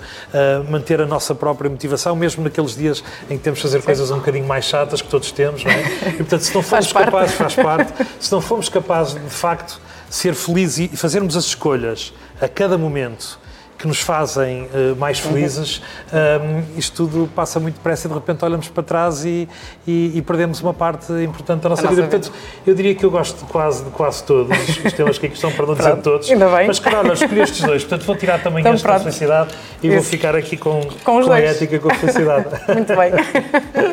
manter 0.68 1.00
a 1.00 1.06
nossa 1.06 1.34
própria 1.34 1.70
motivação, 1.70 2.16
mesmo 2.16 2.42
naqueles 2.42 2.74
dias 2.74 3.02
em 3.28 3.36
que 3.36 3.44
temos 3.44 3.58
de 3.58 3.62
fazer 3.62 3.80
Sim. 3.80 3.86
coisas 3.86 4.10
um 4.10 4.16
bocadinho 4.18 4.46
mais 4.46 4.64
chatas 4.64 5.00
que 5.00 5.08
todos 5.08 5.30
temos, 5.30 5.64
não 5.64 5.70
é? 5.70 5.82
E, 6.08 6.16
portanto, 6.16 6.40
se 6.40 6.54
não 6.54 6.62
formos 6.62 6.90
faz 6.90 7.04
capazes, 7.04 7.34
faz 7.34 7.54
parte, 7.54 7.92
se 8.18 8.32
não 8.32 8.40
formos 8.40 8.68
capazes 8.68 9.19
de 9.24 9.34
facto 9.34 9.80
ser 10.08 10.34
felizes 10.34 10.90
e 10.92 10.96
fazermos 10.96 11.36
as 11.36 11.44
escolhas 11.44 12.12
a 12.40 12.48
cada 12.48 12.76
momento 12.76 13.38
que 13.80 13.88
nos 13.88 14.00
fazem 14.00 14.64
uh, 14.64 14.94
mais 14.96 15.18
felizes, 15.18 15.80
um, 16.12 16.78
isto 16.78 16.94
tudo 17.08 17.30
passa 17.34 17.58
muito 17.58 17.76
depressa 17.76 18.06
e 18.06 18.10
de 18.10 18.14
repente 18.14 18.44
olhamos 18.44 18.68
para 18.68 18.82
trás 18.82 19.24
e, 19.24 19.48
e, 19.86 20.18
e 20.18 20.22
perdemos 20.22 20.60
uma 20.60 20.74
parte 20.74 21.10
importante 21.24 21.62
da 21.62 21.70
nossa, 21.70 21.88
vida. 21.88 22.02
Nossa 22.02 22.18
Portanto, 22.18 22.32
eu 22.66 22.74
diria 22.74 22.94
que 22.94 23.04
eu 23.04 23.10
gosto 23.10 23.38
de 23.38 23.50
quase, 23.50 23.82
de 23.82 23.90
quase 23.90 24.22
todos 24.24 24.54
os 24.84 24.92
temas 24.92 25.16
que 25.16 25.26
aqui 25.26 25.34
estão, 25.34 25.50
para 25.50 25.64
não 25.64 25.74
dizer 25.74 25.96
todos. 26.02 26.30
Ainda 26.30 26.48
bem. 26.54 26.66
Mas 26.66 26.78
claro, 26.78 27.08
olha, 27.08 27.14
escolhi 27.14 27.40
estes 27.40 27.62
dois, 27.62 27.82
portanto 27.82 28.04
vou 28.04 28.16
tirar 28.16 28.42
também 28.42 28.60
então, 28.60 28.74
esta 28.74 29.00
felicidade 29.00 29.54
e 29.82 29.86
Isso. 29.86 29.96
vou 29.96 30.04
ficar 30.04 30.36
aqui 30.36 30.58
com, 30.58 30.82
com, 31.02 31.22
com 31.22 31.32
a 31.32 31.40
ética, 31.40 31.78
com 31.78 31.90
a 31.90 31.94
felicidade. 31.94 32.48
muito 32.68 32.94
bem. 32.94 33.12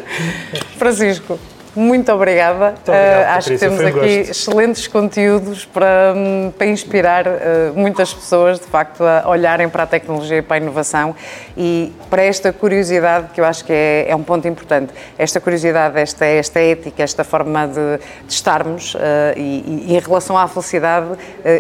Francisco. 0.78 1.40
Muito 1.78 2.12
obrigada. 2.12 2.72
Muito 2.72 2.90
obrigado, 2.90 3.24
uh, 3.24 3.38
acho 3.38 3.50
que 3.52 3.58
temos 3.60 3.80
aqui 3.80 3.92
gosto. 3.92 4.32
excelentes 4.32 4.88
conteúdos 4.88 5.64
para, 5.64 6.12
hum, 6.16 6.52
para 6.58 6.66
inspirar 6.66 7.28
uh, 7.28 7.32
muitas 7.76 8.12
pessoas, 8.12 8.60
de 8.60 8.66
facto, 8.66 9.04
a 9.04 9.30
olharem 9.30 9.70
para 9.70 9.84
a 9.84 9.86
tecnologia 9.86 10.40
e 10.40 10.42
para 10.42 10.56
a 10.56 10.60
inovação 10.60 11.16
e 11.56 11.94
para 12.10 12.24
esta 12.24 12.52
curiosidade, 12.52 13.28
que 13.32 13.40
eu 13.40 13.46
acho 13.46 13.64
que 13.64 13.72
é, 13.72 14.08
é 14.10 14.16
um 14.16 14.24
ponto 14.24 14.48
importante. 14.48 14.92
Esta 15.20 15.40
curiosidade, 15.40 16.00
esta, 16.00 16.26
esta 16.26 16.60
ética, 16.60 17.04
esta 17.04 17.24
forma 17.24 17.68
de, 17.68 17.98
de 18.26 18.34
estarmos 18.34 18.96
uh, 18.96 19.00
e, 19.36 19.86
e, 19.88 19.96
em 19.96 20.00
relação 20.00 20.36
à 20.36 20.48
felicidade, 20.48 21.10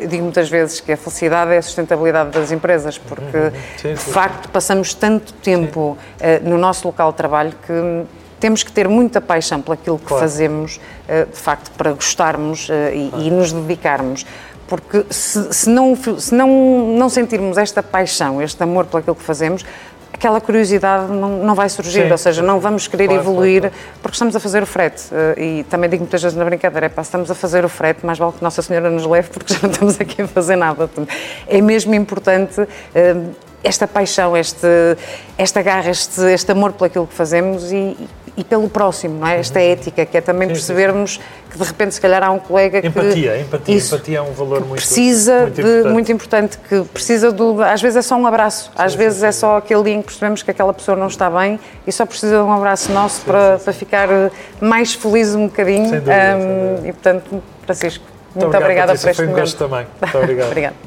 digo 0.10 0.23
muitas 0.23 0.49
vezes 0.49 0.80
que 0.80 0.93
a 0.93 0.97
felicidade 0.97 1.53
é 1.53 1.58
a 1.58 1.62
sustentabilidade 1.62 2.32
das 2.32 2.51
empresas, 2.51 2.97
porque, 2.97 3.38
uhum. 3.38 3.51
sim, 3.77 3.89
sim, 3.89 3.93
de 3.93 3.99
facto, 3.99 4.49
passamos 4.49 4.95
tanto 4.95 5.32
tempo 5.34 5.95
no 6.41 6.58
nosso 6.58 6.88
local 6.88 7.12
de 7.12 7.17
trabalho 7.17 7.53
que 7.65 8.06
temos 8.39 8.63
que 8.63 8.71
ter 8.71 8.88
muita 8.88 9.19
paixão 9.19 9.62
por 9.62 9.73
aquilo 9.73 9.97
que 9.97 10.06
claro. 10.06 10.21
fazemos, 10.21 10.80
eh, 11.08 11.26
de 11.26 11.38
facto, 11.38 11.71
para 11.71 11.91
gostarmos 11.93 12.69
eh, 12.69 12.95
e, 12.95 13.10
claro. 13.10 13.26
e 13.26 13.32
nos 13.32 13.52
dedicarmos. 13.52 14.26
Porque 14.67 15.06
se, 15.10 15.54
se, 15.54 15.69
não, 15.69 15.95
se 15.95 16.36
não, 16.36 16.95
não 16.97 17.10
sentirmos 17.10 17.58
esta 17.58 17.82
paixão, 17.82 18.41
este 18.41 18.62
amor 18.62 18.86
por 18.86 19.00
aquilo 19.00 19.15
que 19.15 19.23
fazemos, 19.23 19.65
aquela 20.13 20.41
curiosidade 20.41 21.12
não, 21.12 21.43
não 21.43 21.56
vai 21.56 21.69
surgir, 21.69 22.06
Sim. 22.06 22.12
ou 22.12 22.17
seja, 22.17 22.41
não 22.41 22.60
vamos 22.60 22.86
querer 22.88 23.08
claro, 23.08 23.21
evoluir 23.21 23.62
claro, 23.62 23.76
claro. 23.76 24.00
porque 24.02 24.15
estamos 24.15 24.36
a 24.36 24.39
fazer 24.39 24.62
o 24.62 24.65
frete. 24.65 25.04
Eh, 25.12 25.60
e 25.60 25.63
também 25.63 25.89
digo 25.89 26.04
muitas 26.04 26.21
vezes 26.21 26.38
na 26.38 26.43
brincadeira, 26.43 26.88
é 26.88 26.89
pá, 26.89 27.02
estamos 27.02 27.32
a 27.32 27.36
fazer 27.36 27.63
o 27.63 27.69
frete, 27.69 28.06
mais 28.06 28.19
vale 28.19 28.34
que 28.34 28.43
Nossa 28.43 28.62
Senhora 28.62 28.89
nos 28.89 29.06
leve 29.06 29.30
porque 29.30 29.54
já 29.54 29.60
não 29.63 29.71
estamos 29.71 30.00
aqui 30.02 30.21
a 30.21 30.28
fazer 30.28 30.58
nada. 30.58 30.89
É 31.47 31.62
mesmo 31.62 31.95
importante 31.95 32.67
esta 33.63 33.88
paixão, 33.88 34.36
este, 34.36 34.67
esta 35.38 35.62
garra, 35.62 35.89
este, 35.89 36.21
este 36.32 36.52
amor 36.52 36.73
por 36.73 36.86
aquilo 36.86 37.08
que 37.08 37.13
fazemos 37.13 37.71
e, 37.71 37.97
e 38.38 38.43
pelo 38.43 38.69
próximo, 38.69 39.19
não 39.19 39.28
é? 39.28 39.39
Esta 39.39 39.60
uhum. 39.60 39.65
ética, 39.65 40.06
que 40.06 40.15
é 40.15 40.21
também 40.21 40.47
sim, 40.47 40.54
percebermos 40.54 41.13
sim. 41.15 41.21
que 41.50 41.58
de 41.58 41.63
repente 41.63 41.95
se 41.95 42.00
calhar 42.00 42.23
há 42.23 42.30
um 42.30 42.38
colega 42.38 42.80
que... 42.80 42.88
Empatia, 42.88 43.41
empatia, 43.41 43.76
isso, 43.76 43.95
empatia 43.95 44.19
é 44.19 44.21
um 44.21 44.32
valor 44.32 44.60
muito 44.60 44.76
precisa 44.76 45.41
muito 45.41 45.56
de, 45.56 45.62
importante. 45.62 45.91
muito 45.91 46.12
importante, 46.12 46.58
que 46.69 46.82
precisa 46.93 47.32
do... 47.32 47.63
Às 47.63 47.82
vezes 47.82 47.97
é 47.97 48.02
só 48.04 48.15
um 48.15 48.28
abraço, 48.28 48.71
às 48.76 48.91
sim, 48.91 48.97
vezes 49.00 49.23
é 49.23 49.32
só 49.32 49.58
aquele 49.58 49.84
dia 49.84 49.93
em 49.95 50.02
que 50.02 50.08
percebemos 50.08 50.43
que 50.43 50.52
aquela 50.52 50.71
pessoa 50.71 50.95
não 50.95 51.08
está 51.08 51.32
bem 51.32 51.60
e 51.88 51.91
só 51.91 52.06
precisa 52.06 52.38
de 52.38 52.43
um 52.43 52.54
abraço 52.54 52.91
nosso 52.91 53.21
para, 53.21 53.58
para 53.58 53.73
ficar 53.73 54.08
mais 54.62 54.93
feliz 54.93 55.34
um 55.34 55.47
bocadinho. 55.47 55.89
Sem 55.89 56.00
dúvida, 56.00 56.38
um, 56.38 56.41
sem 56.41 56.76
dúvida. 56.76 56.88
E 56.88 56.93
portanto, 56.93 57.43
Francisco, 57.63 58.06
muito, 58.36 58.45
muito 58.45 58.58
obrigada 58.63 58.93
Patrícia, 58.93 59.06
por 59.06 59.10
este 59.10 59.17
foi 59.17 59.26
um 59.26 59.30
momento. 59.30 59.43
gosto 59.45 59.58
também. 59.58 59.88
Muito 60.00 60.17
obrigado. 60.17 60.47
obrigado. 60.52 60.87